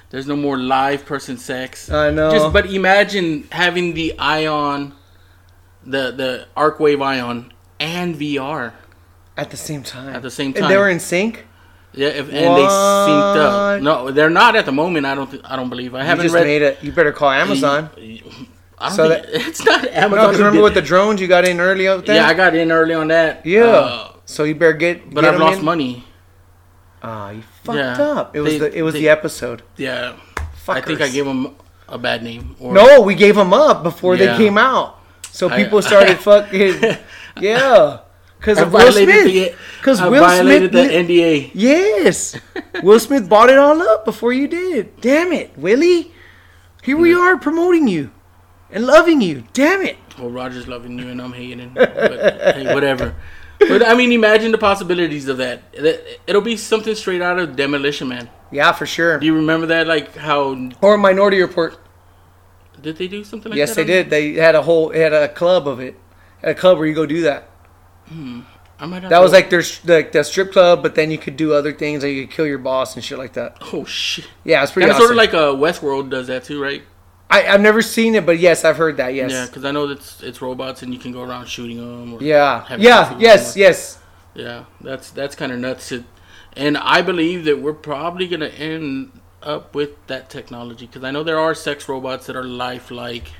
There's 0.10 0.28
no 0.28 0.36
more 0.38 0.58
live 0.58 1.06
person 1.06 1.38
sex. 1.38 1.89
I 1.91 2.12
know. 2.12 2.32
Just 2.32 2.54
but 2.54 2.72
imagine 2.72 3.48
having 3.52 3.93
the 3.93 4.17
ion, 4.17 4.93
the 5.86 6.12
the 6.12 6.48
arc 6.56 6.80
wave 6.80 7.02
ion 7.02 7.52
and 7.80 8.15
VR 8.15 8.74
At 9.36 9.52
the 9.52 9.58
same 9.58 9.84
time. 9.84 10.15
at 10.15 10.22
the 10.22 10.32
same 10.32 10.48
And 10.48 10.56
time. 10.58 10.70
they 10.70 10.78
were 10.78 10.89
in 10.89 11.00
sync. 11.00 11.46
yeah, 11.93 12.08
if, 12.08 12.26
and 12.28 12.32
they 12.58 12.67
synced 12.67 13.38
up. 13.38 13.82
No, 13.82 14.12
they're 14.12 14.30
not 14.30 14.56
at 14.56 14.65
the 14.65 14.72
moment. 14.72 15.06
I 15.06 15.13
don't. 15.15 15.30
Th- 15.30 15.43
I 15.46 15.56
don't 15.58 15.70
believe. 15.70 15.93
I 15.93 16.04
haven't 16.04 16.24
just 16.24 16.36
read. 16.36 16.46
made 16.46 16.62
it. 16.62 16.82
You 16.84 16.91
better 16.93 17.12
call 17.12 17.30
Amazon. 17.32 17.89
I 18.80 18.88
don't 18.89 18.96
So 18.96 19.10
think 19.10 19.26
it's 19.48 19.65
not 19.65 19.84
No, 19.84 19.89
Amazon. 19.89 20.26
because 20.28 20.38
remember 20.39 20.62
with 20.63 20.74
the 20.76 20.82
drones 20.82 21.20
you 21.20 21.28
got 21.28 21.43
in 21.46 21.60
early 21.60 21.88
out 21.88 22.06
there. 22.06 22.15
yeah, 22.15 22.28
I 22.28 22.34
got 22.34 22.56
in 22.56 22.72
early 22.72 22.93
on 22.93 23.10
that. 23.10 23.46
Yeah. 23.46 23.63
Uh, 23.65 24.12
so 24.26 24.43
you 24.46 24.56
better 24.56 24.74
get. 24.74 25.13
but 25.13 25.22
get 25.22 25.34
I've 25.34 25.39
lost 25.39 25.60
in. 25.60 25.65
money. 25.65 26.06
Ah, 27.03 27.29
you 27.31 27.43
fucked 27.63 27.77
Yeah. 27.77 28.01
up. 28.01 28.36
It 28.36 28.41
was 28.41 28.53
They- 28.53 28.60
the 28.60 28.77
it 28.77 28.81
was 28.81 28.93
they- 28.93 29.01
the 29.01 29.10
episode. 29.10 29.62
Yeah, 29.77 30.13
I 30.67 30.81
think 30.81 30.99
Fuckers. 30.99 31.01
I 31.01 31.10
gave 31.10 31.25
them 31.25 31.55
a 31.88 31.97
bad 31.97 32.23
name. 32.23 32.55
Or, 32.60 32.73
No, 32.73 33.01
we 33.01 33.15
gave 33.15 33.36
them 33.36 33.53
up 33.53 33.83
before 33.83 34.15
Yeah. 34.15 34.31
they 34.31 34.38
came 34.43 34.57
out. 34.57 34.99
So 35.31 35.49
I- 35.49 35.55
people 35.63 35.81
started 35.91 36.17
fucking. 36.19 36.97
Yeah, 37.39 37.99
because 38.39 38.57
I 38.57 38.63
of 38.63 38.73
Will 38.73 38.79
violated 38.79 39.13
Smith. 39.13 39.25
the. 39.51 39.55
Because 39.79 39.99
I 40.01 40.10
Will 40.10 40.23
violated 40.23 40.71
Smith. 40.71 40.88
the 40.89 40.95
NDA. 40.97 41.51
yes, 41.53 42.36
Will 42.81 42.99
Smith 42.99 43.29
bought 43.29 43.51
it 43.51 43.60
all 43.60 43.79
up 43.79 44.05
before 44.05 44.33
you 44.33 44.47
did. 44.47 44.99
Damn 45.01 45.31
it, 45.31 45.51
Willie. 45.55 46.12
Here 46.81 46.97
we 46.97 47.13
are 47.13 47.38
promoting 47.38 47.88
you 47.88 48.10
and 48.71 48.88
loving 48.88 49.21
you. 49.21 49.43
Damn 49.53 49.83
it. 49.83 49.97
Well, 50.17 50.31
Roger's 50.31 50.67
loving 50.67 50.97
you 50.97 51.10
and 51.10 51.21
I'm 51.21 51.33
hating. 51.33 51.73
But 51.75 52.55
hey, 52.55 52.73
whatever. 52.73 53.13
But 53.60 53.86
I 53.88 53.93
mean, 53.96 54.12
imagine 54.12 54.52
the 54.52 54.58
possibilities 54.58 55.28
of 55.28 55.38
that. 55.38 55.62
It'll 56.28 56.41
be 56.41 56.58
something 56.58 56.93
straight 56.96 57.22
out 57.22 57.39
of 57.39 57.56
Demolition 57.56 58.08
Man. 58.08 58.30
Yeah, 58.52 58.72
for 58.72 58.86
sure. 58.86 59.20
Do 59.20 59.26
you 59.26 59.36
remember 59.36 59.65
that? 59.67 59.88
Like 59.88 60.15
how 60.15 60.70
Or 60.82 60.98
Minority 60.98 61.41
Report. 61.41 61.78
did 62.82 62.98
they 62.98 63.08
do 63.08 63.24
something 63.24 63.50
like 63.52 63.58
Yes, 63.58 63.76
that? 63.76 63.82
Yes, 63.82 63.88
they 63.88 64.04
did. 64.04 64.10
They 64.10 64.34
had 64.41 64.56
a 64.56 64.62
whole 64.62 64.91
had 64.91 65.12
a 65.13 65.28
club 65.28 65.67
of 65.67 65.80
it. 65.80 65.96
A 66.43 66.54
club 66.54 66.78
where 66.78 66.86
you 66.88 66.93
go 66.93 67.06
do 67.06 67.22
that. 67.22 67.50
I 68.80 68.86
might 68.86 69.10
That 69.10 69.20
was 69.22 69.32
like 69.34 69.50
their 69.50 69.63
like 69.86 70.12
the 70.12 70.24
strip 70.24 70.52
club, 70.52 70.84
but 70.84 70.93
then 70.96 71.10
you 71.10 71.17
could 71.17 71.36
do 71.36 71.54
other 71.54 71.74
things, 71.74 72.04
like 72.04 72.13
you 72.13 72.28
could 72.28 72.36
kill 72.36 72.46
your 72.48 72.60
boss 72.60 72.96
and 72.96 73.04
shit 73.04 73.17
like 73.17 73.34
that. 73.34 73.58
oh 73.74 73.86
shit. 73.86 74.28
Yeah, 74.43 74.62
it's 74.63 74.72
pretty 74.72 74.88
Kind 74.88 74.91
of 74.91 74.96
awesome. 75.04 75.15
sort 75.17 75.28
of 75.28 75.34
like 75.34 75.34
uh, 75.34 75.60
Westworld 75.60 76.10
does 76.12 76.28
that 76.28 76.43
too, 76.43 76.62
right? 76.62 76.84
I, 77.29 77.45
I've 77.47 77.61
never 77.61 77.81
seen 77.81 78.15
it, 78.15 78.25
but 78.25 78.39
yes, 78.39 78.63
I've 78.63 78.77
heard 78.77 78.97
that. 78.97 79.13
Yes. 79.13 79.31
Yeah, 79.31 79.45
because 79.47 79.65
I 79.65 79.71
know 79.71 79.87
that 79.87 79.97
it's, 79.99 80.23
it's 80.23 80.41
robots 80.41 80.81
and 80.81 80.93
you 80.93 80.99
can 80.99 81.11
go 81.11 81.23
around 81.23 81.47
shooting 81.47 81.77
them. 81.77 82.13
Or, 82.13 82.21
Yeah. 82.21 82.65
Yeah. 82.77 83.17
Yes. 83.19 83.47
someone. 83.47 83.59
Yes. 83.61 83.99
Yeah, 84.35 84.65
that's 84.81 85.09
that's 85.11 85.35
kind 85.35 85.51
of 85.51 85.59
nuts. 85.59 85.89
To, 85.89 86.03
and 86.53 86.77
I 86.77 87.01
believe 87.01 87.43
that 87.45 87.59
we're 87.59 87.73
probably 87.73 88.27
gonna 88.27 88.47
end 88.47 89.19
up 89.41 89.73
with 89.75 89.91
that 90.07 90.29
technology 90.29 90.85
because 90.85 91.03
I 91.03 91.11
know 91.11 91.23
there 91.23 91.39
are 91.39 91.53
sex 91.55 91.89
robots 91.89 92.27
that 92.27 92.35
are 92.35 92.43
lifelike. 92.43 93.31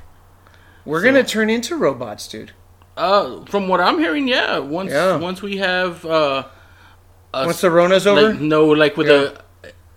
We're 0.84 1.00
So- 1.00 1.06
gonna 1.06 1.24
turn 1.24 1.50
into 1.50 1.76
robots, 1.76 2.26
dude. 2.28 2.50
Uh, 2.96 3.44
from 3.44 3.68
what 3.68 3.80
I'm 3.80 3.98
hearing, 4.00 4.26
yeah. 4.26 4.58
Once 4.58 4.90
Yeah. 4.90 5.16
once 5.16 5.40
we 5.40 5.58
have 5.58 6.04
uh, 6.04 6.44
a 7.32 7.46
Once 7.46 7.60
the 7.60 7.70
Rona's 7.70 8.06
over. 8.06 8.30
like, 8.32 8.40
no, 8.40 8.66
like 8.66 8.96
with 8.96 9.06
the 9.06 9.40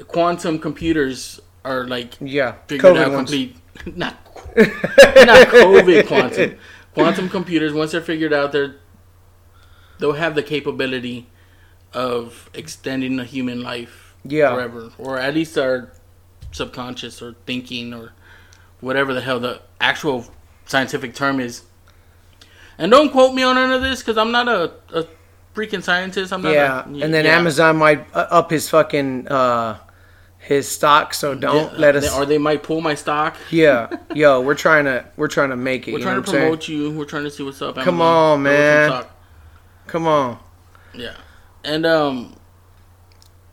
quantum 0.08 0.60
computers 0.60 1.40
are 1.66 1.86
like 1.88 2.14
yeah. 2.22 2.54
figured 2.68 2.94
COVID 2.96 3.00
out 3.06 3.12
ones. 3.12 3.30
complete. 3.32 3.56
Not 3.96 4.16
not 4.56 5.48
COVID 5.48 6.08
quantum. 6.08 6.58
Quantum 6.94 7.30
computers 7.30 7.72
once 7.74 7.92
they're 7.94 8.02
figured 8.02 8.34
out, 8.34 8.52
they're 8.52 8.76
they'll 10.00 10.14
have 10.14 10.36
the 10.36 10.44
capability 10.44 11.28
of 11.94 12.50
extending 12.54 13.20
a 13.20 13.24
human 13.24 13.62
life 13.62 14.16
Yeah. 14.26 14.54
forever, 14.54 14.92
or 14.98 15.18
at 15.20 15.34
least 15.36 15.58
our 15.58 15.92
subconscious 16.52 17.22
or 17.22 17.36
thinking 17.46 17.94
or 17.94 18.12
whatever 18.82 19.14
the 19.14 19.22
hell 19.22 19.40
the 19.40 19.62
actual 19.80 20.26
scientific 20.66 21.14
term 21.16 21.40
is. 21.40 21.64
And 22.78 22.92
don't 22.92 23.12
quote 23.12 23.34
me 23.34 23.44
on 23.44 23.56
none 23.56 23.72
of 23.72 23.82
this 23.82 24.00
because 24.02 24.18
I'm 24.18 24.32
not 24.32 24.48
a, 24.48 24.72
a 24.94 25.06
freaking 25.56 25.84
scientist. 25.84 26.34
I'm 26.34 26.42
not. 26.42 26.52
Yeah. 26.54 26.84
a, 26.86 26.88
And 27.04 27.14
then 27.14 27.26
yeah. 27.26 27.38
Amazon 27.38 27.78
might 27.78 28.06
uh, 28.14 28.28
up 28.32 28.50
his 28.52 28.70
fucking 28.70 29.28
uh 29.28 29.78
his 30.42 30.68
stock, 30.68 31.14
so 31.14 31.36
don't 31.36 31.72
Yeah, 31.74 31.80
let 31.80 31.96
us. 31.96 32.14
or 32.14 32.26
they 32.26 32.40
might 32.40 32.64
pull 32.64 32.82
my 32.82 32.96
stock. 32.96 33.38
yeah. 33.52 33.90
Yo, 34.16 34.42
we're 34.42 34.56
trying 34.56 34.86
to 34.86 35.06
we're 35.16 35.28
trying 35.28 35.52
to 35.52 35.56
make 35.56 35.88
it. 35.88 35.94
We're 35.94 36.00
trying 36.00 36.22
to 36.22 36.30
promote 36.30 36.68
you. 36.68 36.92
We're 36.92 37.06
trying 37.06 37.24
to 37.26 37.32
see 37.32 37.44
what's 37.44 37.62
up. 37.62 37.76
Come 37.76 38.02
on, 38.02 38.44
man. 38.44 39.06
Come 39.88 40.08
on. 40.08 40.40
Yeah, 40.94 41.16
and 41.64 41.86
um, 41.86 42.36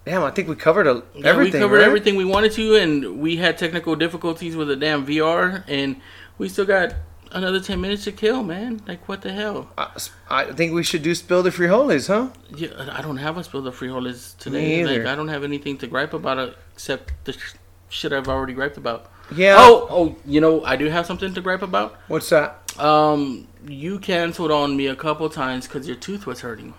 Damn, 0.04 0.22
I 0.22 0.30
think 0.30 0.48
we 0.48 0.56
covered 0.56 0.86
a, 0.86 1.02
yeah, 1.14 1.26
everything. 1.26 1.60
we 1.60 1.64
covered 1.66 1.78
right? 1.80 1.86
everything 1.86 2.16
we 2.16 2.24
wanted 2.24 2.52
to, 2.52 2.76
and 2.76 3.20
we 3.20 3.36
had 3.36 3.58
technical 3.58 3.94
difficulties 3.94 4.56
with 4.56 4.68
the 4.68 4.76
damn 4.76 5.06
VR, 5.06 5.64
and 5.68 6.00
we 6.38 6.48
still 6.48 6.64
got 6.64 6.94
another 7.32 7.60
ten 7.60 7.80
minutes 7.80 8.04
to 8.04 8.12
kill, 8.12 8.42
man. 8.42 8.80
Like 8.86 9.08
what 9.08 9.22
the 9.22 9.32
hell? 9.32 9.70
I, 9.76 9.90
I 10.28 10.44
think 10.52 10.72
we 10.72 10.82
should 10.82 11.02
do 11.02 11.14
spill 11.14 11.42
the 11.42 11.50
frijoles, 11.50 12.08
huh? 12.08 12.30
Yeah, 12.54 12.90
I 12.92 13.02
don't 13.02 13.18
have 13.18 13.36
a 13.36 13.44
spill 13.44 13.62
the 13.62 13.72
frijoles 13.72 14.36
today. 14.38 14.84
Like. 14.84 15.06
I 15.06 15.14
don't 15.14 15.28
have 15.28 15.44
anything 15.44 15.78
to 15.78 15.86
gripe 15.86 16.14
about 16.14 16.56
except 16.72 17.12
the 17.24 17.32
sh- 17.32 17.54
shit 17.88 18.12
I've 18.12 18.28
already 18.28 18.52
griped 18.52 18.76
about. 18.76 19.10
Yeah. 19.34 19.56
Oh, 19.58 19.86
oh, 19.90 20.16
you 20.24 20.40
know, 20.40 20.64
I 20.64 20.76
do 20.76 20.86
have 20.86 21.06
something 21.06 21.34
to 21.34 21.40
gripe 21.40 21.62
about. 21.62 21.96
What's 22.08 22.30
that? 22.30 22.62
Um, 22.80 23.48
you 23.66 23.98
canceled 23.98 24.50
on 24.50 24.76
me 24.76 24.86
a 24.86 24.96
couple 24.96 25.28
times 25.28 25.66
because 25.66 25.86
your 25.86 25.96
tooth 25.96 26.26
was 26.26 26.40
hurting. 26.40 26.74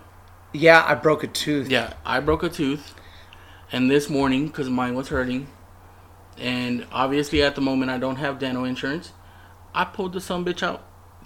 Yeah, 0.54 0.84
I 0.86 0.95
broke 0.95 1.24
a 1.24 1.28
tooth. 1.28 1.70
Yeah, 1.70 1.93
I 2.06 2.20
broke 2.22 2.41
a 2.41 2.50
tooth, 2.50 2.95
and 3.72 3.91
this 3.91 4.10
morning 4.10 4.47
because 4.47 4.68
mine 4.68 4.95
was 4.95 5.10
hurting, 5.10 5.47
and 6.38 6.88
obviously 6.91 7.43
at 7.43 7.54
the 7.54 7.62
moment 7.62 7.91
I 7.91 8.00
don't 8.00 8.16
have 8.16 8.39
dental 8.39 8.66
insurance, 8.66 9.12
I 9.74 9.86
pulled 9.86 10.13
the 10.13 10.22
some 10.22 10.45
bitch 10.45 10.63
out 10.63 10.84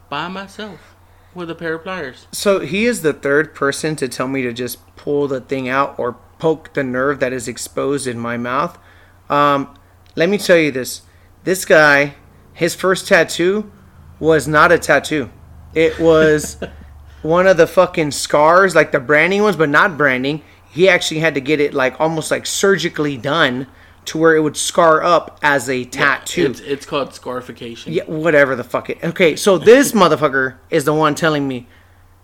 by 0.09 0.27
myself 0.27 0.95
with 1.33 1.49
a 1.49 1.55
pair 1.55 1.73
of 1.75 1.83
pliers. 1.83 2.27
So 2.31 2.59
he 2.59 2.85
is 2.85 3.01
the 3.01 3.13
third 3.13 3.55
person 3.55 3.95
to 3.97 4.07
tell 4.07 4.27
me 4.27 4.41
to 4.43 4.53
just 4.53 4.95
pull 4.95 5.27
the 5.27 5.41
thing 5.41 5.67
out 5.67 5.97
or 5.97 6.17
poke 6.39 6.73
the 6.73 6.83
nerve 6.83 7.19
that 7.19 7.33
is 7.33 7.47
exposed 7.47 8.05
in 8.07 8.19
my 8.19 8.37
mouth. 8.37 8.77
Um, 9.29 9.75
let 10.15 10.29
me 10.29 10.37
tell 10.37 10.57
you 10.57 10.71
this: 10.71 11.01
this 11.43 11.65
guy, 11.65 12.15
his 12.53 12.75
first 12.75 13.07
tattoo 13.07 13.71
was 14.19 14.47
not 14.47 14.71
a 14.71 14.77
tattoo. 14.77 15.29
It 15.73 15.99
was 15.99 16.57
one 17.23 17.47
of 17.47 17.57
the 17.57 17.67
fucking 17.67 18.11
scars, 18.11 18.75
like 18.75 18.91
the 18.91 18.99
branding 18.99 19.41
ones, 19.41 19.55
but 19.55 19.69
not 19.69 19.97
branding. 19.97 20.43
he 20.71 20.89
actually 20.89 21.19
had 21.19 21.35
to 21.35 21.41
get 21.41 21.59
it 21.59 21.73
like 21.73 21.99
almost 21.99 22.29
like 22.31 22.45
surgically 22.45 23.17
done 23.17 23.67
to 24.05 24.17
where 24.17 24.35
it 24.35 24.41
would 24.41 24.57
scar 24.57 25.03
up 25.03 25.39
as 25.41 25.69
a 25.69 25.85
tattoo. 25.85 26.45
It's, 26.45 26.59
it's 26.61 26.85
called 26.85 27.13
scarification. 27.13 27.93
Yeah, 27.93 28.03
whatever 28.05 28.55
the 28.55 28.63
fuck 28.63 28.89
it. 28.89 29.03
Okay, 29.03 29.35
so 29.35 29.57
this 29.57 29.91
motherfucker 30.03 30.55
is 30.69 30.85
the 30.85 30.93
one 30.93 31.15
telling 31.15 31.47
me, 31.47 31.67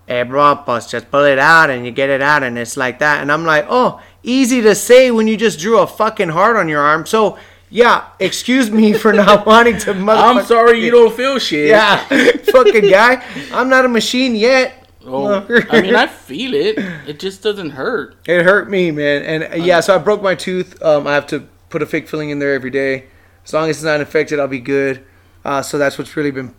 "Hey, 0.07 0.23
bro, 0.23 0.55
pues 0.57 0.89
just 0.89 1.11
pull 1.11 1.25
it 1.25 1.39
out 1.39 1.69
and 1.69 1.85
you 1.85 1.91
get 1.91 2.09
it 2.09 2.21
out, 2.21 2.43
and 2.43 2.57
it's 2.57 2.77
like 2.77 2.99
that." 2.99 3.21
And 3.21 3.31
I'm 3.31 3.45
like, 3.45 3.65
"Oh, 3.69 4.01
easy 4.23 4.61
to 4.61 4.75
say 4.75 5.11
when 5.11 5.27
you 5.27 5.37
just 5.37 5.59
drew 5.59 5.79
a 5.79 5.87
fucking 5.87 6.29
heart 6.29 6.57
on 6.57 6.67
your 6.67 6.81
arm." 6.81 7.05
So 7.05 7.37
yeah, 7.69 8.09
excuse 8.19 8.71
me 8.71 8.93
for 8.93 9.13
not 9.13 9.45
wanting 9.45 9.77
to. 9.79 9.91
I'm 9.91 10.45
sorry 10.45 10.83
you 10.83 10.91
don't 10.91 11.13
feel 11.13 11.39
shit. 11.39 11.69
Yeah, 11.69 11.97
fucking 12.51 12.89
guy. 12.89 13.23
I'm 13.51 13.69
not 13.69 13.85
a 13.85 13.89
machine 13.89 14.35
yet. 14.35 14.75
Oh, 15.05 15.45
I 15.69 15.81
mean, 15.81 15.95
I 15.95 16.07
feel 16.07 16.53
it. 16.53 16.77
It 17.07 17.19
just 17.19 17.41
doesn't 17.41 17.71
hurt. 17.71 18.15
It 18.27 18.43
hurt 18.43 18.69
me, 18.69 18.91
man. 18.91 19.23
And 19.23 19.53
uh, 19.53 19.63
yeah, 19.63 19.79
so 19.79 19.95
I 19.95 19.97
broke 19.97 20.21
my 20.21 20.35
tooth. 20.35 20.81
Um, 20.83 21.07
I 21.07 21.13
have 21.13 21.25
to 21.27 21.47
put 21.69 21.81
a 21.81 21.85
fake 21.85 22.07
filling 22.07 22.29
in 22.29 22.39
there 22.39 22.53
every 22.53 22.69
day. 22.69 23.05
As 23.45 23.53
long 23.53 23.69
as 23.69 23.77
it's 23.77 23.83
not 23.83 23.99
infected, 23.99 24.39
I'll 24.39 24.47
be 24.47 24.59
good. 24.59 25.05
Uh, 25.43 25.61
so 25.61 25.77
that's 25.77 25.97
what's 25.97 26.15
really 26.15 26.31
been 26.31 26.53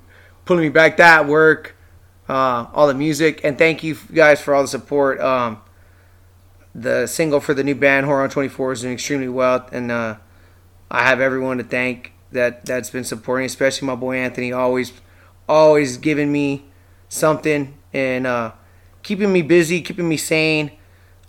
pulling 0.44 0.62
me 0.62 0.68
back. 0.68 0.96
That 0.96 1.26
work, 1.26 1.76
uh, 2.28 2.66
all 2.72 2.86
the 2.86 2.94
music, 2.94 3.40
and 3.44 3.58
thank 3.58 3.82
you 3.82 3.96
guys 4.12 4.40
for 4.40 4.54
all 4.54 4.62
the 4.62 4.68
support. 4.68 5.20
Um, 5.20 5.60
the 6.74 7.06
single 7.06 7.40
for 7.40 7.54
the 7.54 7.64
new 7.64 7.74
band 7.74 8.06
Horon 8.06 8.30
24 8.30 8.72
is 8.72 8.80
doing 8.82 8.94
extremely 8.94 9.28
well, 9.28 9.68
and 9.72 9.90
uh, 9.90 10.16
I 10.90 11.04
have 11.04 11.20
everyone 11.20 11.58
to 11.58 11.64
thank 11.64 12.12
that 12.32 12.64
that's 12.64 12.90
been 12.90 13.04
supporting, 13.04 13.46
especially 13.46 13.86
my 13.86 13.96
boy 13.96 14.16
Anthony, 14.16 14.52
always, 14.52 14.92
always 15.48 15.96
giving 15.96 16.30
me 16.30 16.64
something 17.08 17.76
and 17.92 18.26
uh, 18.26 18.52
keeping 19.02 19.32
me 19.32 19.42
busy, 19.42 19.82
keeping 19.82 20.08
me 20.08 20.16
sane. 20.16 20.72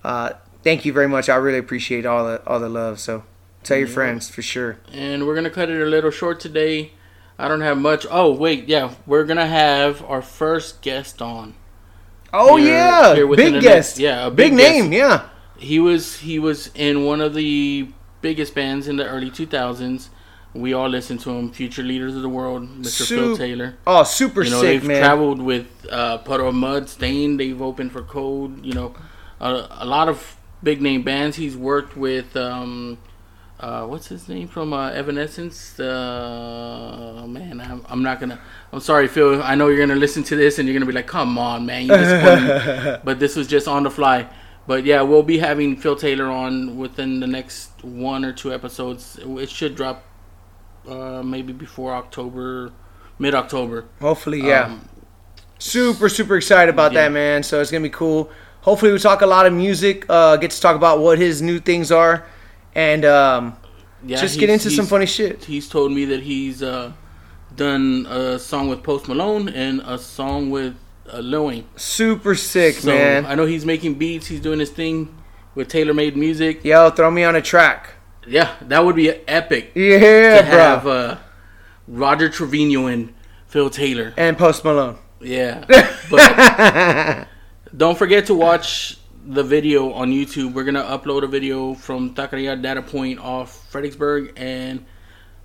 Uh, 0.03 0.31
thank 0.63 0.85
you 0.85 0.93
very 0.93 1.07
much. 1.07 1.27
I 1.29 1.35
really 1.35 1.57
appreciate 1.57 2.05
all 2.05 2.25
the 2.25 2.43
all 2.45 2.59
the 2.59 2.69
love. 2.69 2.99
So 2.99 3.23
tell 3.63 3.77
your 3.77 3.87
friends 3.87 4.29
for 4.29 4.41
sure. 4.41 4.77
And 4.91 5.25
we're 5.25 5.35
gonna 5.35 5.49
cut 5.49 5.69
it 5.69 5.81
a 5.81 5.85
little 5.85 6.11
short 6.11 6.39
today. 6.39 6.93
I 7.37 7.47
don't 7.47 7.61
have 7.61 7.77
much. 7.77 8.05
Oh 8.09 8.31
wait, 8.33 8.67
yeah, 8.67 8.93
we're 9.05 9.25
gonna 9.25 9.47
have 9.47 10.03
our 10.05 10.21
first 10.21 10.81
guest 10.81 11.21
on. 11.21 11.55
Oh 12.33 12.57
here, 12.57 12.75
yeah, 12.75 13.15
here 13.15 13.27
big 13.27 13.61
guest. 13.61 13.97
Next, 13.97 13.99
yeah, 13.99 14.27
a 14.27 14.29
big, 14.29 14.51
big 14.51 14.53
name. 14.53 14.93
Yeah, 14.93 15.27
he 15.57 15.79
was 15.79 16.17
he 16.17 16.39
was 16.39 16.69
in 16.75 17.05
one 17.05 17.21
of 17.21 17.33
the 17.33 17.89
biggest 18.21 18.53
bands 18.53 18.87
in 18.87 18.97
the 18.97 19.07
early 19.07 19.31
2000s. 19.31 20.09
We 20.53 20.73
all 20.73 20.89
listen 20.89 21.17
to 21.19 21.31
him. 21.31 21.51
Future 21.51 21.81
leaders 21.81 22.15
of 22.15 22.21
the 22.21 22.29
world, 22.29 22.67
Mr. 22.67 23.07
Phil 23.07 23.37
Taylor. 23.37 23.77
Oh, 23.87 24.03
super 24.03 24.43
you 24.43 24.49
know, 24.49 24.61
sick, 24.61 24.81
they've 24.81 24.87
man. 24.87 24.99
traveled 25.01 25.41
with 25.41 25.67
uh, 25.89 26.17
Puddle 26.19 26.49
of 26.49 26.55
Mudd, 26.55 26.89
Staind. 26.89 27.39
They've 27.39 27.61
opened 27.61 27.93
for 27.93 28.01
Code. 28.01 28.65
You 28.65 28.73
know, 28.73 28.95
a, 29.39 29.67
a 29.69 29.85
lot 29.85 30.09
of 30.09 30.35
big 30.61 30.81
name 30.81 31.03
bands. 31.03 31.37
He's 31.37 31.55
worked 31.55 31.95
with. 31.95 32.35
Um, 32.35 32.97
uh, 33.61 33.85
what's 33.85 34.07
his 34.07 34.27
name 34.27 34.47
from 34.47 34.73
uh, 34.73 34.89
Evanescence? 34.89 35.79
Uh, 35.79 37.23
man, 37.27 37.61
I'm, 37.61 37.85
I'm, 37.87 38.01
not 38.01 38.19
gonna. 38.19 38.39
I'm 38.73 38.79
sorry, 38.79 39.07
Phil. 39.07 39.41
I 39.43 39.53
know 39.53 39.67
you're 39.67 39.79
gonna 39.79 39.99
listen 39.99 40.23
to 40.23 40.35
this 40.35 40.57
and 40.57 40.67
you're 40.67 40.73
gonna 40.73 40.87
be 40.87 40.91
like, 40.93 41.05
"Come 41.05 41.37
on, 41.37 41.67
man, 41.67 41.83
you 41.83 41.89
but 43.03 43.19
this 43.19 43.35
was 43.35 43.47
just 43.47 43.67
on 43.67 43.83
the 43.83 43.91
fly. 43.91 44.27
But 44.65 44.83
yeah, 44.83 45.03
we'll 45.03 45.21
be 45.21 45.37
having 45.37 45.77
Phil 45.77 45.95
Taylor 45.95 46.25
on 46.25 46.77
within 46.77 47.19
the 47.19 47.27
next 47.27 47.83
one 47.83 48.25
or 48.25 48.33
two 48.33 48.51
episodes. 48.51 49.19
It 49.21 49.49
should 49.49 49.75
drop 49.75 50.03
uh, 50.87 51.21
maybe 51.23 51.53
before 51.53 51.93
October, 51.93 52.73
mid 53.19 53.35
October. 53.35 53.85
Hopefully, 53.99 54.41
yeah. 54.41 54.65
Um, 54.65 54.89
super, 55.59 56.09
super 56.09 56.35
excited 56.35 56.73
about 56.73 56.93
yeah. 56.93 57.03
that, 57.03 57.11
man. 57.11 57.43
So 57.43 57.61
it's 57.61 57.69
gonna 57.69 57.83
be 57.83 57.89
cool. 57.89 58.31
Hopefully, 58.61 58.91
we 58.91 58.97
talk 58.97 59.21
a 59.21 59.27
lot 59.27 59.45
of 59.45 59.53
music. 59.53 60.07
Uh, 60.09 60.37
get 60.37 60.49
to 60.49 60.59
talk 60.59 60.75
about 60.75 60.97
what 60.97 61.19
his 61.19 61.43
new 61.43 61.59
things 61.59 61.91
are 61.91 62.25
and 62.75 63.05
um, 63.05 63.57
yeah, 64.05 64.17
just 64.17 64.39
get 64.39 64.49
into 64.49 64.69
some 64.69 64.85
funny 64.85 65.05
shit. 65.05 65.45
He's 65.45 65.67
told 65.67 65.91
me 65.91 66.05
that 66.05 66.23
he's 66.23 66.63
uh, 66.63 66.93
done 67.55 68.05
a 68.09 68.39
song 68.39 68.69
with 68.69 68.83
Post 68.83 69.07
Malone 69.07 69.49
and 69.49 69.81
a 69.81 69.97
song 69.97 70.49
with 70.49 70.75
uh, 71.11 71.19
Lil 71.19 71.45
Wayne. 71.45 71.67
Super 71.75 72.35
sick, 72.35 72.75
so, 72.75 72.87
man. 72.87 73.25
I 73.25 73.35
know 73.35 73.45
he's 73.45 73.65
making 73.65 73.95
beats. 73.95 74.27
He's 74.27 74.41
doing 74.41 74.59
his 74.59 74.69
thing 74.69 75.15
with 75.55 75.67
tailor 75.67 75.93
made 75.93 76.15
music. 76.15 76.63
Yo, 76.63 76.89
throw 76.89 77.11
me 77.11 77.23
on 77.23 77.35
a 77.35 77.41
track. 77.41 77.95
Yeah, 78.27 78.55
that 78.61 78.85
would 78.85 78.95
be 78.95 79.09
epic. 79.09 79.71
Yeah, 79.75 80.41
to 80.41 80.45
have 80.45 80.87
uh, 80.87 81.17
Roger 81.87 82.29
Trevino 82.29 82.87
and 82.87 83.13
Phil 83.47 83.69
Taylor 83.69 84.13
and 84.17 84.37
Post 84.37 84.63
Malone. 84.63 84.97
Yeah, 85.19 85.65
but 86.09 87.27
don't 87.75 87.97
forget 87.97 88.27
to 88.27 88.33
watch 88.33 88.97
the 89.25 89.43
video 89.43 89.91
on 89.93 90.11
YouTube. 90.11 90.53
We're 90.53 90.63
gonna 90.63 90.83
upload 90.83 91.23
a 91.23 91.27
video 91.27 91.73
from 91.73 92.13
Taqueria 92.15 92.61
Data 92.61 92.81
Point 92.81 93.19
off 93.19 93.69
Fredericksburg 93.69 94.33
and 94.35 94.85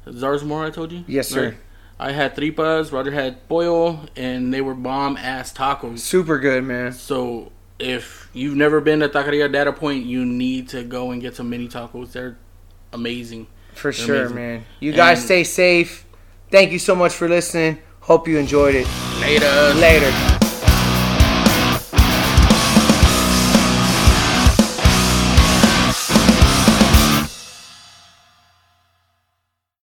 Zarzamora. 0.06 0.66
I 0.66 0.70
told 0.70 0.92
you. 0.92 1.04
Yes, 1.06 1.28
sir. 1.28 1.44
Right? 1.50 1.56
I 1.98 2.12
had 2.12 2.36
tripas. 2.36 2.92
Roger 2.92 3.10
had 3.10 3.48
pollo, 3.48 4.00
and 4.16 4.52
they 4.52 4.60
were 4.60 4.74
bomb 4.74 5.16
ass 5.16 5.52
tacos. 5.52 6.00
Super 6.00 6.38
good, 6.38 6.64
man. 6.64 6.92
So 6.92 7.52
if 7.78 8.28
you've 8.32 8.56
never 8.56 8.80
been 8.80 9.00
to 9.00 9.08
Taqueria 9.08 9.50
Data 9.50 9.72
Point, 9.72 10.04
you 10.04 10.24
need 10.24 10.68
to 10.70 10.82
go 10.82 11.10
and 11.10 11.22
get 11.22 11.36
some 11.36 11.48
mini 11.48 11.68
tacos. 11.68 12.12
They're 12.12 12.36
amazing. 12.92 13.46
For 13.74 13.92
They're 13.92 13.92
sure, 13.92 14.16
amazing. 14.26 14.34
man. 14.36 14.64
You 14.80 14.92
guys 14.92 15.24
stay 15.24 15.44
safe. 15.44 16.06
Thank 16.50 16.72
you 16.72 16.78
so 16.78 16.94
much 16.94 17.14
for 17.14 17.28
listening. 17.28 17.78
Hope 18.00 18.28
you 18.28 18.38
enjoyed 18.38 18.74
it. 18.74 18.86
Later. 19.20 19.74
Later. 19.80 20.35